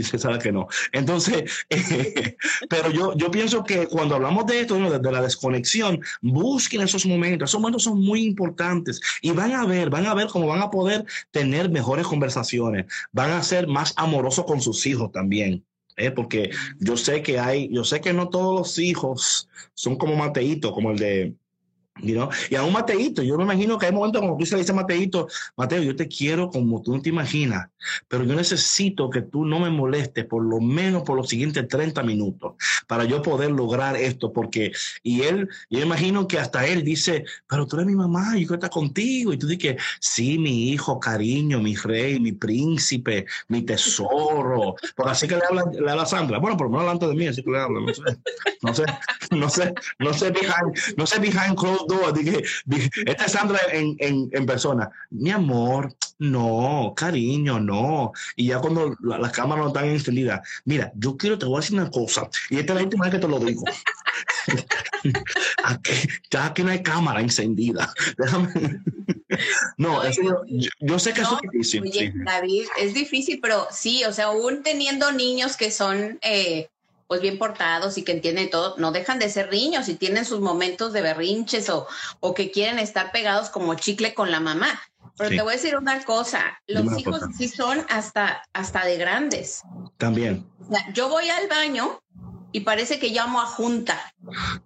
Se 0.04 0.18
sabe 0.20 0.40
que 0.40 0.52
no. 0.52 0.68
Entonces, 0.92 1.66
pero 2.70 2.92
yo, 2.92 3.16
yo 3.16 3.32
pienso 3.32 3.64
que 3.64 3.88
cuando 3.88 4.16
hablamos 4.16 4.46
de 4.46 4.62
esto, 4.62 4.76
de, 4.76 5.12
la 5.12 5.22
desconexión, 5.22 6.02
busquen 6.22 6.82
esos 6.82 7.06
momentos. 7.06 7.50
Esos 7.50 7.62
momentos 7.62 7.84
son 7.84 8.02
muy 8.02 8.24
importantes 8.24 9.00
y 9.22 9.32
van 9.32 9.54
a 9.54 9.66
ver, 9.66 9.90
van 9.90 10.06
a 10.06 10.14
ver 10.14 10.28
cómo 10.28 10.48
van 10.48 10.62
a 10.62 10.72
poder 10.72 11.06
tener 11.32 11.70
mejores 11.70 12.08
conversaciones. 12.08 12.86
Van 13.12 13.32
a 13.32 13.44
ser 13.44 13.68
más 13.68 13.94
amorosos 13.96 14.46
con 14.46 14.62
sus 14.62 14.86
hijos 14.86 15.12
también. 15.12 15.66
¿eh? 15.98 16.12
Porque 16.12 16.52
yo 16.80 16.98
sé 16.98 17.22
que 17.22 17.40
hay, 17.40 17.70
yo 17.72 17.84
sé 17.84 18.02
que 18.02 18.14
no 18.14 18.30
todos 18.30 18.60
los 18.60 18.80
hijos 18.80 19.50
son 19.74 19.98
como 19.98 20.16
Mateito, 20.16 20.72
como 20.72 20.92
el 20.92 20.98
de 20.98 21.36
y 22.02 22.56
a 22.56 22.64
un 22.64 22.74
Mateito, 22.74 23.24
yo 23.24 23.38
me 23.38 23.43
imagino 23.43 23.78
que 23.78 23.88
hay 23.88 23.91
momentos 23.91 24.22
como 24.22 24.38
tú 24.38 24.45
se 24.45 24.56
le 24.56 24.62
dice 24.62 24.72
a 24.72 24.76
Mateito, 24.76 25.28
Mateo, 25.56 25.82
yo 25.84 25.95
te 25.95 26.08
quiero 26.08 26.50
como 26.50 26.82
tú 26.82 26.95
no 26.95 27.02
te 27.02 27.10
imaginas, 27.10 27.70
pero 28.08 28.24
yo 28.24 28.36
necesito 28.36 29.10
que 29.10 29.22
tú 29.22 29.45
no 29.45 29.60
me 29.60 29.70
molestes 29.70 30.26
por 30.26 30.43
lo 30.43 30.60
menos 30.60 31.04
por 31.04 31.18
los 31.18 31.30
siguientes 31.30 31.68
30 31.68 32.04
minutos 32.04 32.54
para 32.88 33.04
yo 33.06 33.22
poder 33.22 33.52
lograr 33.52 33.95
esto, 33.95 34.32
porque, 34.34 34.72
y 35.04 35.22
él, 35.22 35.50
yo 35.70 35.80
imagino 35.80 36.28
que 36.28 36.39
hasta 36.39 36.66
él 36.66 36.84
dice, 36.84 37.26
pero 37.47 37.66
tú 37.68 37.76
eres 37.76 37.88
mi 37.88 37.95
mamá, 37.95 38.32
yo 38.34 38.39
quiero 38.39 38.56
estar 38.56 38.70
contigo, 38.70 39.34
y 39.34 39.38
tú 39.38 39.47
dices, 39.47 39.82
sí, 40.00 40.38
mi 40.38 40.70
hijo, 40.70 41.00
cariño, 41.00 41.60
mi 41.60 41.76
rey, 41.76 42.20
mi 42.20 42.32
príncipe, 42.32 43.26
mi 43.47 43.62
tesoro, 43.64 44.76
porque 44.95 45.12
así 45.12 45.28
que 45.28 45.36
le 45.36 45.45
habla, 45.45 45.66
le 45.72 45.91
habla 45.91 46.06
Sandra, 46.06 46.39
bueno, 46.39 46.58
por 46.58 46.68
lo 46.68 46.72
menos 46.72 46.86
delante 46.86 47.08
de 47.08 47.16
mí, 47.16 47.28
así 47.28 47.43
que 47.43 47.52
le 47.52 47.60
habla, 47.60 47.80
no 47.82 47.93
sé, 47.93 48.04
no 48.62 48.74
sé, 48.74 48.86
no 49.32 49.50
sé, 49.50 49.74
no 50.00 50.14
sé, 50.14 50.32
behind, 50.32 50.97
no 50.97 51.06
sé 51.06 51.20
behind 51.20 51.56
Dije, 52.14 52.44
esta 53.06 53.26
es 53.26 53.32
Sandra 53.32 53.60
en, 53.72 53.96
en, 54.00 54.30
en, 54.32 54.46
persona. 54.46 54.90
Mi 55.10 55.32
amor, 55.32 55.96
no, 56.20 56.94
cariño, 56.96 57.60
no. 57.60 58.12
Y 58.36 58.48
ya 58.48 58.60
cuando 58.60 58.96
las 59.02 59.32
cámaras 59.32 59.64
no 59.64 59.68
están 59.70 59.86
encendidas, 59.86 60.42
mira, 60.66 60.92
yo 60.96 61.18
quiero, 61.18 61.38
te 61.38 61.46
voy 61.46 61.58
a 61.58 61.62
decir 61.62 61.80
una 61.80 61.90
cosa. 61.90 62.30
Y 62.50 62.58
esta 62.58 62.74
es 62.74 62.78
la 62.78 62.84
última 62.84 63.06
vez 63.06 63.14
que 63.14 63.20
te 63.20 63.28
lo 63.28 63.40
digo. 63.40 63.64
aquí, 65.64 65.94
ya 66.30 66.46
aquí 66.46 66.64
no 66.64 66.72
hay 66.72 66.84
cámara 66.84 67.22
encendida. 67.22 67.94
Déjame. 68.18 68.82
no, 69.78 70.02
yo, 70.80 71.00
sé 71.00 71.14
que 71.14 71.22
es 71.22 71.28
difícil. 71.42 71.84
Oye, 71.84 72.14
David, 72.26 72.66
es 72.80 72.94
difícil, 72.94 73.40
pero 73.42 73.68
sí, 73.72 74.04
o 74.06 74.14
sea, 74.14 74.26
aún 74.26 74.64
teniendo 74.64 75.12
niños 75.12 75.58
que 75.58 75.72
son 75.72 76.20
eh, 76.22 76.70
pues 77.10 77.22
bien 77.22 77.39
portados 77.39 77.97
y 77.97 78.03
que 78.03 78.12
entienden 78.12 78.51
todo, 78.51 78.76
no 78.78 78.91
dejan 78.91 79.18
de 79.18 79.32
ser 79.32 79.51
niños 79.51 79.89
y 79.89 79.95
tienen 79.95 80.26
sus 80.26 80.41
momentos 80.41 80.93
de 80.93 81.01
berrinches 81.01 81.68
o, 81.72 81.88
o 82.20 82.36
que 82.36 82.51
quieren 82.51 82.78
estar 82.78 83.12
pegados 83.12 83.49
como 83.49 83.74
chicle 83.74 84.14
con 84.14 84.30
la 84.30 84.39
mamá. 84.39 84.80
Pero 85.18 85.32
te 85.32 85.41
voy 85.41 85.53
a 85.53 85.55
decir 85.55 85.76
una 85.76 86.03
cosa, 86.03 86.62
los 86.68 86.99
hijos 86.99 87.22
sí 87.36 87.47
son 87.47 87.84
hasta, 87.89 88.43
hasta 88.53 88.86
de 88.86 88.97
grandes. 88.97 89.64
También. 89.97 90.47
yo 90.93 91.10
voy 91.10 91.28
al 91.30 91.47
baño 91.47 91.99
y 92.51 92.60
parece 92.60 92.99
que 92.99 93.10
llamo 93.10 93.41
a 93.41 93.47
junta. 93.47 94.14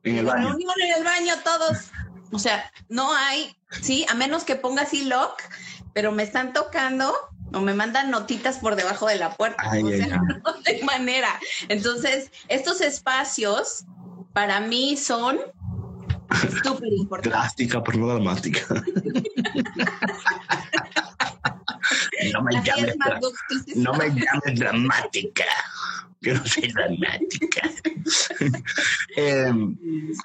En 0.04 0.18
el 0.18 0.26
baño. 0.26 0.50
en 0.50 0.94
el 0.98 1.04
baño 1.06 1.36
todos. 1.46 1.92
O 2.34 2.40
sea, 2.40 2.70
no 2.90 3.16
hay, 3.16 3.56
sí, 3.82 4.06
a 4.10 4.16
menos 4.16 4.44
que 4.44 4.58
ponga 4.58 4.82
así 4.82 5.06
lock, 5.06 5.42
pero 5.94 6.12
me 6.12 6.24
están 6.24 6.52
tocando 6.52 7.16
o 7.54 7.62
me 7.62 7.74
mandan 7.74 8.10
notitas 8.12 8.58
por 8.60 8.76
debajo 8.76 9.08
de 9.08 9.16
la 9.18 9.32
puerta. 9.36 9.64
Ay, 9.70 9.84
o 9.84 9.88
sea, 9.90 10.20
ay. 10.22 10.42
no 10.44 10.54
hay 10.66 10.84
manera. 10.84 11.40
Entonces, 11.70 12.32
estos 12.48 12.82
espacios 12.82 13.86
para 14.34 14.60
mí 14.60 14.98
son 14.98 15.40
súper 16.64 16.92
importantes. 16.94 17.32
Drástica, 17.40 17.84
pero 17.84 18.00
no 18.00 18.08
dramática. 18.08 18.62
no 22.34 22.42
me 22.44 22.58
Así 22.58 22.70
llames, 22.70 22.96
no 23.76 23.94
me 23.94 24.10
llames 24.10 24.60
dramática. 24.60 25.46
Yo 26.22 26.34
no 26.36 26.46
soy 26.46 26.72
dramática. 26.72 27.70
Em, 29.16 29.78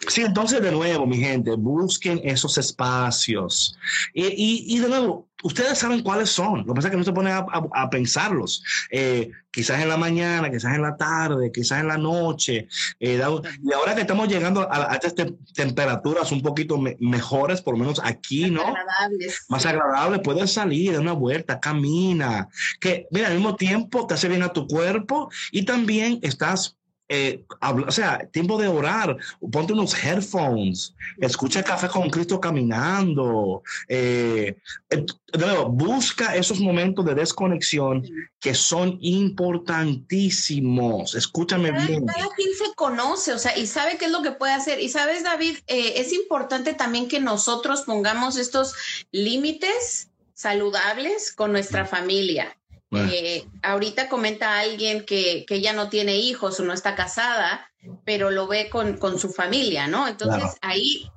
sí, 0.09 0.23
entonces 0.23 0.61
de 0.63 0.71
nuevo, 0.73 1.07
mi 1.07 1.19
gente, 1.19 1.53
busquen 1.57 2.21
esos 2.25 2.57
espacios. 2.59 3.77
Y, 4.15 4.25
y- 4.27 4.65
y 4.77 4.79
de 4.81 4.89
nuevo, 4.89 5.27
ustedes 5.43 5.79
saben 5.79 6.03
cuáles 6.03 6.31
son. 6.31 6.59
Lo 6.61 6.67
que 6.67 6.75
pasa 6.75 6.89
es 6.89 6.93
que 6.93 6.99
no 6.99 7.05
se 7.05 7.13
ponen 7.13 7.33
a, 7.35 7.39
a- 7.39 7.69
a 7.83 7.91
pensarlos. 7.91 8.63
Eh, 8.91 9.31
quizás 9.51 9.81
en 9.81 9.89
la 9.89 9.97
mañana, 9.97 10.51
quizás 10.51 10.75
en 10.75 10.83
la 10.83 10.97
tarde, 10.97 11.51
quizás 11.53 11.81
en 11.81 11.89
la 11.89 11.99
noche. 11.99 12.69
Eh, 13.01 13.21
y 13.63 13.73
ahora 13.73 13.95
que 13.95 14.01
estamos 14.03 14.29
llegando 14.29 14.63
a, 14.63 14.93
a 14.93 14.95
estas 14.95 15.15
te- 15.15 15.37
temperaturas 15.55 16.33
un 16.33 16.43
poquito 16.43 16.79
me- 16.79 16.97
mejores, 17.01 17.61
por 17.63 17.75
lo 17.75 17.81
menos 17.81 18.01
aquí, 18.03 18.51
¿no? 18.51 18.63
agradables. 18.63 19.45
más 19.49 19.67
agradable, 19.67 20.19
puedes 20.21 20.53
salir, 20.53 20.93
dar 20.93 21.01
una 21.03 21.13
vuelta, 21.13 21.61
camina, 21.61 22.49
que 22.81 23.07
mira, 23.11 23.29
al 23.29 23.35
mismo 23.35 23.57
tiempo 23.57 24.07
te 24.07 24.15
hace 24.15 24.29
bien 24.29 24.43
a 24.43 24.53
tu 24.53 24.67
cuerpo 24.67 25.31
y 25.53 25.65
también 25.65 26.19
estás, 26.23 26.78
eh, 27.09 27.43
habla- 27.61 27.87
o 27.89 27.91
sea, 27.91 28.19
tiempo 28.31 28.61
de 28.61 28.69
orar, 28.69 29.17
ponte 29.51 29.73
unos 29.73 29.95
headphones, 30.05 30.95
escucha 31.19 31.63
Café 31.63 31.89
con 31.89 32.11
Cristo 32.11 32.39
caminando, 32.41 33.63
eh, 33.89 34.57
eh, 34.91 35.07
de 35.33 35.39
nuevo, 35.39 35.69
busca 35.71 36.37
esos 36.37 36.61
momentos 36.61 37.05
de 37.07 37.15
desconexión 37.15 38.07
que 38.41 38.55
son 38.55 38.99
importantísimos, 39.01 41.15
escúchame 41.15 41.71
Cada, 41.71 41.87
bien. 41.87 42.07
cada 42.07 42.29
quien 42.35 42.51
se 42.55 42.75
conoce, 42.75 43.33
o 43.33 43.39
sea, 43.39 43.57
y 43.57 43.67
sabe 43.67 43.99
qué 43.99 44.07
es 44.07 44.11
lo 44.11 44.23
que 44.23 44.33
puede 44.33 44.53
hacer. 44.53 44.81
Y 44.81 44.89
sabes, 44.89 45.25
David, 45.25 45.59
es 45.67 46.13
importante 46.13 46.75
también 46.75 47.09
que 47.09 47.21
nosotros 47.21 47.83
pongamos 47.83 48.37
estos 48.37 48.75
límites 49.11 50.09
saludables 50.35 51.33
con 51.33 51.53
nuestra 51.53 51.85
familia. 51.85 52.57
Bueno. 52.91 53.11
Eh, 53.13 53.45
ahorita 53.63 54.09
comenta 54.09 54.59
alguien 54.59 55.05
que, 55.05 55.45
que 55.47 55.57
ella 55.57 55.73
no 55.73 55.89
tiene 55.89 56.17
hijos 56.17 56.59
o 56.59 56.65
no 56.65 56.73
está 56.73 56.95
casada, 56.95 57.71
pero 58.05 58.31
lo 58.31 58.47
ve 58.47 58.71
con, 58.71 58.97
con 58.97 59.19
su 59.19 59.31
familia, 59.31 59.87
¿no? 59.87 60.09
Entonces 60.09 60.43
Claro. 60.43 60.59
ahí, 60.63 61.11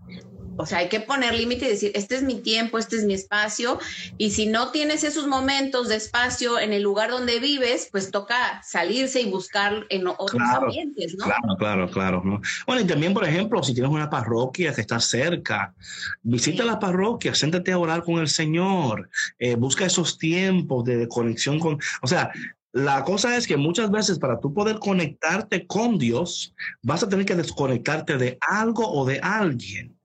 o 0.57 0.65
sea, 0.65 0.79
hay 0.79 0.89
que 0.89 0.99
poner 0.99 1.33
límite 1.33 1.65
y 1.65 1.69
decir, 1.69 1.91
este 1.95 2.15
es 2.15 2.23
mi 2.23 2.41
tiempo, 2.41 2.77
este 2.77 2.97
es 2.97 3.05
mi 3.05 3.13
espacio, 3.13 3.79
y 4.17 4.31
si 4.31 4.45
no 4.45 4.71
tienes 4.71 5.03
esos 5.03 5.27
momentos 5.27 5.87
de 5.89 5.95
espacio 5.95 6.59
en 6.59 6.73
el 6.73 6.83
lugar 6.83 7.11
donde 7.11 7.39
vives, 7.39 7.89
pues 7.91 8.11
toca 8.11 8.61
salirse 8.63 9.21
y 9.21 9.29
buscar 9.29 9.85
en 9.89 10.07
otros 10.07 10.31
Claro, 10.31 10.65
ambientes, 10.67 11.15
¿no? 11.17 11.25
Claro, 11.25 11.55
claro, 11.57 11.89
claro. 11.89 12.21
¿no? 12.23 12.41
Bueno, 12.67 12.81
y 12.81 12.85
también, 12.85 13.13
por 13.13 13.25
ejemplo, 13.25 13.63
si 13.63 13.73
tienes 13.73 13.91
una 13.91 14.09
parroquia 14.09 14.73
que 14.73 14.81
está 14.81 14.99
cerca, 14.99 15.73
visita 16.21 16.63
Sí. 16.63 16.69
la 16.69 16.79
parroquia, 16.79 17.33
siéntate 17.33 17.71
a 17.71 17.77
orar 17.79 18.03
con 18.03 18.19
el 18.19 18.27
Señor, 18.27 19.09
eh, 19.39 19.55
busca 19.55 19.85
esos 19.85 20.17
tiempos 20.17 20.83
de 20.85 21.07
conexión 21.07 21.59
con, 21.59 21.79
o 22.01 22.07
sea, 22.07 22.31
la 22.73 23.03
cosa 23.03 23.35
es 23.35 23.47
que 23.47 23.57
muchas 23.57 23.91
veces 23.91 24.17
para 24.17 24.39
tú 24.39 24.53
poder 24.53 24.79
conectarte 24.79 25.67
con 25.67 25.97
Dios, 25.97 26.53
vas 26.81 27.03
a 27.03 27.09
tener 27.09 27.25
que 27.25 27.35
desconectarte 27.35 28.17
de 28.17 28.37
algo 28.47 28.89
o 28.89 29.05
de 29.05 29.19
alguien. 29.19 29.97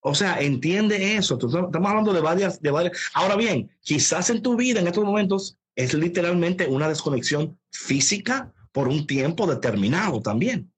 O 0.00 0.14
sea, 0.14 0.40
entiende 0.40 1.16
eso. 1.16 1.34
Estamos 1.34 1.90
hablando 1.90 2.12
de 2.12 2.20
varias, 2.20 2.60
de 2.60 2.70
varias. 2.70 2.98
Ahora 3.14 3.36
bien, 3.36 3.70
quizás 3.80 4.30
en 4.30 4.42
tu 4.42 4.56
vida 4.56 4.80
en 4.80 4.86
estos 4.86 5.04
momentos 5.04 5.56
es 5.74 5.94
literalmente 5.94 6.66
una 6.66 6.88
desconexión 6.88 7.58
física 7.70 8.52
por 8.72 8.88
un 8.88 9.06
tiempo 9.06 9.46
determinado 9.46 10.20
también. 10.20 10.70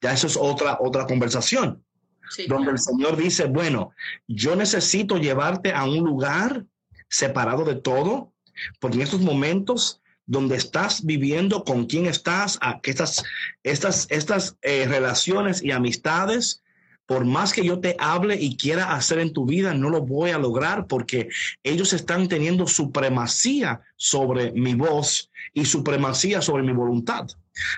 Ya 0.00 0.12
eso 0.12 0.26
es 0.26 0.36
otra, 0.36 0.78
otra 0.80 1.06
conversación, 1.06 1.82
Sí, 2.30 2.46
donde 2.46 2.64
claro. 2.64 2.72
el 2.72 2.78
Señor 2.78 3.16
dice, 3.16 3.44
bueno, 3.44 3.92
yo 4.26 4.56
necesito 4.56 5.16
llevarte 5.16 5.72
a 5.72 5.84
un 5.84 5.98
lugar 5.98 6.64
separado 7.08 7.64
de 7.64 7.74
todo, 7.76 8.32
porque 8.80 8.96
en 8.96 9.02
estos 9.02 9.20
momentos 9.20 10.02
donde 10.24 10.56
estás 10.56 11.04
viviendo, 11.04 11.64
con 11.64 11.86
quién 11.86 12.06
estás, 12.06 12.58
a 12.62 12.80
estas, 12.82 13.22
estas, 13.62 14.06
estas 14.10 14.56
eh, 14.62 14.86
relaciones 14.86 15.62
y 15.62 15.72
amistades, 15.72 16.61
por 17.06 17.24
más 17.24 17.52
que 17.52 17.64
yo 17.64 17.80
te 17.80 17.96
hable 17.98 18.36
y 18.36 18.56
quiera 18.56 18.94
hacer 18.94 19.18
en 19.18 19.32
tu 19.32 19.44
vida, 19.44 19.74
no 19.74 19.90
lo 19.90 20.02
voy 20.02 20.30
a 20.30 20.38
lograr 20.38 20.86
porque 20.86 21.28
ellos 21.62 21.92
están 21.92 22.28
teniendo 22.28 22.66
supremacía 22.66 23.80
sobre 23.96 24.52
mi 24.52 24.74
voz 24.74 25.30
y 25.52 25.64
supremacía 25.64 26.40
sobre 26.40 26.62
mi 26.62 26.72
voluntad. 26.72 27.26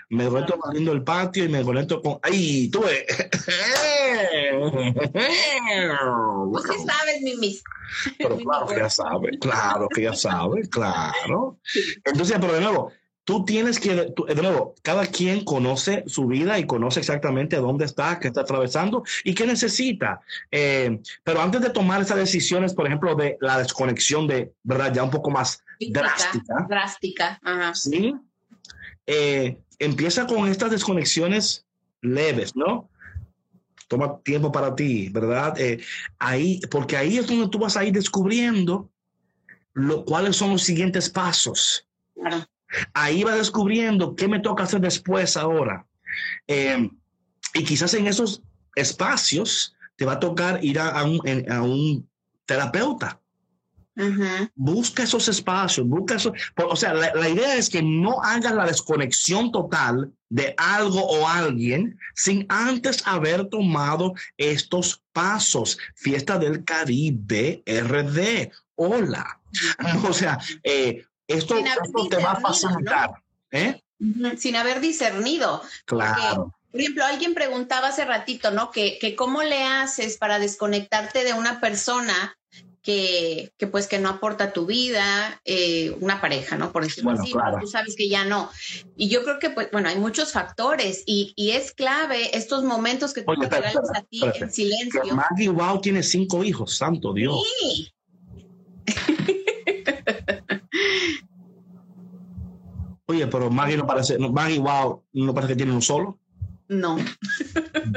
Me 0.09 0.31
más 0.31 0.47
lindo 0.73 0.93
el 0.93 1.03
patio 1.03 1.45
y 1.45 1.49
me 1.49 1.65
conecto 1.65 2.01
con... 2.01 2.19
¡Ay! 2.23 2.69
¡Tú! 2.71 2.83
ves. 2.83 3.05
Tú 6.53 6.63
sí 6.73 6.79
sabes, 6.87 7.21
Mimis. 7.23 7.65
Pero 8.19 8.37
claro 8.37 8.67
que 8.67 8.77
ya 8.77 8.91
sabe, 8.91 9.39
claro 9.41 9.89
que 9.89 10.03
ya 10.03 10.15
sabe, 10.15 10.69
claro. 10.69 11.59
Entonces, 12.05 12.37
pero 12.41 12.53
de 12.55 12.61
nuevo, 12.61 12.93
tú 13.25 13.45
tienes 13.45 13.79
que, 13.81 14.13
tú- 14.15 14.27
de 14.27 14.35
nuevo, 14.35 14.75
cada 14.83 15.07
quien 15.07 15.45
conoce 15.45 16.05
su 16.07 16.27
vida 16.27 16.59
y 16.59 16.67
conoce 16.67 17.01
exactamente 17.01 17.57
dónde 17.57 17.87
está, 17.87 18.21
qué 18.21 18.29
está 18.29 18.43
atravesando 18.43 19.03
y 19.25 19.35
qué 19.35 19.47
necesita. 19.47 20.21
Eh, 20.51 21.01
pero 21.23 21.41
antes 21.41 21.61
de 21.63 21.71
tomar 21.71 22.03
esas 22.03 22.19
decisiones, 22.19 22.75
por 22.75 22.87
ejemplo, 22.87 23.15
de 23.15 23.37
la 23.41 23.59
desconexión 23.59 24.27
de, 24.27 24.53
¿verdad? 24.63 24.93
Ya 24.95 25.03
un 25.03 25.11
poco 25.11 25.31
más 25.31 25.65
drástica, 25.81 26.67
Drástica. 26.69 27.41
Ajá. 27.43 27.75
¿sí? 27.75 28.15
Eh, 29.07 29.59
empieza 29.79 30.27
con 30.27 30.47
estas 30.49 30.71
desconexiones 30.71 31.67
leves, 32.03 32.55
¿no? 32.55 32.89
Toma 33.89 34.19
tiempo 34.23 34.51
para 34.51 34.75
ti, 34.75 35.09
¿verdad? 35.11 35.59
Eh, 35.61 35.83
ahí, 36.19 36.61
porque 36.71 36.97
ahí 36.97 37.19
es 37.19 37.27
donde 37.27 37.49
tú 37.49 37.59
vas 37.59 37.77
a 37.77 37.85
ir 37.85 37.93
descubriendo 37.93 38.91
lo, 39.75 40.05
cuáles 40.05 40.37
son 40.37 40.51
los 40.53 40.63
siguientes 40.63 41.11
pasos. 41.11 41.87
Claro. 42.15 42.47
Ahí 42.93 43.23
va 43.25 43.35
descubriendo 43.37 44.15
qué 44.15 44.29
me 44.29 44.41
toca 44.41 44.65
hacer 44.65 44.81
después 44.81 45.37
ahora. 45.37 45.87
Eh, 46.47 46.89
y 47.55 47.65
quizás 47.65 47.95
en 47.95 48.07
esos 48.07 48.43
espacios 48.75 49.77
te 49.97 50.05
va 50.05 50.15
a 50.15 50.21
tocar 50.21 50.65
ir 50.65 50.79
a, 50.79 50.89
a 50.89 51.05
un, 51.05 51.21
en- 51.25 51.51
a 51.53 51.63
un 51.63 52.09
terapeuta 52.47 53.21
busca 54.57 55.05
esos 55.05 55.29
espacios, 55.29 55.87
busca 55.87 56.17
eso. 56.17 56.33
por- 56.57 56.67
O 56.67 56.75
sea, 56.77 56.93
la, 56.95 57.15
la 57.15 57.29
idea 57.29 57.55
es 57.57 57.71
que 57.71 57.81
no 57.83 58.21
hagas 58.23 58.53
la 58.53 58.67
desconexión 58.67 59.53
total 59.53 60.13
de 60.29 60.53
algo 60.57 61.01
o 61.01 61.29
alguien 61.29 61.97
sin 62.15 62.45
antes 62.49 63.07
haber 63.07 63.47
tomado 63.49 64.15
estos 64.37 65.01
pasos. 65.13 65.79
Fiesta 65.95 66.39
del 66.39 66.65
Caribe, 66.65 67.63
RD, 67.67 68.51
hola. 68.75 69.41
O 70.09 70.13
sea, 70.13 70.39
eh, 70.65 71.05
esto, 71.29 71.57
esto 71.57 72.09
te 72.09 72.17
va 72.17 72.33
a 72.33 72.41
facilitar. 72.41 73.11
¿eh? 73.51 73.81
Ujú. 74.01 74.37
Sin 74.37 74.57
haber 74.57 74.81
discernido. 74.81 75.63
Claro. 75.85 76.55
Por 76.71 76.81
ejemplo, 76.81 77.05
alguien 77.05 77.35
preguntaba 77.35 77.89
hace 77.89 78.05
ratito, 78.05 78.51
¿no? 78.51 78.71
Que, 78.71 78.99
que 78.99 79.15
cómo 79.15 79.43
le 79.43 79.63
haces 79.63 80.17
para 80.17 80.39
desconectarte 80.39 81.23
de 81.23 81.33
una 81.33 81.61
persona 81.61 82.37
que, 82.83 83.53
que 83.57 83.67
pues 83.67 83.87
que 83.87 83.99
no 83.99 84.11
aporta 84.11 84.45
a 84.45 84.53
tu 84.53 84.67
vida, 84.67 85.41
eh, 85.45 85.97
una 86.01 86.21
pareja, 86.21 86.57
¿no? 86.57 86.71
Por 86.71 86.85
decirlo 86.85 87.11
Bueno, 87.11 87.23
así, 87.23 87.33
claro. 87.33 87.53
¿no? 87.53 87.61
tú 87.63 87.67
sabes 87.67 87.97
que 87.97 88.09
ya 88.09 88.25
no. 88.25 88.51
Y 88.95 89.09
yo 89.09 89.25
creo 89.25 89.39
que, 89.39 89.51
pues, 89.51 89.71
bueno, 89.73 89.89
hay 89.89 89.97
muchos 89.97 90.33
factores 90.33 91.03
y, 91.07 91.33
y 91.35 91.53
es 91.53 91.73
clave 91.73 92.37
estos 92.37 92.63
momentos 92.63 93.15
que 93.15 93.23
tú 93.23 93.31
Oye, 93.31 93.49
te 93.49 93.57
espera, 93.57 93.81
a 93.95 94.03
ti 94.03 94.21
en 94.23 94.53
silencio. 94.53 95.03
Maggie 95.15 95.49
Wow 95.49 95.81
tiene 95.81 96.03
cinco 96.03 96.45
hijos, 96.45 96.77
santo 96.77 97.15
Dios. 97.15 97.41
Sí. 97.61 97.95
Oye, 103.07 103.27
pero 103.27 103.51
Maggie 103.51 103.77
no 103.77 103.87
parece, 103.87 104.19
Maggie 104.19 104.59
Wow 104.59 105.05
no 105.13 105.35
parece 105.35 105.53
que 105.53 105.57
tiene 105.57 105.73
un 105.73 105.83
solo. 105.83 106.19
No, 106.69 106.97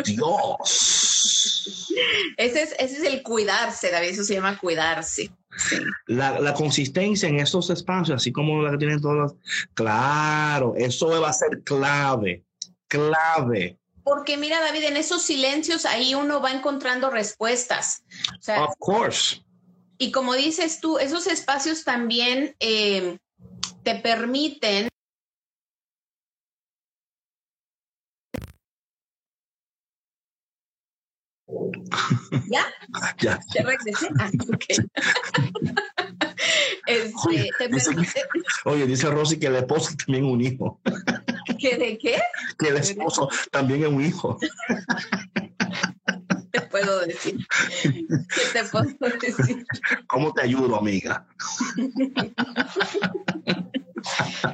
Dios. 0.04 1.94
ese 2.38 2.64
es, 2.64 2.76
ese 2.78 2.98
es 2.98 3.04
el 3.04 3.24
cuidarse, 3.24 3.90
David, 3.92 4.10
eso 4.10 4.24
se 4.24 4.34
llama 4.36 4.58
cuidarse. 4.58 5.32
Sí. 5.58 5.78
La, 6.08 6.40
la 6.40 6.54
consistencia 6.54 7.28
en 7.30 7.40
estos 7.40 7.70
espacios, 7.70 8.18
así 8.22 8.32
como 8.32 8.62
la 8.62 8.72
que 8.72 8.78
tienen 8.78 9.02
todas, 9.02 9.34
claro, 9.74 10.74
eso 10.76 11.08
va 11.22 11.30
a 11.30 11.34
ser 11.34 11.64
clave, 11.64 12.44
clave. 12.88 13.78
Porque 14.04 14.38
mira, 14.38 14.60
David, 14.62 14.84
en 14.84 14.98
esos 14.98 15.22
silencios 15.24 15.86
ahí 15.86 16.14
uno 16.16 16.42
va 16.42 16.52
encontrando 16.52 17.10
respuestas. 17.10 18.04
O 18.38 18.42
sea, 18.42 18.66
Of 18.66 18.76
course. 18.80 19.42
y 19.98 20.12
como 20.12 20.34
dices 20.36 20.80
tú, 20.80 20.98
esos 21.00 21.26
espacios 21.28 21.84
también 21.84 22.56
eh, 22.60 23.18
te 23.84 23.96
permiten 23.96 24.90
¿Ya? 32.50 32.66
Ya. 33.20 33.40
¿Ya 33.54 33.64
regresé? 33.64 34.10
Ah. 34.20 34.30
Este, 36.88 37.50
te 37.58 37.68
Dice 37.68 38.22
Oye, 38.64 38.86
dice 38.86 39.10
Rosy 39.10 39.38
que 39.38 39.48
el 39.48 39.58
esposo 39.58 39.90
también 40.06 40.26
es 40.26 40.32
un 40.32 40.42
hijo. 40.42 40.80
¿que 41.60 41.78
¿De 41.78 41.98
qué? 41.98 42.22
Que 42.58 42.70
el 42.70 42.78
esposo 42.78 43.30
también 43.52 43.84
es 43.84 43.90
un 43.90 44.06
hijo. 44.06 44.38
te 46.52 46.62
puedo 46.62 47.02
decir? 47.02 47.46
¿Qué 47.84 48.20
te 48.54 48.64
puedo 48.66 48.86
decir? 49.20 49.66
¿Cómo 50.08 50.34
te 50.34 50.44
ayudo, 50.44 50.78
amiga? 50.78 51.28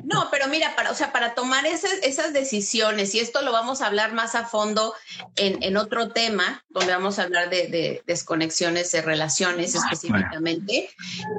No, 0.03 0.29
pero 0.31 0.47
mira, 0.47 0.75
para, 0.75 0.91
o 0.91 0.95
sea, 0.95 1.11
para 1.11 1.33
tomar 1.33 1.65
esas, 1.65 1.93
esas 2.03 2.33
decisiones, 2.33 3.13
y 3.15 3.19
esto 3.19 3.41
lo 3.41 3.51
vamos 3.51 3.81
a 3.81 3.87
hablar 3.87 4.13
más 4.13 4.35
a 4.35 4.45
fondo 4.45 4.93
en, 5.35 5.61
en 5.63 5.77
otro 5.77 6.09
tema, 6.11 6.63
donde 6.69 6.93
vamos 6.93 7.19
a 7.19 7.23
hablar 7.23 7.49
de, 7.49 7.67
de 7.67 8.03
desconexiones 8.07 8.91
de 8.91 9.01
relaciones 9.01 9.75
específicamente, 9.75 10.89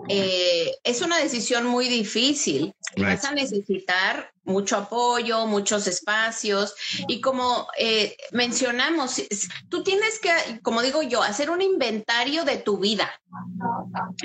eh, 0.09 0.73
es 0.85 1.01
una 1.01 1.19
decisión 1.19 1.65
muy 1.67 1.89
difícil. 1.89 2.75
Right. 2.97 3.07
Vas 3.07 3.25
a 3.25 3.33
necesitar 3.33 4.34
mucho 4.45 4.76
apoyo, 4.76 5.47
muchos 5.47 5.86
espacios, 5.86 6.74
y 7.09 7.20
como 7.20 7.68
eh, 7.78 8.16
mencionamos, 8.32 9.22
tú 9.68 9.82
tienes 9.82 10.18
que, 10.18 10.61
como 10.62 10.82
digo 10.82 11.03
yo, 11.03 11.22
hacer 11.22 11.51
un 11.51 11.62
inventario 11.62 12.45
de 12.45 12.59
tu 12.59 12.78
vida. 12.78 13.11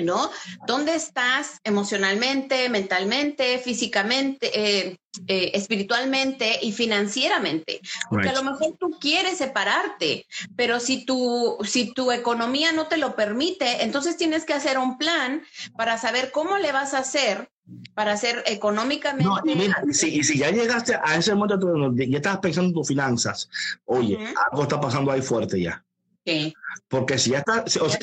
¿no? 0.02 0.30
¿Dónde 0.66 0.94
estás 0.94 1.60
emocionalmente, 1.64 2.68
mentalmente, 2.68 3.58
físicamente, 3.58 4.50
eh, 4.54 4.98
eh, 5.26 5.50
espiritualmente 5.54 6.58
y 6.62 6.72
financieramente? 6.72 7.80
Porque 8.08 8.28
Right. 8.28 8.36
a 8.36 8.42
lo 8.42 8.50
mejor 8.50 8.76
tú 8.78 8.90
quieres 9.00 9.38
separarte, 9.38 10.26
pero 10.56 10.80
si 10.80 11.04
tu, 11.04 11.58
si 11.64 11.92
tu 11.92 12.12
economía 12.12 12.72
no 12.72 12.86
te 12.86 12.96
lo 12.96 13.16
permite, 13.16 13.82
entonces 13.82 14.16
tienes 14.16 14.44
que 14.44 14.54
hacer 14.54 14.78
un 14.78 14.98
plan 14.98 15.42
para 15.76 15.98
saber 15.98 16.30
cómo 16.30 16.58
le 16.58 16.72
vas 16.72 16.94
a 16.94 16.98
hacer 16.98 17.49
para 17.94 18.12
hacer 18.12 18.42
económicamente. 18.46 19.24
No, 19.24 19.38
y 19.44 19.54
mira, 19.54 19.82
y 19.88 19.94
si, 19.94 20.08
y 20.18 20.24
si 20.24 20.38
ya 20.38 20.50
llegaste 20.50 20.94
a 20.94 21.16
ese 21.16 21.34
momento 21.34 21.92
ya 21.96 22.16
estás 22.16 22.38
pensando 22.38 22.68
en 22.68 22.74
tus 22.74 22.88
finanzas, 22.88 23.48
oye, 23.84 24.18
algo 24.50 24.62
está 24.64 24.80
pasando 24.80 25.10
ahí 25.12 25.22
fuerte 25.22 25.60
ya. 25.60 25.84
Sí, 26.26 26.52
Porque 26.88 27.16
si 27.18 27.30
ya 27.30 27.38
está, 27.38 27.64
si, 27.66 27.78
o 27.78 27.86
ya 27.88 27.98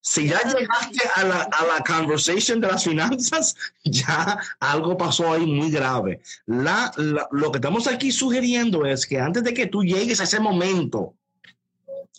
si- 0.00 0.28
ya 0.28 0.40
llegaste 0.42 1.08
a 1.14 1.22
la, 1.24 1.42
a 1.42 1.66
la 1.66 1.84
conversation 1.86 2.60
de 2.60 2.66
las 2.66 2.82
finanzas, 2.84 3.54
ya 3.84 4.38
algo 4.58 4.96
pasó 4.96 5.32
ahí 5.32 5.46
muy 5.46 5.70
grave. 5.70 6.20
La, 6.46 6.92
la- 6.96 7.28
lo 7.30 7.52
que 7.52 7.58
estamos 7.58 7.86
aquí 7.86 8.10
sugiriendo 8.10 8.84
es 8.84 9.06
que 9.06 9.20
antes 9.20 9.44
de 9.44 9.54
que 9.54 9.66
tú 9.66 9.84
llegues 9.84 10.20
a 10.20 10.24
ese 10.24 10.40
momento, 10.40 11.14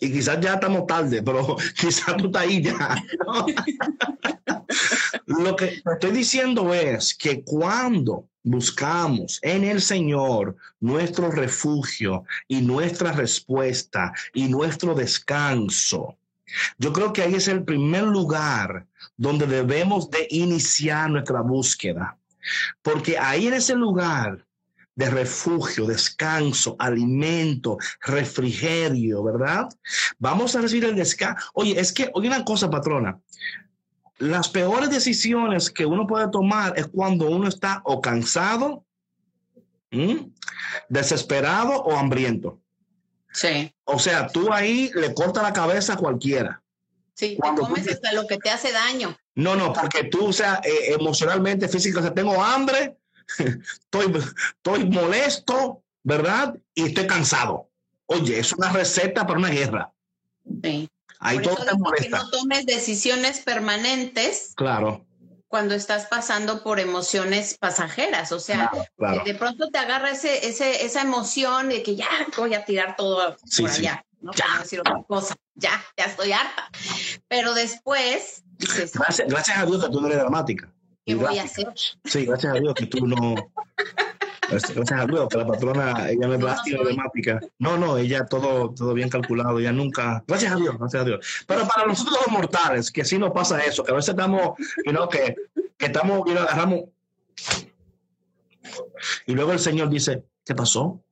y 0.00 0.12
quizás 0.12 0.40
ya 0.40 0.54
estamos 0.54 0.86
tarde, 0.86 1.22
pero 1.22 1.56
quizás 1.78 2.16
tú 2.16 2.26
estás 2.26 2.42
ahí 2.42 2.62
ya. 2.62 3.02
¿no? 3.26 3.46
Lo 5.44 5.56
que 5.56 5.82
estoy 5.84 6.10
diciendo 6.10 6.72
es 6.74 7.14
que 7.14 7.42
cuando 7.42 8.28
buscamos 8.42 9.38
en 9.42 9.64
el 9.64 9.80
Señor 9.80 10.56
nuestro 10.80 11.30
refugio 11.30 12.24
y 12.46 12.60
nuestra 12.60 13.12
respuesta 13.12 14.12
y 14.34 14.48
nuestro 14.48 14.94
descanso, 14.94 16.16
yo 16.78 16.92
creo 16.92 17.12
que 17.12 17.22
ahí 17.22 17.34
es 17.34 17.48
el 17.48 17.64
primer 17.64 18.04
lugar 18.04 18.86
donde 19.16 19.46
debemos 19.46 20.10
de 20.10 20.26
iniciar 20.30 21.10
nuestra 21.10 21.40
búsqueda. 21.40 22.18
Porque 22.82 23.18
ahí 23.18 23.46
en 23.46 23.54
ese 23.54 23.74
lugar 23.74 24.43
de 24.96 25.10
refugio, 25.10 25.86
descanso, 25.86 26.76
alimento, 26.78 27.78
refrigerio, 28.00 29.22
¿verdad? 29.24 29.68
Vamos 30.18 30.54
a 30.54 30.60
recibir 30.60 30.84
el 30.84 30.94
descanso. 30.96 31.44
Oye, 31.54 31.78
es 31.80 31.92
que, 31.92 32.10
oye 32.14 32.28
una 32.28 32.44
cosa, 32.44 32.70
patrona, 32.70 33.18
las 34.18 34.48
peores 34.48 34.90
decisiones 34.90 35.70
que 35.70 35.84
uno 35.86 36.06
puede 36.06 36.28
tomar 36.28 36.74
es 36.78 36.86
cuando 36.86 37.26
uno 37.28 37.48
está 37.48 37.82
o 37.84 38.00
cansado, 38.00 38.84
¿m? 39.90 40.30
desesperado 40.88 41.72
o 41.82 41.96
hambriento. 41.96 42.60
Sí, 43.32 43.72
O 43.84 43.98
sea, 43.98 44.28
tú 44.28 44.52
ahí 44.52 44.92
le 44.94 45.12
cortas 45.12 45.42
la 45.42 45.52
cabeza 45.52 45.94
a 45.94 45.96
cualquiera. 45.96 46.62
sí, 47.14 47.30
te 47.30 47.36
Cuando 47.36 47.62
tú 47.62 47.68
comes 47.68 47.84
te- 47.84 47.92
hasta 47.94 48.12
lo 48.12 48.26
que 48.28 48.38
te 48.38 48.50
hace 48.50 48.70
daño. 48.70 49.16
No, 49.34 49.56
no, 49.56 49.72
porque 49.72 50.04
tú, 50.04 50.26
o 50.26 50.32
sea, 50.32 50.60
eh, 50.62 50.92
emocionalmente, 50.94 51.68
físico, 51.68 51.98
o 51.98 52.02
sea, 52.02 52.14
tengo 52.14 52.40
hambre, 52.40 52.96
estoy, 53.38 54.22
estoy 54.56 54.84
molesto, 54.90 55.82
¿verdad? 56.02 56.56
Y 56.74 56.86
estoy 56.86 57.06
cansado. 57.06 57.68
Oye, 58.06 58.38
es 58.38 58.52
una 58.52 58.70
receta 58.72 59.26
para 59.26 59.38
una 59.38 59.48
guerra. 59.50 59.92
Sí. 60.62 60.88
Ahí 61.20 61.38
Por 61.40 61.54
todo 61.54 61.64
te 61.64 61.76
molesta. 61.76 62.18
no 62.18 62.30
tomes 62.30 62.66
decisiones 62.66 63.40
permanentes 63.40 64.52
Claro, 64.56 65.06
cuando 65.48 65.74
estás 65.74 66.06
pasando 66.06 66.62
por 66.62 66.80
emociones 66.80 67.56
pasajeras. 67.58 68.32
O 68.32 68.40
sea, 68.40 68.68
claro, 68.70 68.86
claro. 68.98 69.22
de 69.24 69.34
pronto 69.36 69.68
te 69.70 69.78
agarra 69.78 70.10
ese, 70.10 70.46
ese, 70.48 70.84
esa 70.84 71.00
emoción 71.02 71.68
de 71.68 71.82
que 71.82 71.94
ya 71.96 72.08
voy 72.36 72.52
a 72.54 72.64
tirar 72.64 72.96
todo 72.96 73.36
Sí, 73.46 73.62
por 73.62 73.70
sí. 73.70 73.82
allá, 73.86 74.04
¿no? 74.20 74.32
Ya. 74.32 74.44
Para 74.46 74.60
decir 74.62 74.80
otra 74.80 75.02
cosa. 75.06 75.34
Ya, 75.54 75.82
ya 75.96 76.06
estoy 76.06 76.32
harta. 76.32 76.68
Pero 77.28 77.54
después 77.54 78.42
dices, 78.58 78.92
Gracias, 78.92 79.28
gracias 79.28 79.56
a 79.58 79.64
Dios 79.66 79.84
que 79.84 79.90
tú 79.92 80.00
no 80.00 80.08
eres 80.08 80.18
dramática. 80.18 80.73
¿Qué 81.04 81.14
voy 81.14 81.38
a 81.38 81.44
hacer? 81.44 81.72
Sí, 82.04 82.26
gracias 82.26 82.54
a 82.54 82.60
Dios 82.60 82.74
que 82.74 82.86
tú 82.86 83.06
no. 83.06 83.34
Gracias 84.48 84.92
a 84.92 85.06
Dios 85.06 85.28
que 85.28 85.38
la 85.38 85.46
patrona, 85.46 86.10
ella 86.10 86.26
no 86.26 86.34
es 86.34 86.40
No, 86.40 86.78
no 86.78 86.84
dramática. 86.84 87.40
No, 87.58 87.78
no, 87.78 87.98
ella 87.98 88.26
todo, 88.26 88.74
todo 88.74 88.94
bien 88.94 89.08
calculado, 89.08 89.58
ella 89.58 89.72
nunca. 89.72 90.22
Gracias 90.26 90.52
a 90.52 90.56
Dios, 90.56 90.76
gracias 90.78 91.02
a 91.02 91.04
Dios. 91.06 91.44
Pero 91.46 91.66
para 91.66 91.86
nosotros 91.86 92.18
los 92.26 92.32
mortales, 92.32 92.90
que 92.90 93.04
sí 93.04 93.18
nos 93.18 93.32
pasa 93.32 93.60
eso, 93.60 93.84
que 93.84 93.92
a 93.92 93.94
veces 93.94 94.10
estamos, 94.10 94.54
you 94.84 94.92
know, 94.92 95.08
que, 95.08 95.34
que 95.76 95.86
estamos, 95.86 96.18
you 96.26 96.32
know, 96.32 96.42
agarramos. 96.42 96.84
Y 99.26 99.34
luego 99.34 99.52
el 99.52 99.58
Señor 99.58 99.88
dice, 99.88 100.24
¿qué 100.44 100.54
pasó? 100.54 101.02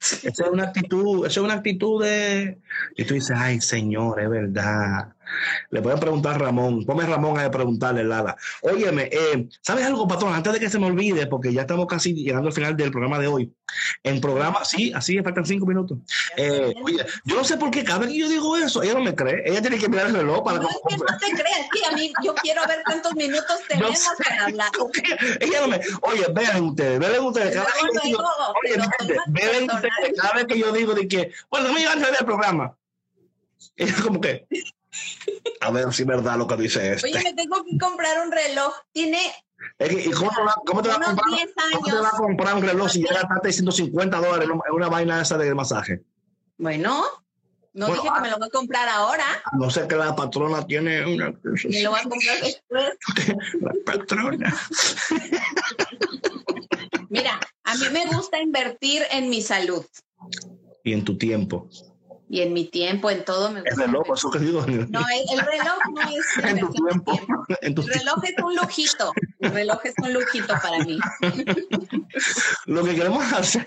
Esa 0.00 0.28
es 0.28 0.50
una 0.50 0.64
actitud, 0.64 1.26
esa 1.26 1.40
es 1.40 1.44
una 1.44 1.54
actitud 1.54 2.02
de. 2.02 2.58
Y 2.96 3.04
tú 3.04 3.14
dices, 3.14 3.36
ay, 3.38 3.60
Señor, 3.60 4.20
es 4.20 4.28
verdad. 4.28 5.13
Le 5.70 5.80
voy 5.80 5.92
a 5.92 5.96
preguntar 5.96 6.34
a 6.34 6.38
Ramón. 6.38 6.84
Ponme 6.84 7.04
a 7.04 7.06
Ramón 7.06 7.38
a 7.38 7.50
preguntarle, 7.50 8.04
Lala. 8.04 8.36
Óyeme, 8.62 9.08
eh, 9.12 9.48
¿sabes 9.60 9.84
algo, 9.84 10.06
patrón? 10.06 10.32
Antes 10.32 10.52
de 10.52 10.60
que 10.60 10.70
se 10.70 10.78
me 10.78 10.86
olvide, 10.86 11.26
porque 11.26 11.52
ya 11.52 11.62
estamos 11.62 11.86
casi 11.86 12.14
llegando 12.14 12.48
al 12.48 12.54
final 12.54 12.76
del 12.76 12.90
programa 12.90 13.18
de 13.18 13.26
hoy. 13.26 13.52
En 14.02 14.20
programa, 14.20 14.64
sí, 14.64 14.92
así 14.94 15.20
faltan 15.22 15.44
cinco 15.44 15.66
minutos. 15.66 15.98
Eh, 16.36 16.74
oye, 16.82 17.04
yo 17.24 17.36
no 17.36 17.44
sé 17.44 17.56
por 17.56 17.70
qué 17.70 17.82
cada 17.82 18.00
vez 18.00 18.10
que 18.10 18.18
yo 18.18 18.28
digo 18.28 18.56
eso, 18.56 18.82
ella 18.82 18.94
no 18.94 19.00
me 19.00 19.14
cree. 19.14 19.42
Ella 19.44 19.60
tiene 19.60 19.78
que 19.78 19.88
mirar 19.88 20.06
el 20.06 20.14
reloj 20.14 20.44
para 20.44 20.58
No, 20.58 20.68
es 20.68 20.76
que 20.88 20.96
no 20.96 21.18
te 21.18 21.30
creas, 21.30 21.68
que 21.72 21.86
a 21.86 21.96
mí 21.96 22.12
yo 22.22 22.34
quiero 22.34 22.62
ver 22.66 22.82
cuántos 22.84 23.14
minutos 23.14 23.58
tenemos 23.68 23.98
sé. 23.98 24.24
para 24.24 24.44
hablar. 24.44 24.70
Ella 25.40 25.60
no 25.60 25.68
me. 25.68 25.80
Oye, 26.02 26.26
vean 26.32 26.64
ustedes, 26.64 26.98
vean 26.98 27.24
ustedes. 27.24 27.54
Cada 27.54 27.66
vez 27.66 28.00
que 28.02 28.10
yo 28.10 28.18
oye, 28.62 28.76
vean 29.28 29.64
ustedes, 29.64 30.20
cada 30.20 30.34
vez 30.34 30.46
que 30.46 30.58
yo 30.58 30.72
digo 30.72 30.94
de 30.94 31.08
que, 31.08 31.32
bueno, 31.50 31.68
no 31.68 31.74
me 31.74 31.82
iban 31.82 31.98
a 32.02 32.06
ver 32.06 32.16
el 32.20 32.26
programa. 32.26 32.76
Ella 33.76 33.94
como 34.02 34.20
que, 34.20 34.46
a 35.60 35.70
ver 35.70 35.92
si 35.92 36.02
es 36.02 36.08
verdad 36.08 36.36
lo 36.38 36.46
que 36.46 36.56
dice 36.56 36.92
este. 36.94 37.08
Oye, 37.08 37.22
me 37.22 37.34
tengo 37.34 37.64
que 37.64 37.76
comprar 37.78 38.24
un 38.26 38.32
reloj. 38.32 38.72
Tiene 38.92 39.18
¿Y 39.78 40.10
cómo, 40.10 40.30
te 40.30 40.42
va- 40.42 40.56
cómo 40.66 40.82
te 40.82 40.88
va 40.88 40.96
a 40.96 41.00
comprar, 41.00 41.30
10 41.30 41.50
cómo 41.72 41.86
te 41.86 41.92
va 41.92 41.98
a 41.98 42.00
años. 42.02 42.12
comprar 42.18 42.54
un 42.56 42.62
reloj 42.62 42.90
si 42.90 43.02
ya 43.02 43.12
gastaste 43.14 43.52
150 43.52 44.18
dólares 44.18 44.48
en 44.50 44.74
una 44.74 44.88
vaina 44.88 45.22
esa 45.22 45.38
de 45.38 45.54
masaje? 45.54 46.02
Bueno, 46.58 47.02
no 47.72 47.86
Bueno, 47.86 48.02
dije 48.02 48.12
que 48.12 48.18
ah. 48.18 48.20
me 48.20 48.30
lo 48.30 48.38
voy 48.38 48.46
a 48.48 48.50
comprar 48.50 48.88
ahora. 48.88 49.24
A 49.44 49.56
No 49.56 49.70
sé 49.70 49.88
que 49.88 49.96
la 49.96 50.14
patrona 50.14 50.66
tiene 50.66 51.04
una. 51.06 51.32
Me 51.64 51.82
lo 51.82 51.90
voy 51.90 52.00
a 52.00 52.02
comprar 52.02 52.40
después. 52.42 52.90
La 53.60 53.72
patrona. 53.86 54.54
Mira, 57.08 57.40
a 57.64 57.74
mí 57.76 57.84
me 57.92 58.06
gusta 58.06 58.40
invertir 58.40 59.02
en 59.10 59.30
mi 59.30 59.40
salud 59.40 59.84
Y 60.82 60.92
en 60.92 61.04
tu 61.04 61.16
tiempo. 61.16 61.68
Y 62.34 62.40
en 62.42 62.52
mi 62.52 62.64
tiempo, 62.64 63.10
en 63.10 63.24
todo 63.24 63.50
me 63.52 63.60
El 63.60 63.64
gusta. 63.66 63.86
reloj, 63.86 64.02
invertir. 64.06 64.14
eso 64.14 64.30
que 64.32 64.38
digo. 64.40 64.66
No, 64.66 65.00
el, 65.00 65.38
el 65.38 65.46
reloj 65.46 65.78
no 65.94 66.02
es 66.02 66.26
en 66.44 66.58
tu 66.58 66.70
tiempo. 66.70 67.12
tiempo. 67.12 67.44
En 67.60 67.74
tu 67.74 67.82
El 67.82 67.88
reloj 67.88 68.24
es 68.24 68.34
un 68.44 68.56
lujito. 68.56 69.12
El 69.38 69.50
reloj 69.52 69.78
es 69.84 69.94
un 70.02 70.12
lujito 70.14 70.54
para 70.60 70.78
mí. 70.84 70.98
Lo 72.66 72.82
que 72.84 72.94
queremos 72.94 73.32
hacer 73.32 73.66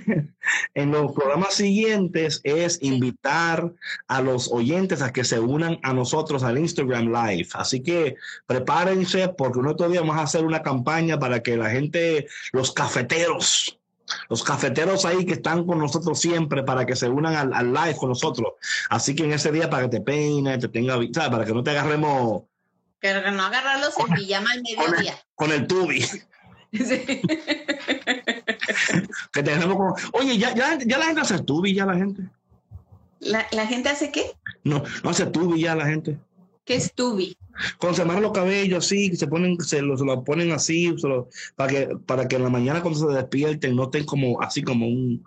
en 0.73 0.91
los 0.91 1.11
programas 1.13 1.53
siguientes 1.53 2.41
es 2.43 2.79
invitar 2.81 3.71
a 4.07 4.21
los 4.21 4.51
oyentes 4.51 5.01
a 5.01 5.13
que 5.13 5.23
se 5.23 5.39
unan 5.39 5.79
a 5.83 5.93
nosotros 5.93 6.43
al 6.43 6.57
Instagram 6.57 7.05
Live. 7.13 7.49
Así 7.53 7.81
que 7.83 8.15
prepárense 8.45 9.29
porque 9.29 9.59
nosotros 9.61 9.93
vamos 9.95 10.17
a 10.17 10.23
hacer 10.23 10.43
una 10.45 10.61
campaña 10.63 11.19
para 11.19 11.41
que 11.41 11.55
la 11.57 11.69
gente, 11.69 12.27
los 12.51 12.71
cafeteros, 12.71 13.76
los 14.29 14.43
cafeteros 14.43 15.05
ahí 15.05 15.25
que 15.25 15.33
están 15.33 15.65
con 15.65 15.79
nosotros 15.79 16.19
siempre 16.19 16.63
para 16.63 16.85
que 16.85 16.95
se 16.95 17.09
unan 17.09 17.35
al, 17.35 17.53
al 17.53 17.73
live 17.73 17.95
con 17.97 18.09
nosotros. 18.09 18.53
Así 18.89 19.15
que 19.15 19.23
en 19.23 19.33
ese 19.33 19.51
día 19.51 19.69
para 19.69 19.83
que 19.83 19.89
te 19.89 20.01
peines, 20.01 20.59
te 20.59 20.67
tenga, 20.69 20.95
¿sabes? 21.13 21.29
para 21.29 21.45
que 21.45 21.53
no 21.53 21.63
te 21.63 21.71
agarremos 21.71 22.43
Que 23.01 23.13
no 23.31 23.43
agarrarlos 23.43 23.93
en 23.99 24.15
pijama 24.15 24.51
al 24.51 24.61
mediodía. 24.61 25.15
con 25.35 25.51
el 25.51 25.67
tubi. 25.67 26.05
Sí. 26.73 27.21
Que 29.31 29.43
tenemos 29.43 29.77
como, 29.77 29.95
oye, 30.13 30.37
ya, 30.37 30.53
ya, 30.53 30.77
ya 30.77 30.97
la 30.97 31.05
gente 31.05 31.21
hace 31.21 31.39
tubi, 31.39 31.73
ya 31.73 31.85
la 31.85 31.95
gente. 31.95 32.23
¿La, 33.19 33.47
¿La 33.51 33.65
gente 33.65 33.89
hace 33.89 34.11
qué? 34.11 34.35
No, 34.63 34.83
no 35.03 35.09
hace 35.09 35.25
tubi 35.27 35.61
ya 35.61 35.75
la 35.75 35.85
gente. 35.85 36.17
¿Qué 36.65 36.75
es 36.75 36.93
tubi? 36.93 37.37
Cuando 37.77 37.95
se 37.95 38.01
amarran 38.03 38.23
los 38.23 38.31
cabellos 38.31 38.85
así, 38.85 39.15
se 39.15 39.27
ponen, 39.27 39.59
se 39.61 39.81
lo, 39.81 39.97
se 39.97 40.05
lo 40.05 40.23
ponen 40.23 40.51
así, 40.51 40.87
lo- 41.03 41.29
para 41.55 41.69
que, 41.69 41.89
para 42.05 42.27
que 42.27 42.35
en 42.35 42.43
la 42.43 42.49
mañana 42.49 42.81
cuando 42.81 42.99
se 42.99 43.15
despierten 43.15 43.75
noten 43.75 44.05
como 44.05 44.41
así 44.41 44.61
como 44.63 44.87
un 44.87 45.23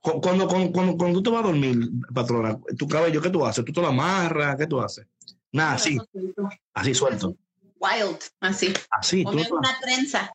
cu- 0.00 0.20
cuando, 0.20 0.46
cuando, 0.48 0.72
cuando, 0.72 0.96
cuando 0.96 1.18
tú 1.18 1.22
te 1.22 1.30
vas 1.30 1.44
a 1.44 1.48
dormir, 1.48 1.90
patrona, 2.14 2.58
tu 2.76 2.86
cabello, 2.88 3.20
¿qué 3.20 3.30
tú 3.30 3.44
haces? 3.44 3.64
¿Tú 3.64 3.72
te 3.72 3.80
lo 3.80 3.88
amarras? 3.88 4.56
¿Qué 4.56 4.66
tú 4.66 4.80
haces? 4.80 5.06
Nada, 5.52 5.74
así, 5.74 5.98
así 6.74 6.94
suelto. 6.94 7.36
Wild, 7.78 8.18
así. 8.40 8.72
Así, 8.90 9.24
tú 9.24 9.32
no 9.32 9.42
una 9.58 9.76
trenza. 9.80 10.32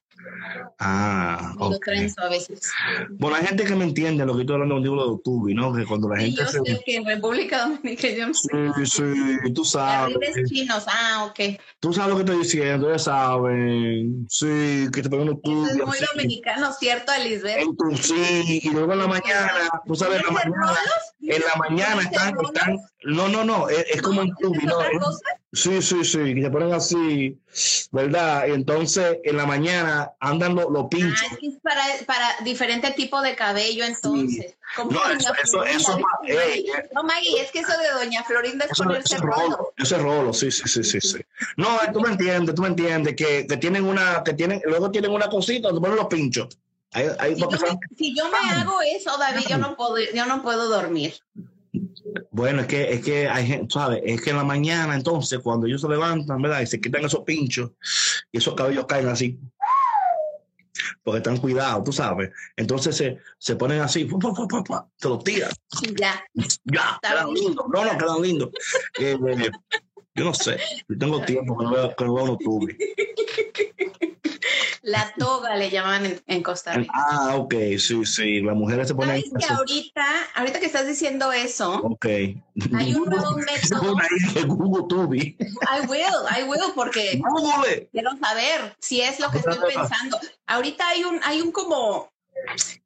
Ah, 0.80 1.54
y 1.56 1.60
Lo 1.60 1.70
ok. 1.70 1.84
trenzo 1.84 2.22
a 2.22 2.30
veces. 2.30 2.72
Bueno, 3.12 3.38
hay 3.38 3.46
gente 3.46 3.64
que 3.64 3.76
me 3.76 3.84
entiende 3.84 4.26
lo 4.26 4.36
que 4.36 4.42
estoy 4.42 4.56
hablando 4.56 4.76
contigo 4.76 5.12
de 5.12 5.22
Tubi, 5.24 5.54
¿no? 5.54 5.74
Que 5.74 5.86
cuando 5.86 6.10
la 6.10 6.18
gente 6.18 6.42
yo 6.42 6.48
se... 6.48 6.60
sé 6.60 6.82
que 6.86 6.96
en 6.96 7.06
República 7.06 7.68
Dominicana 7.68 8.14
yo 8.14 8.28
no 8.28 8.34
sé. 8.34 8.50
Sí, 8.86 9.04
sí, 9.44 9.54
tú 9.54 9.66
sabes. 9.66 10.18
Chinos. 10.48 10.86
Ah, 10.88 11.26
ok. 11.30 11.60
Tú 11.80 11.94
sabes 11.94 12.10
lo 12.10 12.16
que 12.16 12.24
estoy 12.24 12.40
diciendo, 12.40 12.92
ya 12.92 13.00
saben. 13.00 14.26
Sí, 14.30 14.88
que 14.94 15.02
te 15.02 15.10
ponen 15.10 15.30
unos 15.30 15.40
Eso 15.44 15.82
es 15.82 15.88
muy 15.88 15.98
dominicano, 16.14 16.72
¿cierto, 16.74 17.12
Elizabeth? 17.14 17.60
En 17.60 17.76
tu 17.76 17.98
sí, 17.98 18.62
y 18.64 18.70
luego 18.70 18.94
en 18.94 19.00
la 19.00 19.08
mañana, 19.08 19.70
tú 19.86 19.96
sabes, 19.96 20.20
en 20.20 20.26
la 20.26 20.32
¿Dices 20.32 20.52
mañana, 20.52 20.76
en 21.22 21.42
la 21.42 21.56
mañana 21.58 22.02
¿Dices 22.02 22.12
están, 22.12 22.46
están, 22.46 22.78
no, 23.04 23.28
no, 23.28 23.44
no, 23.44 23.70
es, 23.70 23.86
es 23.90 24.02
como 24.02 24.22
en 24.22 24.28
¿Dices 24.28 24.42
Tubi, 24.42 24.66
¿no? 24.66 24.78
Sí, 25.58 25.82
sí, 25.82 26.05
sí, 26.05 26.36
que 26.36 26.41
se 26.43 26.51
ponen 26.51 26.72
así, 26.72 27.36
¿verdad? 27.91 28.45
Y 28.47 28.51
entonces 28.51 29.18
en 29.24 29.38
la 29.38 29.47
mañana 29.47 30.12
andan 30.20 30.53
los 30.53 30.70
los 30.70 30.86
pinchos. 30.88 31.20
Ah, 31.32 31.36
es 31.41 31.53
es 31.53 31.60
para, 31.64 31.84
para 32.05 32.36
diferente 32.43 32.91
tipo 32.91 33.20
de 33.22 33.36
cabello, 33.36 33.84
entonces. 33.86 34.55
Como 34.76 34.91
No, 34.91 34.99
eso- 35.10 35.34
eso- 35.43 35.64
eso 35.64 35.97
ey, 36.28 36.66
eh. 36.70 36.89
No, 36.93 37.01
Maggie, 37.03 37.41
es 37.41 37.51
que 37.51 37.60
eso 37.60 37.72
de 37.76 37.89
Doña 37.89 38.24
Florinda 38.24 38.66
es 38.66 38.72
Eso, 38.72 38.84
ponerse 38.84 39.16
ese 39.16 39.24
rolo. 39.24 39.36
rolo, 39.58 39.74
ese 39.78 39.97
rolo, 39.97 40.34
sí, 40.34 40.51
sí, 40.51 40.64
sí, 40.68 40.84
sí, 40.84 41.01
sí. 41.01 41.18
No, 41.55 41.80
tú 41.91 42.01
me 42.01 42.10
entiendes, 42.10 42.53
tú 42.53 42.62
me 42.62 42.68
entiendes, 42.68 43.16
que, 43.16 43.47
que 43.47 43.58
tienen 43.58 43.84
una, 43.86 44.24
que 44.24 44.34
tienen, 44.34 44.62
luego 44.66 44.91
tienen 44.91 45.10
una 45.10 45.28
cosita 45.28 45.70
donde 45.70 45.82
ponen 45.82 45.95
los 45.97 46.08
pinchos. 46.08 46.49
Ahí, 46.91 47.08
ahí 47.20 47.34
Si 47.36 47.41
yo, 47.41 47.49
me, 47.49 47.80
si 47.97 48.16
yo 48.16 48.30
me 48.30 48.38
hago 48.51 48.80
eso, 48.82 49.18
David, 49.18 49.45
yo 49.49 49.58
no 49.58 49.76
puedo, 49.76 49.97
yo 50.14 50.26
no 50.28 50.43
puedo 50.43 50.68
dormir. 50.70 51.16
Bueno, 52.32 52.62
es 52.62 52.68
que, 52.68 52.94
es 52.94 53.04
que 53.04 53.28
hay 53.28 53.48
gente, 53.48 53.68
¿sabes? 53.74 54.02
Es 54.06 54.22
que 54.22 54.32
en 54.32 54.38
la 54.38 54.44
mañana, 54.44 54.96
entonces, 54.96 55.40
cuando 55.40 55.68
ellos 55.68 55.82
se 55.82 55.88
levantan, 55.88 56.42
¿verdad? 56.42 56.62
Y 56.62 56.68
se 56.68 56.80
quitan 56.80 57.06
esos 57.06 57.22
pinchos 57.22 57.72
y 58.32 58.38
esos 58.38 58.56
cabellos 58.56 58.86
caen 58.86 59.08
así. 59.08 59.40
Porque 61.04 61.18
están 61.18 61.38
cuidados, 61.38 61.84
tú 61.84 61.92
sabes. 61.92 62.32
Entonces 62.56 62.96
se, 62.96 63.18
se 63.38 63.56
ponen 63.56 63.82
así, 63.82 64.06
pu, 64.06 64.20
se 64.98 65.10
los 65.10 65.24
tiran. 65.24 65.50
Ya. 65.98 66.24
Ya, 66.34 67.00
Está 67.02 67.10
quedan 67.10 67.34
lindos. 67.34 67.66
No, 67.74 67.86
no, 67.86 67.98
quedan 67.98 68.22
lindos. 68.22 68.50
Eh, 69.00 69.18
eh, 69.28 69.52
yo 70.18 70.26
no 70.26 70.34
sé. 70.34 70.57
Yo 70.88 70.97
tengo 70.97 71.22
tiempo 71.22 71.57
que 71.57 71.63
no 71.65 71.72
veo, 71.72 71.95
que 71.95 72.05
no 72.05 72.13
veo 72.15 72.24
unos 72.26 72.38
tubos. 72.39 72.70
La 74.84 75.13
toga 75.18 75.55
le 75.57 75.70
llaman 75.70 76.05
en, 76.05 76.22
en 76.28 76.41
Costa 76.43 76.74
Rica. 76.74 76.93
Ah, 76.95 77.36
ok, 77.36 77.53
sí, 77.78 78.05
sí. 78.05 78.39
Las 78.39 78.55
mujeres 78.55 78.88
se 78.88 78.95
ponen 78.95 79.18
¿Sabes 79.22 79.32
que 79.38 79.43
así. 79.45 79.53
ahorita, 79.53 80.05
ahorita 80.36 80.59
que 80.61 80.65
estás 80.65 80.88
diciendo 80.88 81.32
eso, 81.34 81.74
Ok. 81.84 82.05
hay 82.05 82.95
un 82.95 83.05
nuevo 83.09 83.36
método? 83.38 83.95
Google 84.47 84.86
Tubi. 84.88 85.36
I 85.39 85.86
will, 85.89 85.99
I 86.39 86.43
will, 86.43 86.72
porque 86.74 87.20
Google. 87.22 87.89
quiero 87.91 88.11
saber 88.22 88.76
si 88.80 89.01
es 89.01 89.20
lo 89.20 89.30
que 89.30 89.39
estoy 89.39 89.57
pensando. 89.76 90.18
Ahorita 90.45 90.88
hay 90.88 91.03
un, 91.03 91.20
hay 91.24 91.41
un 91.41 91.51
como, 91.51 92.09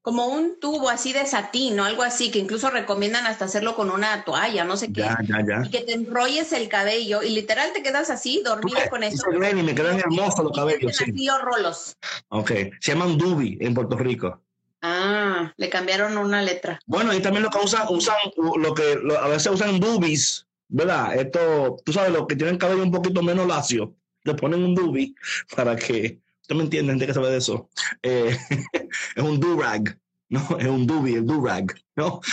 como 0.01 0.27
un 0.27 0.59
tubo 0.59 0.89
así 0.89 1.13
de 1.13 1.25
satín 1.25 1.79
o 1.79 1.83
algo 1.83 2.03
así, 2.03 2.31
que 2.31 2.39
incluso 2.39 2.69
recomiendan 2.69 3.25
hasta 3.27 3.45
hacerlo 3.45 3.75
con 3.75 3.89
una 3.91 4.23
toalla, 4.25 4.63
no 4.63 4.77
sé 4.77 4.91
qué. 4.91 5.01
Ya, 5.01 5.17
ya, 5.23 5.45
ya. 5.47 5.65
Y 5.65 5.69
que 5.69 5.81
te 5.81 5.93
enrolles 5.93 6.51
el 6.53 6.67
cabello 6.69 7.21
y 7.21 7.29
literal 7.29 7.71
te 7.73 7.83
quedas 7.83 8.09
así, 8.09 8.41
dormida 8.43 8.89
con 8.89 9.03
eso. 9.03 9.23
Se 9.31 9.49
y 9.51 9.63
me 9.63 9.75
quedan 9.75 9.99
hermosos 9.99 10.43
los 10.43 10.53
cabellos, 10.57 10.95
sí. 10.97 11.03
así 11.11 11.27
rolos. 11.41 11.95
Ok. 12.29 12.51
Se 12.79 12.91
llaman 12.93 13.17
Dubi 13.17 13.57
en 13.61 13.73
Puerto 13.73 13.97
Rico. 13.97 14.41
Ah, 14.81 15.53
le 15.57 15.69
cambiaron 15.69 16.17
una 16.17 16.41
letra. 16.41 16.79
Bueno, 16.87 17.13
y 17.13 17.19
también 17.19 17.43
lo 17.43 17.49
que 17.51 17.59
usan, 17.63 17.85
usan 17.89 18.15
lo 18.57 18.73
que 18.73 18.95
lo- 18.95 19.19
a 19.19 19.27
veces 19.27 19.51
usan 19.51 19.79
dubis, 19.79 20.47
¿verdad? 20.69 21.15
Esto, 21.15 21.77
tú 21.85 21.93
sabes, 21.93 22.11
los 22.11 22.25
que 22.25 22.35
tienen 22.35 22.57
cabello 22.57 22.81
un 22.81 22.91
poquito 22.91 23.21
menos 23.21 23.45
lacio, 23.47 23.93
le 24.23 24.33
ponen 24.33 24.63
un 24.63 24.73
dubi 24.73 25.15
para 25.55 25.75
que, 25.75 26.19
usted 26.41 26.55
me 26.55 26.63
entiende, 26.63 26.93
gente 26.93 27.07
que 27.07 27.13
sabe 27.13 27.29
de 27.29 27.37
eso. 27.37 27.69
Eh, 28.01 28.37
es 29.15 29.23
un 29.23 29.39
durag, 29.39 29.97
¿no? 30.29 30.57
Es 30.59 30.67
un 30.67 30.85
dubi, 30.87 31.15
el 31.15 31.25
durag, 31.25 31.73
¿no? 31.95 32.21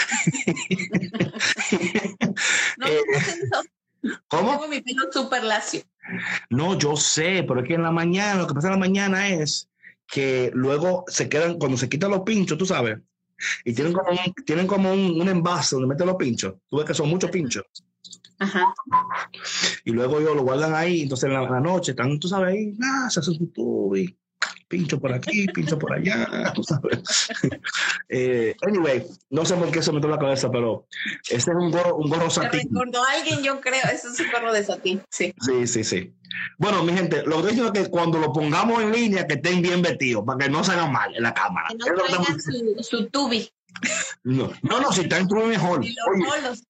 No, 2.79 2.87
Eh. 2.87 3.01
¿Cómo? 4.29 4.53
Tengo 4.53 4.69
mi 4.69 4.81
pelo 4.81 5.11
súper 5.11 5.43
lacio. 5.43 5.83
No, 6.51 6.79
yo 6.79 6.97
sé, 6.97 7.45
pero 7.47 7.61
es 7.61 7.67
que 7.67 7.75
en 7.75 7.83
la 7.83 7.91
mañana, 7.91 8.41
lo 8.41 8.47
que 8.47 8.55
pasa 8.55 8.69
en 8.69 8.75
la 8.75 8.79
mañana 8.79 9.29
es 9.29 9.69
que 10.07 10.51
luego 10.55 11.05
se 11.09 11.29
quedan, 11.29 11.59
cuando 11.59 11.77
se 11.77 11.89
quitan 11.89 12.13
los 12.13 12.21
pinchos, 12.21 12.57
tú 12.57 12.65
sabes, 12.65 12.99
y 13.65 13.73
tienen 13.75 13.93
como 13.93 14.11
un, 14.11 14.35
tienen 14.47 14.67
como 14.67 14.93
un, 14.93 15.21
un 15.21 15.29
envase 15.29 15.77
donde 15.77 15.89
meten 15.89 16.07
los 16.07 16.17
pinchos. 16.17 16.55
Tú 16.69 16.77
ves 16.77 16.87
que 16.87 16.95
son 16.95 17.09
muchos 17.09 17.31
pinchos. 17.31 17.65
Ajá. 18.39 18.73
Y 19.85 19.91
luego 19.91 20.21
ellos 20.21 20.37
lo 20.37 20.43
guardan 20.43 20.75
ahí, 20.75 21.03
entonces 21.03 21.29
en 21.29 21.35
la, 21.35 21.61
noche 21.61 21.93
están, 21.93 22.19
tú 22.19 22.29
sabes, 22.29 22.55
ahí, 22.55 22.75
ah, 22.83 23.09
se 23.11 23.21
hace 23.21 23.33
su 23.33 23.47
tubo 23.49 23.97
y 23.97 24.17
pincho 24.69 25.01
por 25.01 25.13
aquí, 25.13 25.47
pincho 25.47 25.79
por 25.79 25.93
allá, 25.93 26.27
tú 26.55 26.63
sabes. 26.63 27.01
Eh, 28.11 28.57
anyway, 28.67 29.05
no 29.29 29.45
sé 29.45 29.55
por 29.55 29.71
qué 29.71 29.83
se 29.83 29.91
me 29.91 29.97
metió 29.97 30.09
la 30.09 30.19
cabeza, 30.19 30.51
pero 30.51 30.87
ese 31.29 31.51
es 31.51 31.57
un 31.59 31.71
gorro, 31.71 31.97
un 31.97 32.09
gorro 32.09 32.31
satín. 32.31 32.63
recordó 32.63 33.05
a 33.05 33.13
alguien, 33.13 33.43
yo 33.43 33.61
creo. 33.61 33.83
Eso 33.93 34.09
es 34.09 34.19
un 34.19 34.31
perro 34.31 34.51
de 34.51 34.65
satín. 34.65 35.03
Sí. 35.11 35.35
Sí, 35.43 35.67
sí, 35.67 35.85
sí. 35.85 36.15
Bueno, 36.57 36.83
mi 36.85 36.95
gente, 36.95 37.23
lo 37.27 37.43
que 37.43 37.49
diciendo 37.49 37.71
es 37.71 37.83
que 37.83 37.91
cuando 37.91 38.19
lo 38.19 38.33
pongamos 38.33 38.83
en 38.83 38.93
línea, 38.93 39.27
que 39.27 39.35
estén 39.35 39.61
bien 39.61 39.83
vestidos, 39.83 40.25
para 40.25 40.39
que 40.39 40.51
no 40.51 40.65
se 40.65 40.73
hagan 40.73 40.91
mal 40.91 41.15
en 41.15 41.23
la 41.23 41.35
cámara. 41.35 41.69
Que 41.69 41.77
no 41.77 42.03
traigan 42.03 42.41
su, 42.41 42.77
su 42.83 43.11
tubi 43.11 43.47
no, 44.25 44.53
no, 44.63 44.81
no, 44.81 44.93
si 44.93 45.03
está 45.03 45.19
en 45.19 45.29
tubi 45.29 45.47
mejor. 45.47 45.85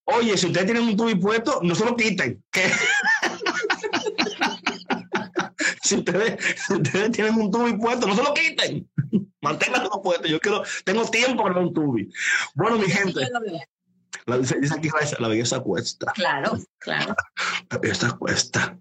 Oye, 0.05 0.37
si 0.37 0.47
ustedes 0.47 0.67
tienen 0.67 0.85
un 0.85 0.97
tubi 0.97 1.15
puesto, 1.15 1.61
no 1.63 1.75
se 1.75 1.85
lo 1.85 1.97
quiten. 1.97 2.43
si, 5.83 5.97
ustedes, 5.97 6.57
si 6.67 6.75
ustedes 6.75 7.13
tienen 7.13 7.35
un 7.35 7.51
tubi 7.51 7.77
puesto, 7.77 8.07
no 8.07 8.15
se 8.15 8.23
lo 8.23 8.35
quiten. 8.35 8.89
Manténganlo 9.41 10.03
puesto. 10.03 10.29
Yo 10.29 10.41
quiero, 10.41 10.63
tengo 10.85 11.09
tiempo 11.11 11.43
para 11.43 11.61
un 11.61 11.73
tubi. 11.73 12.09
Bueno, 12.55 12.79
mi 12.79 12.89
gente. 12.89 13.29
La, 14.29 14.39
dice 14.39 14.75
aquí 14.77 14.89
la 15.19 15.29
belleza 15.29 15.61
cuesta. 15.61 16.13
Claro, 16.13 16.59
claro. 16.79 17.15
La 17.71 17.79
belleza 17.79 18.13
cuesta. 18.13 18.77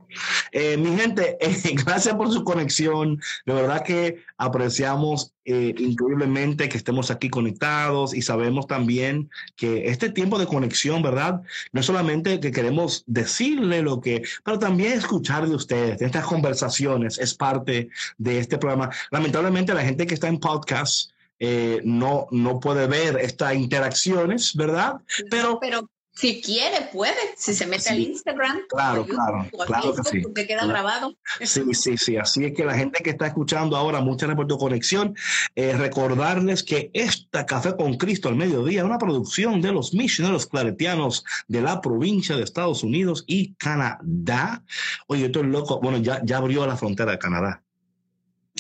Eh, 0.52 0.78
mi 0.78 0.98
gente, 0.98 1.38
eh, 1.40 1.56
gracias 1.86 2.16
por 2.16 2.32
su 2.32 2.44
conexión. 2.44 3.22
De 3.46 3.54
verdad 3.54 3.84
que 3.84 4.24
apreciamos 4.38 5.34
eh, 5.46 5.74
increíblemente 5.78 6.68
que 6.68 6.78
estemos 6.78 7.10
aquí 7.10 7.30
conectados 7.30 8.14
y 8.14 8.22
sabemos 8.22 8.68
también 8.68 9.30
que 9.56 9.90
este 9.90 10.10
tiempo 10.10 10.38
de 10.38 10.48
conexión, 10.48 11.02
¿verdad? 11.02 11.42
No 11.72 11.80
es 11.80 11.86
solamente 11.86 12.42
que 12.42 12.52
queremos 12.52 13.04
decirle 13.08 13.82
lo 13.82 14.02
que, 14.02 14.24
pero 14.44 14.60
también 14.60 14.92
escuchar 14.92 15.48
de 15.48 15.56
ustedes. 15.56 16.02
Estas 16.02 16.26
conversaciones 16.26 17.18
es 17.20 17.34
parte 17.34 17.90
de 18.18 18.40
este 18.40 18.58
programa. 18.58 18.90
Lamentablemente 19.12 19.74
la 19.74 19.84
gente 19.84 20.06
que 20.06 20.14
está 20.14 20.28
en 20.28 20.40
podcast 20.40 21.12
eh, 21.40 21.82
no, 21.84 22.28
no 22.32 22.60
puede 22.60 22.88
ver 22.88 23.18
estas 23.20 23.56
interacciones, 23.56 24.56
¿verdad? 24.56 25.02
Pero 25.30 25.60
Pero 25.60 25.90
si 26.14 26.42
quiere, 26.42 26.90
puede. 26.92 27.14
Si 27.38 27.54
se 27.54 27.68
mete 27.68 27.84
Sí. 27.84 27.90
al 27.90 28.00
Instagram. 28.00 28.58
Claro, 28.70 29.06
YouTube, 29.06 29.16
claro, 29.52 29.68
claro 29.68 29.94
que 29.94 30.04
sí. 30.10 30.22
Porque 30.22 30.48
queda 30.48 30.62
Claro. 30.64 30.70
grabado. 30.74 31.16
Sí, 31.42 31.62
sí, 31.76 31.96
sí. 31.96 32.18
Así 32.18 32.44
es 32.44 32.56
que 32.56 32.66
la 32.66 32.74
gente 32.74 33.04
que 33.04 33.12
está 33.12 33.28
escuchando 33.28 33.78
ahora, 33.78 34.02
muchas 34.02 34.22
gracias 34.30 34.36
por 34.38 34.48
tu 34.48 34.58
conexión. 34.58 35.16
Eh, 35.54 35.74
recordarles 35.78 36.64
que 36.64 36.90
esta 36.96 37.46
Café 37.46 37.76
con 37.76 37.98
Cristo 37.98 38.30
al 38.30 38.36
mediodía 38.36 38.80
es 38.80 38.86
una 38.86 38.98
producción 38.98 39.62
de 39.62 39.72
los 39.72 39.94
misioneros 39.94 40.48
claretianos 40.48 41.24
de 41.48 41.62
la 41.62 41.82
provincia 41.82 42.36
de 42.36 42.42
Estados 42.42 42.82
Unidos 42.82 43.24
y 43.28 43.54
Canadá. 43.54 44.64
Oye, 45.06 45.20
yo 45.22 45.26
estoy 45.28 45.44
loco. 45.44 45.80
Bueno, 45.82 46.00
ya, 46.00 46.20
ya 46.26 46.38
abrió 46.38 46.66
la 46.66 46.78
frontera 46.78 47.12
de 47.12 47.20
Canadá. 47.20 47.62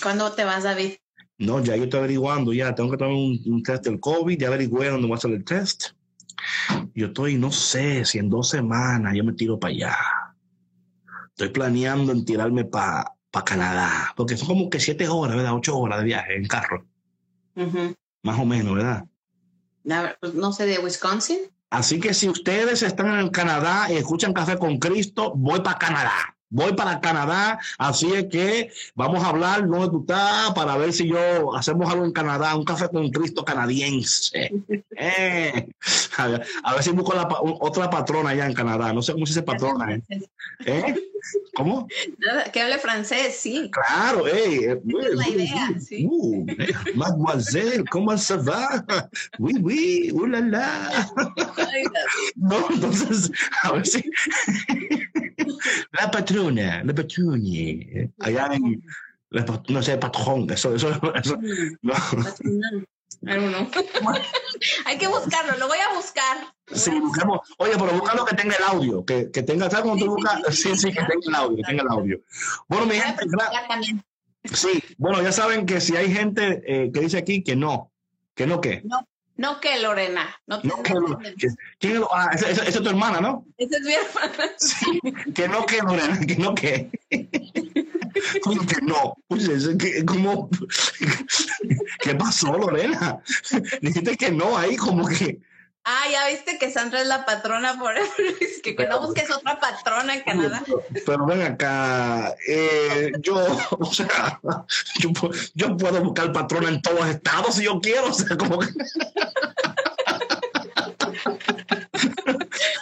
¿Cuándo 0.04 0.32
te 0.34 0.44
vas, 0.44 0.62
David? 0.64 0.92
No, 1.40 1.64
ya 1.64 1.76
yo 1.76 1.84
estoy 1.84 2.00
averiguando, 2.00 2.52
ya 2.52 2.74
tengo 2.74 2.90
que 2.92 2.98
tomar 2.98 3.14
un, 3.14 3.40
un 3.46 3.64
test 3.64 3.84
del 3.84 4.00
COVID, 4.00 4.40
ya 4.40 4.48
averigüé 4.48 4.90
dónde 4.90 5.08
voy 5.08 5.16
a 5.16 5.18
hacer 5.18 5.32
el 5.32 5.44
test. 5.44 5.92
Yo 6.94 7.08
estoy, 7.08 7.38
no 7.38 7.52
sé, 7.52 8.06
si 8.06 8.18
en 8.18 8.30
dos 8.30 8.50
semanas 8.50 9.14
yo 9.16 9.24
me 9.24 9.34
tiro 9.34 9.60
para 9.60 9.74
allá. 9.74 9.98
Estoy 11.30 11.50
planeando 11.50 12.12
en 12.12 12.26
tirarme 12.26 12.66
para 12.66 13.14
Canadá, 13.46 14.14
porque 14.16 14.36
son 14.36 14.48
como 14.48 14.70
que 14.70 14.80
siete 14.80 15.08
horas, 15.08 15.36
¿verdad? 15.36 15.54
Ocho 15.54 15.78
horas 15.78 16.00
de 16.00 16.06
viaje 16.06 16.36
en 16.36 16.48
carro, 16.48 16.88
más 18.24 18.40
o 18.40 18.46
menos, 18.46 18.76
¿verdad? 18.76 19.06
Pues, 20.20 20.34
no 20.34 20.52
sé, 20.52 20.66
de 20.66 20.80
Wisconsin. 20.80 21.38
Así 21.70 22.00
que 22.00 22.14
si 22.14 22.30
ustedes 22.30 22.82
están 22.82 23.20
en 23.20 23.30
Canadá 23.30 23.92
y 23.92 23.98
escuchan 23.98 24.34
Café 24.34 24.58
con 24.58 24.80
Cristo, 24.80 25.34
voy 25.36 25.60
para 25.62 25.78
Canadá. 25.78 26.37
Voy 26.50 26.74
para 26.74 27.00
Canadá, 27.00 27.60
así 27.78 28.14
es 28.14 28.26
que 28.26 28.72
vamos 28.96 29.24
a 29.24 29.30
hablar 29.30 29.68
dónde 29.68 29.90
tú 29.90 30.02
estás 30.02 30.54
para 30.54 30.78
ver 30.78 30.94
si 30.94 31.08
yo 31.08 31.56
hacemos 31.56 31.92
algo 31.92 32.06
en 32.06 32.14
Canadá, 32.14 32.56
un 32.56 32.66
café 32.66 32.90
con 32.90 33.10
Cristo 33.12 33.44
canadiense. 33.46 34.52
Eh, 35.00 35.70
a, 36.18 36.28
ver, 36.28 36.48
si 36.82 36.90
busco 36.90 37.14
la, 37.14 37.28
otra 37.40 37.88
patrona 37.88 38.32
allá 38.32 38.48
en 38.48 38.56
Canadá, 38.56 38.92
no 38.94 39.04
sé 39.04 39.14
cómo 39.14 39.28
se 39.28 39.34
dice 39.34 39.44
patrona. 39.44 39.94
¿eh? 39.94 40.02
¿Eh? 40.66 40.96
¿Cómo? 41.56 41.88
Que 42.52 42.62
hable 42.62 42.80
francés, 42.80 43.38
sí. 43.40 43.70
Claro, 43.72 44.24
hey, 44.32 44.60
eh, 44.64 44.82
la 44.86 45.30
idea, 45.30 45.70
sí. 45.80 46.08
Uh, 46.10 46.46
eh, 46.50 46.74
mademoiselle, 46.96 47.84
¿cómo 47.92 48.18
se 48.18 48.38
va? 48.38 48.86
Oui, 49.40 49.54
oui, 49.62 50.12
uh, 50.14 50.26
la, 50.26 50.42
la. 50.42 51.12
no, 52.36 52.68
entonces, 52.70 53.32
a 53.64 53.74
ver 53.74 53.86
si... 53.86 54.04
la 55.92 56.12
patrona, 56.12 56.84
la 56.84 56.94
patrona, 56.94 58.10
allá 58.20 58.50
en... 58.54 58.84
No 59.70 59.84
sé, 59.84 59.98
patrón, 59.98 60.50
eso, 60.50 60.74
eso, 60.74 60.90
eso 61.16 61.38
no. 61.82 61.94
Hay 64.86 64.98
que 64.98 65.08
buscarlo, 65.08 65.58
lo 65.58 65.68
voy 65.68 65.78
a 65.80 65.96
buscar. 65.96 66.38
Sí, 66.72 66.92
buscamos. 67.00 67.42
Oye, 67.58 67.74
pero 67.74 67.92
busca 67.94 68.16
lo 68.16 68.26
que 68.26 68.36
tenga 68.36 68.56
el 68.56 68.64
audio, 68.64 69.06
que, 69.06 69.32
que 69.32 69.44
tenga, 69.44 69.70
¿sabes 69.70 69.84
cómo 69.84 69.98
tú 69.98 70.16
buscas? 70.16 70.56
Sí, 70.56 70.76
sí, 70.76 70.92
que 70.92 71.02
tenga 71.04 71.28
el 71.28 71.36
audio, 71.36 71.58
que 71.58 71.64
tenga 71.64 71.84
el 71.84 71.90
audio. 71.90 72.20
Bueno, 72.68 72.86
mi 72.86 72.96
gente, 72.96 73.26
Sí, 74.54 74.82
bueno, 74.98 75.22
ya 75.22 75.32
saben 75.32 75.66
que 75.66 75.82
si 75.82 75.96
hay 75.98 76.14
gente 76.14 76.64
eh, 76.66 76.92
que 76.92 77.02
dice 77.02 77.18
aquí 77.18 77.44
que 77.44 77.56
no, 77.56 77.92
que 78.34 78.48
no 78.48 78.62
qué. 78.62 78.82
No, 78.86 79.06
no 79.38 79.60
que 79.60 79.80
Lorena. 79.80 80.36
No, 80.48 80.60
no 80.64 80.84
que, 80.84 80.94
¿quién 81.80 81.98
es, 81.98 82.02
ah, 82.12 82.30
esa, 82.34 82.50
esa, 82.50 82.64
es 82.66 82.82
tu 82.82 82.90
hermana, 82.90 83.22
¿no? 83.22 83.46
Esa 83.58 83.78
es 83.78 83.84
mi 83.84 83.94
hermana. 83.94 84.52
Sí, 84.58 85.00
que 85.34 85.48
no 85.48 85.66
que 85.66 85.78
Lorena, 85.78 86.20
que 86.20 86.36
no 86.36 86.56
que. 86.56 86.90
¿Cómo 88.42 88.66
que 88.66 88.82
no? 88.82 89.16
Que, 89.78 90.04
¿cómo? 90.06 90.50
¿Qué 92.00 92.16
pasó, 92.16 92.58
Lorena? 92.58 93.20
Dijiste 93.82 94.18
que 94.18 94.32
no 94.32 94.58
ahí, 94.58 94.76
como 94.76 95.08
que. 95.08 95.40
Ah, 95.90 96.04
ya 96.12 96.28
viste 96.28 96.58
que 96.58 96.70
Sandra 96.70 97.00
es 97.00 97.08
la 97.08 97.24
patrona 97.24 97.80
por 97.80 97.98
es 97.98 98.62
que, 98.62 98.76
que 98.76 98.88
no 98.88 99.00
busques 99.00 99.32
otra 99.32 99.58
patrona 99.58 100.16
en 100.16 100.22
Canadá. 100.22 100.62
Pero, 101.06 101.26
ven 101.26 101.42
acá, 101.42 102.36
eh, 102.46 103.14
yo, 103.22 103.38
o 103.80 103.86
sea, 103.86 104.38
yo, 105.00 105.12
yo, 105.56 105.78
puedo 105.78 106.04
buscar 106.04 106.34
patrona 106.34 106.68
en 106.68 106.82
todos 106.82 107.00
los 107.00 107.08
estados 107.08 107.56
si 107.56 107.64
yo 107.64 107.80
quiero, 107.80 108.10
o 108.10 108.14
sea, 108.14 108.36
como 108.36 108.60
que... 108.60 108.68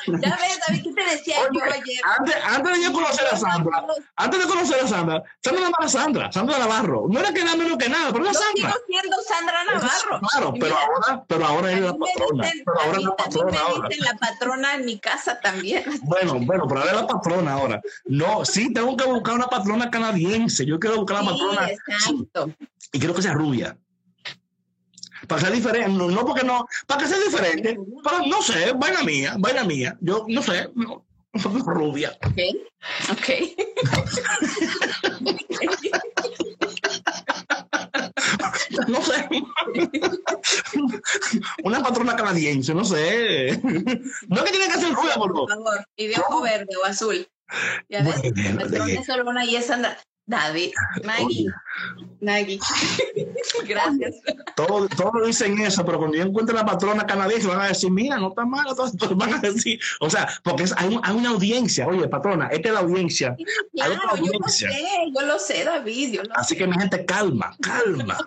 Ya 0.07 0.37
ves, 0.41 0.59
David, 0.67 0.84
¿qué 1.05 1.09
te 1.11 1.15
decía 1.17 1.35
yo 1.53 1.63
ayer? 1.63 2.01
Antes, 2.17 2.35
antes 2.45 2.77
de 2.77 2.83
yo 2.83 2.93
conocer 2.93 3.25
a 3.31 3.37
Sandra, 3.37 3.85
antes 4.15 4.39
de 4.39 4.45
conocer 4.47 4.83
a 4.83 4.87
Sandra, 4.87 5.23
Sandra 5.43 5.61
Navarro, 5.63 5.89
Sandra, 5.89 6.31
Sandra 6.31 6.59
Navarro. 6.59 7.05
No 7.09 7.19
era 7.19 7.33
que 7.33 7.41
era 7.41 7.55
menos 7.55 7.77
que 7.77 7.89
nada, 7.89 8.11
pero 8.11 8.25
era 8.25 8.33
Sandra. 8.33 8.71
sigo 8.71 8.83
siendo 8.87 9.17
Sandra 9.21 9.63
Navarro. 9.63 10.19
Claro, 10.29 10.53
pero 10.59 10.77
ahora, 10.77 11.23
pero 11.27 11.45
ahora 11.45 11.71
es 11.71 11.79
la 11.81 11.93
patrona. 11.97 12.43
Dicen, 12.45 12.63
pero 12.65 12.81
ahora 12.81 12.97
es 12.97 13.03
la 13.03 13.15
patrona 13.15 13.51
me 13.51 13.57
ahora. 13.57 13.89
la 13.99 14.13
patrona 14.17 14.75
en 14.75 14.85
mi 14.85 14.99
casa 14.99 15.39
también. 15.39 15.83
Bueno, 16.03 16.33
bueno, 16.41 16.65
pero 16.67 16.79
ahora 16.81 16.91
es 16.91 17.01
la 17.01 17.07
patrona 17.07 17.53
ahora. 17.53 17.81
No, 18.05 18.45
sí, 18.45 18.73
tengo 18.73 18.95
que 18.97 19.05
buscar 19.05 19.35
una 19.35 19.47
patrona 19.47 19.89
canadiense. 19.89 20.65
Yo 20.65 20.79
quiero 20.79 20.97
buscar 20.97 21.23
la 21.23 21.31
Sí, 21.31 21.37
patrona. 21.39 21.69
exacto. 21.69 22.49
Y 22.91 22.99
quiero 22.99 23.13
que 23.13 23.21
sea 23.21 23.33
rubia. 23.33 23.77
Para 25.27 25.41
ser 25.41 25.51
diferente, 25.51 25.89
no, 25.89 26.09
no 26.09 26.25
porque 26.25 26.43
no, 26.43 26.65
para 26.87 27.01
que 27.01 27.07
sea 27.07 27.19
diferente, 27.19 27.77
no 28.27 28.41
sé, 28.41 28.73
vaina 28.73 29.03
mía, 29.03 29.35
vaina 29.37 29.63
mía. 29.63 29.95
Yo 30.01 30.25
no 30.27 30.41
sé, 30.41 30.67
no, 30.75 31.05
rubia. 31.65 32.17
Ok, 32.25 32.39
ok. 33.11 33.29
No 38.87 39.01
sé. 39.01 39.27
Una 41.63 41.81
patrona 41.81 42.15
canadiense, 42.15 42.71
no 42.73 42.85
sé. 42.85 43.59
No 44.27 44.37
es 44.37 44.43
que 44.43 44.51
tiene 44.51 44.67
que 44.67 44.79
ser 44.79 44.93
rubia, 44.93 45.15
por 45.15 45.33
favor. 45.33 45.85
y 45.95 46.07
de 46.07 46.19
ojo 46.19 46.41
verde 46.41 46.75
o 46.81 46.85
azul. 46.85 47.27
Ya 47.89 48.01
ves, 48.03 48.15
Bueno, 48.69 49.03
solo 49.05 49.29
una 49.29 49.45
y 49.45 49.55
es 49.55 49.67
Sandra. 49.67 49.97
David, 50.27 50.71
Maggie, 51.03 51.45
Maggie. 52.19 52.59
Gracias. 53.67 54.15
Todos 54.55 54.89
todo 54.89 55.23
dicen 55.25 55.59
eso, 55.61 55.85
pero 55.85 55.99
cuando 55.99 56.17
yo 56.17 56.23
encuentre 56.23 56.55
la 56.55 56.65
patrona 56.65 57.05
canadiense 57.05 57.47
van 57.47 57.61
a 57.61 57.67
decir, 57.67 57.91
mira, 57.91 58.17
no 58.17 58.29
está 58.29 58.43
mal, 58.45 58.65
todos 58.75 58.97
todos 58.97 59.15
van 59.15 59.35
a 59.35 59.37
decir, 59.39 59.79
o 59.99 60.09
sea, 60.09 60.27
porque 60.43 60.63
es- 60.63 60.73
hay, 60.77 60.95
un- 60.95 61.01
hay 61.03 61.15
una 61.15 61.29
audiencia, 61.29 61.87
oye, 61.87 62.07
patrona, 62.07 62.47
esta 62.47 62.69
es 62.69 62.73
la 62.73 62.79
audiencia, 62.79 63.35
Hay 63.37 63.91
otra 63.91 63.99
Claro, 64.01 64.17
yo 64.17 64.31
lo 64.39 64.47
sé, 64.47 64.67
yo 65.15 65.21
lo 65.27 65.37
sé, 65.39 65.63
David. 65.63 66.13
Yo 66.13 66.23
lo 66.23 66.35
así 66.37 66.55
que 66.57 66.65
mi 66.65 66.75
gente, 66.77 67.05
calma, 67.05 67.55
calma, 67.61 68.17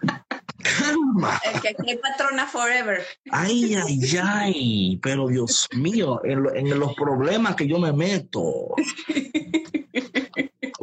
calma. 0.62 1.40
Es 1.44 1.60
que 1.60 1.68
aquí 1.68 1.90
hay 1.90 1.96
patrona 1.98 2.46
forever. 2.46 3.04
Ay, 3.30 3.74
ay, 3.74 4.00
ay, 4.22 4.98
pero 5.02 5.28
Dios 5.28 5.68
mío, 5.76 6.20
en, 6.24 6.42
lo- 6.42 6.54
en 6.54 6.78
los 6.78 6.94
problemas 6.94 7.54
que 7.54 7.66
yo 7.68 7.78
me 7.78 7.92
meto. 7.92 8.74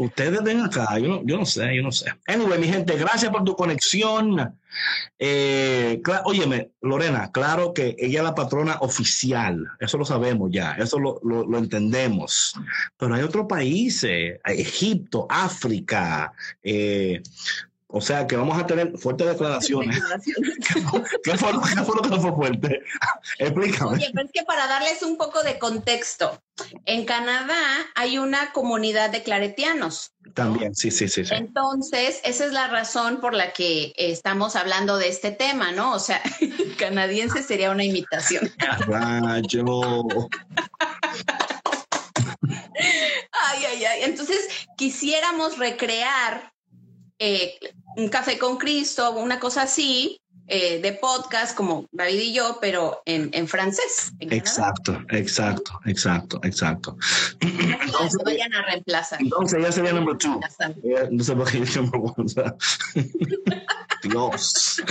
Ustedes 0.06 0.44
ven 0.44 0.62
acá, 0.62 0.98
yo 1.00 1.08
no, 1.08 1.22
yo 1.26 1.38
no 1.38 1.46
sé, 1.46 1.76
yo 1.76 1.82
no 1.82 1.92
sé. 1.92 2.06
Anyway, 2.28 2.60
mi 2.60 2.68
gente, 2.68 2.96
gracias 2.98 3.32
por 3.32 3.44
tu 3.44 3.56
conexión. 3.56 4.58
Eh, 5.18 6.02
óyeme, 6.26 6.72
Lorena, 6.82 7.32
claro 7.32 7.74
que 7.74 7.96
ella 7.98 8.20
es 8.20 8.24
la 8.24 8.36
patrona 8.36 8.78
oficial, 8.82 9.66
eso 9.80 9.98
lo 9.98 10.06
sabemos 10.06 10.50
ya, 10.52 10.74
eso 10.74 11.00
lo, 11.00 11.20
lo- 11.24 11.46
lo 11.46 11.58
entendemos. 11.58 12.54
Pero 12.98 13.16
hay 13.16 13.24
otros 13.24 13.46
países, 13.48 14.40
Egipto, 14.46 15.26
África, 15.30 16.34
eh, 16.62 17.22
o 17.88 18.02
sea 18.02 18.26
que 18.28 18.36
vamos 18.36 18.58
a 18.58 18.66
tener 18.66 18.98
fuertes 18.98 19.28
declaraciones. 19.28 20.02
¿Qué 21.24 21.38
fue, 21.38 21.54
lo- 21.54 21.62
qué 21.62 21.76
fue 21.84 21.96
lo 21.96 22.02
que 22.02 22.20
fue 22.20 22.34
fuerte? 22.34 22.82
Explícame. 23.40 23.92
Oye, 23.92 24.10
pero 24.14 24.26
es 24.26 24.32
que 24.34 24.44
para 24.44 24.68
darles 24.68 25.02
un 25.04 25.18
poco 25.18 25.44
de 25.44 25.60
contexto, 25.60 26.42
en 26.86 27.06
Canadá 27.06 27.56
hay 27.96 28.18
una 28.18 28.52
comunidad 28.54 29.10
de 29.12 29.24
claretianos. 29.24 30.12
También, 30.34 30.76
sí, 30.76 30.90
sí, 30.90 31.08
sí. 31.08 31.24
sí. 31.26 31.34
Entonces, 31.36 32.20
esa 32.24 32.46
es 32.46 32.52
la 32.52 32.68
razón 32.68 33.22
por 33.22 33.34
la 33.34 33.54
que 33.54 33.94
estamos 33.98 34.56
hablando 34.56 34.98
de 34.98 35.10
este 35.10 35.32
tema, 35.32 35.72
¿no? 35.72 35.94
O 35.94 36.00
sea, 36.00 36.22
canadiense 36.80 37.44
sería 37.44 37.70
una 37.72 37.84
imitación. 37.84 38.52
Rayo. 38.88 40.28
Ay, 43.32 43.66
ay, 43.68 43.86
ay. 43.86 44.00
Entonces, 44.04 44.40
quisiéramos 44.78 45.58
recrear 45.58 46.52
eh, 47.20 47.58
un 47.98 48.10
café 48.10 48.38
con 48.38 48.58
Cristo, 48.58 49.12
una 49.12 49.40
cosa 49.40 49.64
así, 49.64 50.20
eh, 50.48 50.80
de 50.82 50.94
podcast 50.94 51.56
como 51.56 51.88
David 51.92 52.20
y 52.20 52.34
yo, 52.34 52.58
pero 52.62 53.02
en, 53.06 53.30
en 53.34 53.48
francés. 53.48 54.14
en. 54.20 54.32
Exacto, 54.34 55.00
exacto, 55.10 55.80
exacto, 55.86 56.40
exacto. 56.44 56.98
No 57.42 58.10
se 58.10 58.18
vayan 58.24 58.54
a 58.54 58.62
reemplazar. 58.64 59.22
Entonces 59.22 59.62
ya 59.62 59.72
sería 59.72 59.92
two. 60.20 60.40
Eh, 60.84 61.08
No 61.12 61.24
sé 61.24 61.36
por 61.36 61.50
qué 61.52 61.60
dije 61.62 61.80
number 61.82 62.02
one. 62.02 62.14
o 62.18 62.28
sea. 62.28 62.56
Dios. 64.04 64.82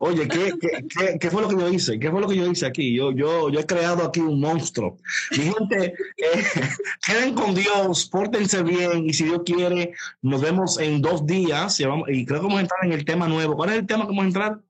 Oye, 0.00 0.26
¿qué, 0.28 0.52
qué, 0.60 0.84
qué, 0.88 1.18
qué 1.20 1.30
fue 1.30 1.42
lo 1.42 1.48
que 1.48 1.56
yo 1.56 1.68
hice? 1.68 1.98
¿Qué 1.98 2.10
fue 2.10 2.20
lo 2.20 2.28
que 2.28 2.36
yo 2.36 2.50
hice 2.50 2.66
aquí? 2.66 2.94
Yo, 2.94 3.12
yo, 3.12 3.48
yo 3.48 3.60
he 3.60 3.66
creado 3.66 4.04
aquí 4.04 4.20
un 4.20 4.40
monstruo. 4.40 4.98
Mi 5.30 5.44
gente, 5.44 5.94
eh, 6.16 6.44
queden 7.06 7.34
con 7.34 7.54
Dios, 7.54 8.06
pórtense 8.06 8.62
bien 8.62 9.08
y 9.08 9.12
si 9.14 9.24
Dios 9.24 9.42
quiere, 9.46 9.92
nos 10.22 10.40
vemos 10.42 10.78
en 10.80 11.00
dos 11.00 11.24
días 11.24 11.78
y, 11.80 11.84
vamos- 11.84 12.08
y 12.10 12.26
creo 12.26 12.40
que 12.40 12.46
vamos 12.46 12.58
a 12.58 12.62
entrar 12.62 12.84
en 12.84 12.92
el 12.92 13.04
tema 13.04 13.28
nuevo. 13.28 13.43
¿Cuál 13.52 13.70
es 13.70 13.76
el 13.76 13.86
tema 13.86 14.04
que 14.04 14.08
vamos 14.08 14.24
a 14.24 14.28
entrar? 14.28 14.60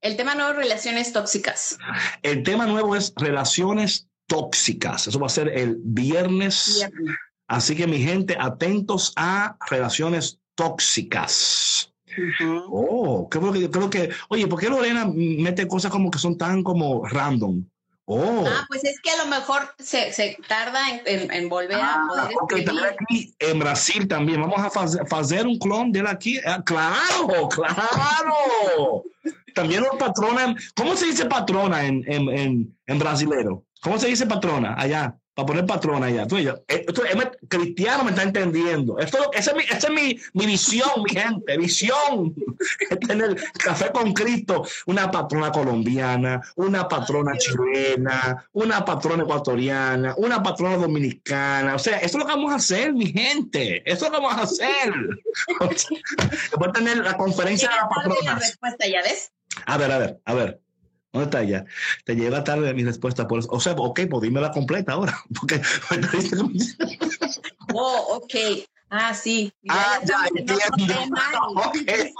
El 0.00 0.16
tema 0.16 0.34
no 0.34 0.52
relaciones 0.52 1.12
tóxicas. 1.12 1.78
El 2.22 2.42
tema 2.42 2.66
nuevo 2.66 2.96
es 2.96 3.12
relaciones 3.16 4.08
tóxicas. 4.26 5.06
Eso 5.06 5.18
va 5.18 5.26
a 5.26 5.30
ser 5.30 5.48
el 5.48 5.78
viernes. 5.82 6.88
Así 7.48 7.76
que 7.76 7.86
mi 7.86 7.98
gente, 7.98 8.36
atentos 8.38 9.12
a 9.16 9.56
relaciones 9.70 10.40
tóxicas. 10.54 11.92
Ujú. 12.16 12.64
Oh, 12.70 13.28
creo 13.28 13.52
que, 13.52 13.70
creo 13.70 13.90
que, 13.90 14.10
oye, 14.28 14.46
¿por 14.46 14.58
qué 14.58 14.68
Lorena 14.68 15.06
mete 15.14 15.68
cosas 15.68 15.90
como 15.90 16.10
que 16.10 16.18
son 16.18 16.36
tan 16.36 16.62
como 16.62 17.06
random? 17.06 17.64
Oh, 18.08 18.44
Ah, 18.46 18.64
pues 18.68 18.84
es 18.84 19.00
que 19.00 19.10
a 19.10 19.16
lo 19.24 19.26
mejor 19.26 19.74
se, 19.80 20.12
se 20.12 20.38
tarda 20.48 20.78
en, 20.90 21.02
en- 21.06 21.32
en 21.32 21.48
volver 21.48 21.76
a 21.76 21.94
Ah, 21.94 22.04
poder 22.08 22.24
ok, 22.40 22.52
escribir. 22.52 22.64
también 22.66 22.86
aquí 23.00 23.34
en 23.40 23.58
Brasil 23.58 24.06
también. 24.08 24.40
Vamos 24.40 24.60
a 24.76 25.18
hacer 25.18 25.44
un 25.46 25.58
clon 25.58 25.90
de 25.90 25.98
él 26.00 26.06
aquí. 26.06 26.38
Ah, 26.46 26.62
claro, 26.64 27.48
claro. 27.48 29.02
También 29.54 29.82
los 29.82 29.96
patrones. 29.96 30.72
¿Cómo 30.76 30.94
se 30.96 31.06
dice 31.06 31.24
patrona 31.26 31.84
en, 31.84 32.04
en, 32.06 32.28
en, 32.28 32.78
en 32.86 32.98
brasilero? 32.98 33.64
¿Cómo 33.82 33.98
se 33.98 34.06
dice 34.08 34.26
patrona 34.26 34.74
allá? 34.78 35.16
Para 35.36 35.46
poner 35.46 35.66
patrona 35.66 36.08
ya. 36.08 36.26
Tú, 36.26 36.38
yo, 36.38 36.54
eh, 36.66 36.86
esto, 36.88 37.02
cristiano 37.46 38.04
me 38.04 38.10
está 38.10 38.22
entendiendo. 38.22 38.98
Esto, 38.98 39.30
esa 39.34 39.50
es, 39.50 39.56
mi, 39.56 39.62
esa 39.64 39.88
es 39.88 39.90
mi, 39.90 40.18
mi, 40.32 40.46
visión, 40.46 40.88
mi 41.04 41.10
gente, 41.10 41.58
visión. 41.58 42.34
Es 42.90 42.98
tener 43.00 43.36
café 43.62 43.90
con 43.92 44.14
Cristo, 44.14 44.66
una 44.86 45.10
patrona 45.10 45.52
colombiana, 45.52 46.40
una 46.56 46.88
patrona 46.88 47.36
chilena, 47.36 48.48
una 48.52 48.84
patrona 48.84 49.24
ecuatoriana, 49.24 50.14
una 50.16 50.42
patrona 50.42 50.78
dominicana. 50.78 51.74
O 51.74 51.78
sea, 51.78 51.98
eso 51.98 52.16
es 52.16 52.24
lo 52.24 52.26
que 52.26 52.32
vamos 52.32 52.52
a 52.52 52.56
hacer, 52.56 52.94
mi 52.94 53.12
gente. 53.12 53.82
Eso 53.84 54.06
es 54.06 54.12
lo 54.12 54.18
que 54.18 54.24
vamos 54.24 54.40
a 54.40 54.44
hacer. 54.44 54.94
Voy 56.58 56.68
a 56.68 56.72
tener 56.72 56.96
la 56.98 57.16
conferencia 57.16 57.68
de 57.68 57.74
la 57.76 57.88
patrona. 57.88 58.40
A 59.66 59.76
ver, 59.76 59.92
a 59.92 59.98
ver, 59.98 60.20
a 60.24 60.34
ver. 60.34 60.65
¿Dónde 61.16 61.24
está 61.24 61.42
ella? 61.42 61.64
Te 62.04 62.14
llega 62.14 62.44
tarde 62.44 62.72
mi 62.74 62.84
respuesta. 62.84 63.26
Por 63.26 63.40
eso. 63.40 63.48
O 63.50 63.60
sea, 63.60 63.72
ok, 63.72 64.00
pues 64.10 64.22
dime 64.22 64.40
la 64.40 64.50
completa 64.50 64.92
ahora. 64.92 65.18
Porque, 65.40 65.60
oh, 67.74 68.20
ok. 68.22 68.34
Ah, 68.90 69.14
sí. 69.14 69.52
ah, 69.68 70.00
ya, 70.04 70.16
entiendo. 70.34 70.54
Okay. 71.66 72.12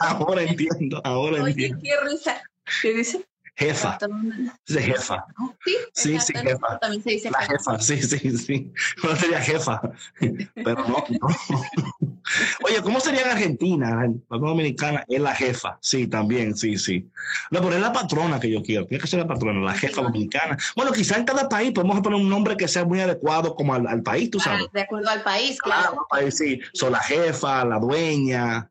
ahora 0.00 0.42
entiendo, 0.42 1.00
ahora 1.04 1.42
Oye, 1.42 1.50
entiendo. 1.50 1.78
qué 1.82 1.90
risa. 2.08 2.42
¿Qué 2.82 2.94
dice? 2.94 3.26
Jefa. 3.56 3.98
De 4.66 4.82
jefa. 4.82 5.24
Sí, 5.64 5.76
Sí, 5.92 6.20
sí, 6.20 6.32
jefa. 6.36 6.78
También 6.80 7.02
se 7.04 7.10
dice 7.10 7.30
La 7.30 7.38
jefa. 7.42 7.78
sí, 7.78 8.02
sí, 8.02 8.36
sí. 8.36 8.72
No 9.02 9.14
sería 9.14 9.40
jefa. 9.40 9.80
Pero 10.54 10.74
no, 10.88 11.04
no. 11.08 11.28
Oye, 12.64 12.82
¿cómo 12.82 12.98
sería 12.98 13.22
en 13.22 13.28
Argentina? 13.30 14.08
La 14.28 14.38
dominicana 14.38 15.04
es 15.08 15.20
la 15.20 15.34
jefa. 15.36 15.78
Sí, 15.80 16.08
también, 16.08 16.56
sí, 16.56 16.76
sí. 16.78 17.08
No, 17.52 17.60
pero 17.60 17.74
es 17.76 17.80
la 17.80 17.92
patrona 17.92 18.40
que 18.40 18.50
yo 18.50 18.60
quiero. 18.62 18.86
Tiene 18.86 19.00
que 19.00 19.06
ser 19.08 19.20
la 19.20 19.26
patrona, 19.28 19.60
la 19.60 19.74
jefa 19.74 20.02
dominicana. 20.02 20.56
Bueno, 20.74 20.90
quizá 20.90 21.16
en 21.16 21.24
cada 21.24 21.48
país 21.48 21.70
podemos 21.72 22.00
poner 22.00 22.18
un 22.20 22.28
nombre 22.28 22.56
que 22.56 22.66
sea 22.66 22.84
muy 22.84 23.00
adecuado 23.00 23.54
como 23.54 23.74
al, 23.74 23.86
al 23.86 24.02
país, 24.02 24.30
tú 24.30 24.38
Ah, 24.40 24.44
sabes. 24.44 24.66
de 24.72 24.80
acuerdo 24.80 25.10
al 25.10 25.22
país, 25.22 25.60
Claro, 25.60 25.90
claro. 25.90 26.06
país, 26.10 26.36
sí. 26.36 26.60
Son 26.72 26.90
la 26.90 27.00
jefa, 27.00 27.64
la 27.64 27.78
dueña, 27.78 28.68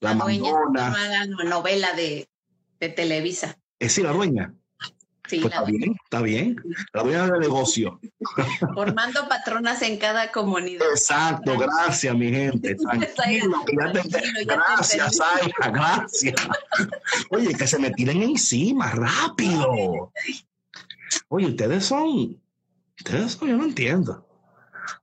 la, 0.00 0.14
dueña 0.14 0.52
mandona. 0.52 0.96
la 1.28 1.44
novela 1.44 1.92
de, 1.92 2.28
de 2.80 2.88
Televisa. 2.88 3.58
Es 3.78 3.92
sí, 3.92 4.02
la 4.02 4.12
dueña. 4.12 4.54
Sí, 5.28 5.40
Pues 5.40 5.52
la 5.52 5.60
está 5.60 5.70
bien, 5.70 5.96
está 6.04 6.22
bien. 6.22 6.56
La 6.94 7.02
dueña 7.02 7.26
del 7.26 7.40
negocio. 7.40 8.00
formando 8.74 9.28
patronas 9.28 9.82
en 9.82 9.98
cada 9.98 10.32
comunidad. 10.32 10.86
Exacto, 10.90 11.58
gracias, 11.58 12.16
mi 12.16 12.30
gente. 12.30 12.74
Tranquilo, 13.14 13.62
te- 13.66 14.08
te 14.08 14.44
gracias. 14.46 15.16
Zaira, 15.18 15.70
gracias. 15.70 16.34
Oye, 17.30 17.54
que 17.54 17.66
se 17.66 17.78
me 17.78 17.90
tiren 17.90 18.22
encima, 18.22 18.90
rápido. 18.90 20.10
Oye, 21.28 21.46
ustedes 21.46 21.84
son, 21.84 22.40
ustedes 22.98 23.32
son, 23.32 23.48
yo 23.50 23.56
no 23.58 23.64
entiendo. 23.64 24.26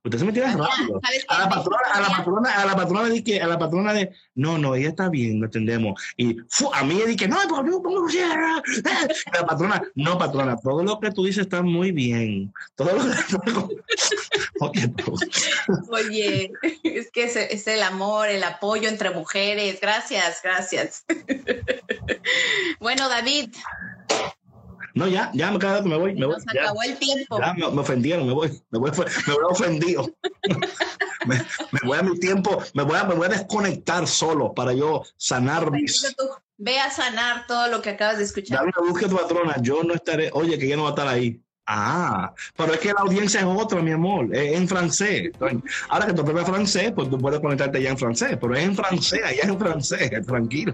Ustedes 0.04 0.20
se 0.20 0.26
me 0.26 0.32
Mira, 0.32 0.52
rápido. 0.52 1.00
A 1.28 1.38
la 1.40 1.48
patrona, 1.48 1.88
a 1.92 2.00
la 2.00 2.08
patrona, 2.08 2.52
a 2.52 2.66
la 2.66 2.76
patrona 2.76 3.08
de 3.08 3.24
que, 3.24 3.40
a 3.40 3.46
la 3.46 3.58
patrona 3.58 3.92
de, 3.92 4.12
no, 4.34 4.58
no, 4.58 4.74
ella 4.74 4.90
está 4.90 5.08
bien, 5.08 5.40
lo 5.40 5.46
entendemos. 5.46 6.00
Y 6.16 6.36
fu, 6.48 6.72
a 6.72 6.84
mí 6.84 7.00
dije, 7.06 7.26
no, 7.26 7.36
porque 7.48 7.70
yo 7.70 7.82
pongo 7.82 8.08
cierra. 8.08 8.62
La 9.32 9.46
patrona, 9.46 9.82
no, 9.94 10.18
patrona, 10.18 10.56
todo 10.56 10.82
lo 10.82 11.00
que 11.00 11.10
tú 11.10 11.24
dices 11.24 11.44
está 11.44 11.62
muy 11.62 11.92
bien. 11.92 12.52
Todo 12.74 12.92
lo 12.92 13.04
que 13.42 13.76
Oye, 14.60 14.92
Oye, 15.90 16.52
es 16.82 17.10
que 17.10 17.24
es, 17.24 17.36
es 17.36 17.66
el 17.66 17.82
amor, 17.82 18.28
el 18.28 18.44
apoyo 18.44 18.88
entre 18.88 19.10
mujeres. 19.10 19.80
Gracias, 19.80 20.40
gracias. 20.42 21.04
Bueno, 22.80 23.08
David, 23.08 23.50
No, 24.96 25.06
ya, 25.06 25.30
ya 25.34 25.50
me 25.50 25.58
quedo, 25.58 25.82
me 25.82 25.98
voy, 25.98 26.14
me 26.14 26.24
voy. 26.24 26.36
nos 26.36 26.44
ya. 26.54 26.62
acabó 26.62 26.82
el 26.82 26.96
tiempo. 26.96 27.38
Ya 27.38 27.52
me, 27.52 27.70
me 27.70 27.80
ofendieron, 27.82 28.26
me 28.26 28.32
voy, 28.32 28.48
me 28.70 28.78
voy, 28.78 28.90
me 28.90 29.34
voy 29.34 29.42
ofendido. 29.50 30.10
me, 31.26 31.36
me 31.36 31.80
voy 31.84 31.98
a 31.98 32.02
mi 32.02 32.18
tiempo, 32.18 32.62
me 32.72 32.82
voy 32.82 32.96
a, 32.96 33.04
me 33.04 33.14
voy 33.14 33.26
a 33.26 33.28
desconectar 33.28 34.08
solo 34.08 34.54
para 34.54 34.72
yo 34.72 35.02
sanar 35.18 35.70
mis. 35.70 36.16
Ve 36.56 36.78
a 36.78 36.90
sanar 36.90 37.46
todo 37.46 37.68
lo 37.68 37.82
que 37.82 37.90
acabas 37.90 38.16
de 38.16 38.24
escuchar. 38.24 38.58
David, 38.58 38.72
busque 38.88 39.06
tu 39.06 39.16
patrona, 39.16 39.56
yo 39.60 39.82
no 39.82 39.92
estaré, 39.92 40.30
oye, 40.32 40.58
que 40.58 40.64
ella 40.64 40.76
no 40.76 40.84
va 40.84 40.88
a 40.88 40.92
estar 40.92 41.08
ahí. 41.08 41.42
Ah, 41.68 42.32
pero 42.56 42.74
es 42.74 42.78
que 42.78 42.92
la 42.92 43.00
audiencia 43.00 43.40
es 43.40 43.46
otra, 43.46 43.82
mi 43.82 43.90
amor, 43.90 44.28
es 44.34 44.54
en 44.56 44.68
francés. 44.68 45.30
Ahora 45.88 46.06
que 46.06 46.12
tú 46.12 46.22
aprendes 46.22 46.46
francés, 46.46 46.92
pues 46.94 47.10
tú 47.10 47.18
puedes 47.18 47.40
conectarte 47.40 47.82
ya 47.82 47.90
en 47.90 47.98
francés, 47.98 48.38
pero 48.40 48.54
es 48.54 48.62
en 48.64 48.76
francés, 48.76 49.20
allá 49.24 49.42
es 49.42 49.48
en 49.48 49.58
francés, 49.58 50.10
tranquilo. 50.26 50.72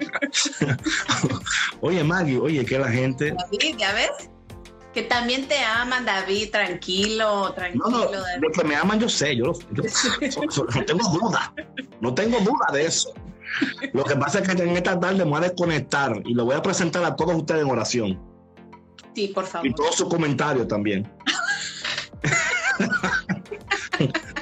oye, 1.80 2.05
Maggie, 2.05 2.38
oye, 2.38 2.64
que 2.64 2.78
la 2.78 2.88
gente, 2.88 3.32
David, 3.36 3.76
¿ya 3.78 3.93
ves? 3.95 4.11
Que 4.93 5.03
también 5.03 5.49
te 5.49 5.59
aman, 5.59 6.05
David, 6.05 6.51
tranquilo, 6.51 7.53
tranquilo. 7.55 7.84
No, 7.88 7.99
no, 8.05 8.11
David. 8.11 8.43
de 8.43 8.49
que 8.53 8.64
me 8.68 8.76
aman 8.76 9.01
yo 9.01 9.09
sé, 9.09 9.34
yo, 9.36 9.53
yo- 9.72 9.82
yo- 10.30 10.64
no 10.74 10.84
tengo 10.84 11.09
duda, 11.09 11.55
no 12.01 12.14
tengo 12.14 12.38
duda 12.40 12.66
de 12.72 12.84
eso. 12.86 13.14
Lo 13.95 14.05
que 14.05 14.16
pasa 14.16 14.40
es 14.40 14.49
que 14.49 14.62
en 14.62 14.76
esta 14.76 14.99
tarde 15.01 15.24
me 15.24 15.30
voy 15.30 15.38
a 15.38 15.40
desconectar 15.49 16.20
y 16.24 16.34
lo 16.34 16.45
voy 16.45 16.57
a 16.57 16.62
presentar 16.62 17.03
a 17.05 17.16
todos 17.16 17.34
ustedes 17.34 17.62
en 17.62 17.70
oración 17.70 18.32
Sí, 19.14 19.28
por 19.28 19.46
favor. 19.46 19.66
y 19.68 19.74
todos 19.74 19.94
sus 19.96 20.08
comentarios 20.08 20.66
también. 20.68 21.10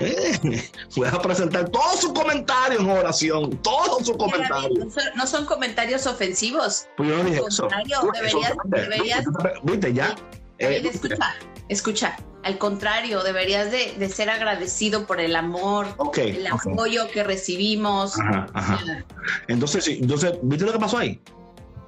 Eh, 0.01 0.39
voy 0.97 1.09
a 1.09 1.21
presentar 1.21 1.69
todos 1.69 2.01
sus 2.01 2.13
comentarios 2.13 2.81
en 2.81 2.91
oración, 2.91 3.51
todos 3.63 4.07
sus 4.07 4.17
comentarios. 4.17 4.79
no 4.87 4.91
son- 4.91 5.15
no 5.17 5.27
son 5.27 5.45
comentarios 5.47 6.07
ofensivos. 6.07 6.87
Pues 6.97 7.09
yo 7.09 7.17
no 7.19 7.25
dije 7.25 7.43
eso. 7.47 7.69
deberías- 8.15 8.55
deberías- 8.65 9.25
Viste, 9.63 9.93
ya. 9.93 10.15
David, 10.59 10.87
Eh, 10.87 10.91
escucha, 10.93 11.35
escucha. 11.69 12.17
Al 12.43 12.57
contrario, 12.57 13.23
deberías 13.23 13.71
de, 13.71 13.95
de 13.99 14.09
ser 14.09 14.31
agradecido 14.31 15.07
por 15.07 15.21
el 15.21 15.37
amor, 15.37 15.87
el 16.17 16.47
apoyo 16.47 17.09
que 17.11 17.23
recibimos. 17.23 18.19
Ajá, 18.19 18.47
ajá. 18.55 19.05
Entonces, 19.49 19.87
entonces, 19.89 20.33
¿viste 20.43 20.65
lo 20.65 20.73
que 20.73 20.79
pasó 20.79 20.97
ahí? 20.99 21.21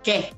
¿Qué? 0.05 0.35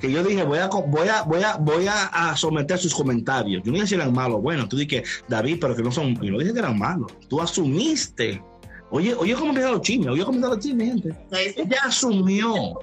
Que 0.00 0.10
yo 0.10 0.22
dije, 0.22 0.42
voy 0.44 0.58
a, 0.58 0.66
voy 0.68 1.08
a, 1.08 1.22
voy 1.22 1.42
a, 1.42 1.56
voy 1.56 1.86
a, 1.88 2.36
someter 2.36 2.78
sus 2.78 2.94
comentarios. 2.94 3.62
Yo 3.64 3.70
no 3.72 3.76
dije 3.76 3.86
si 3.88 3.94
eran 3.94 4.12
malos. 4.12 4.42
Bueno, 4.42 4.68
tú 4.68 4.76
dije, 4.76 5.02
David, 5.28 5.58
pero 5.60 5.74
que 5.76 5.82
no 5.82 5.90
son, 5.92 6.14
yo 6.20 6.30
no 6.32 6.38
dije 6.38 6.52
que 6.52 6.58
eran 6.58 6.78
malos. 6.78 7.12
Tú 7.28 7.40
asumiste. 7.40 8.42
Oye, 8.90 9.14
oye, 9.14 9.34
cómo 9.34 9.48
empiezan 9.48 9.72
los 9.72 9.80
chismes, 9.82 10.08
oye, 10.08 10.24
cómo 10.24 10.38
los 10.46 10.58
chismes, 10.60 10.88
gente. 10.88 11.10
Ella 11.32 11.78
asumió 11.84 12.78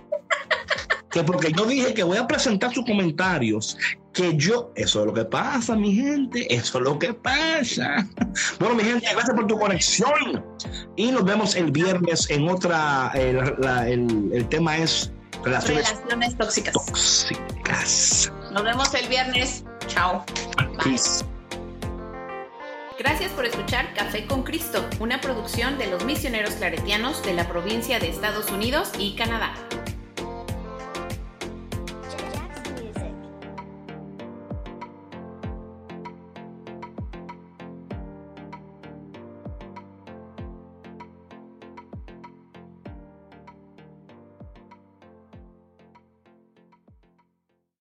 que 1.09 1.23
porque 1.23 1.51
yo 1.51 1.65
dije 1.65 1.93
que 1.93 2.03
voy 2.03 2.17
a 2.17 2.25
presentar 2.27 2.73
sus 2.73 2.83
comentarios, 2.85 3.77
que 4.13 4.35
yo, 4.35 4.71
eso 4.75 5.01
es 5.01 5.05
lo 5.05 5.13
que 5.13 5.25
pasa, 5.25 5.75
mi 5.75 5.93
gente, 5.93 6.51
eso 6.53 6.79
es 6.79 6.83
lo 6.83 6.97
que 6.99 7.13
pasa. 7.13 8.07
Bueno, 8.59 8.75
mi 8.75 8.83
gente, 8.83 9.05
gracias 9.13 9.35
por 9.35 9.45
tu 9.45 9.57
conexión 9.59 10.43
y 10.95 11.11
nos 11.11 11.23
vemos 11.23 11.55
el 11.55 11.71
viernes 11.71 12.27
en 12.31 12.49
otra, 12.49 13.11
eh, 13.13 13.31
la- 13.33 13.55
la- 13.59 13.89
el, 13.89 14.31
el 14.33 14.49
tema 14.49 14.77
es 14.77 15.11
relaciones 15.43 15.89
Relaciones 15.89 16.37
tóxicas. 16.37 16.73
tóxicas. 16.73 18.31
Nos 18.51 18.63
vemos 18.63 18.93
el 18.93 19.07
viernes. 19.07 19.63
Chao. 19.87 20.23
Bye. 20.57 20.91
Peace. 20.91 21.25
Gracias 22.99 23.31
por 23.31 23.45
escuchar 23.45 23.93
Café 23.95 24.25
con 24.27 24.43
Cristo, 24.43 24.85
una 24.99 25.19
producción 25.19 25.77
de 25.77 25.87
los 25.87 26.05
misioneros 26.05 26.53
claretianos 26.53 27.23
de 27.23 27.33
la 27.33 27.47
provincia 27.49 27.99
de 27.99 28.09
Estados 28.09 28.49
Unidos 28.51 28.91
y 28.97 29.15
Canadá. 29.15 29.53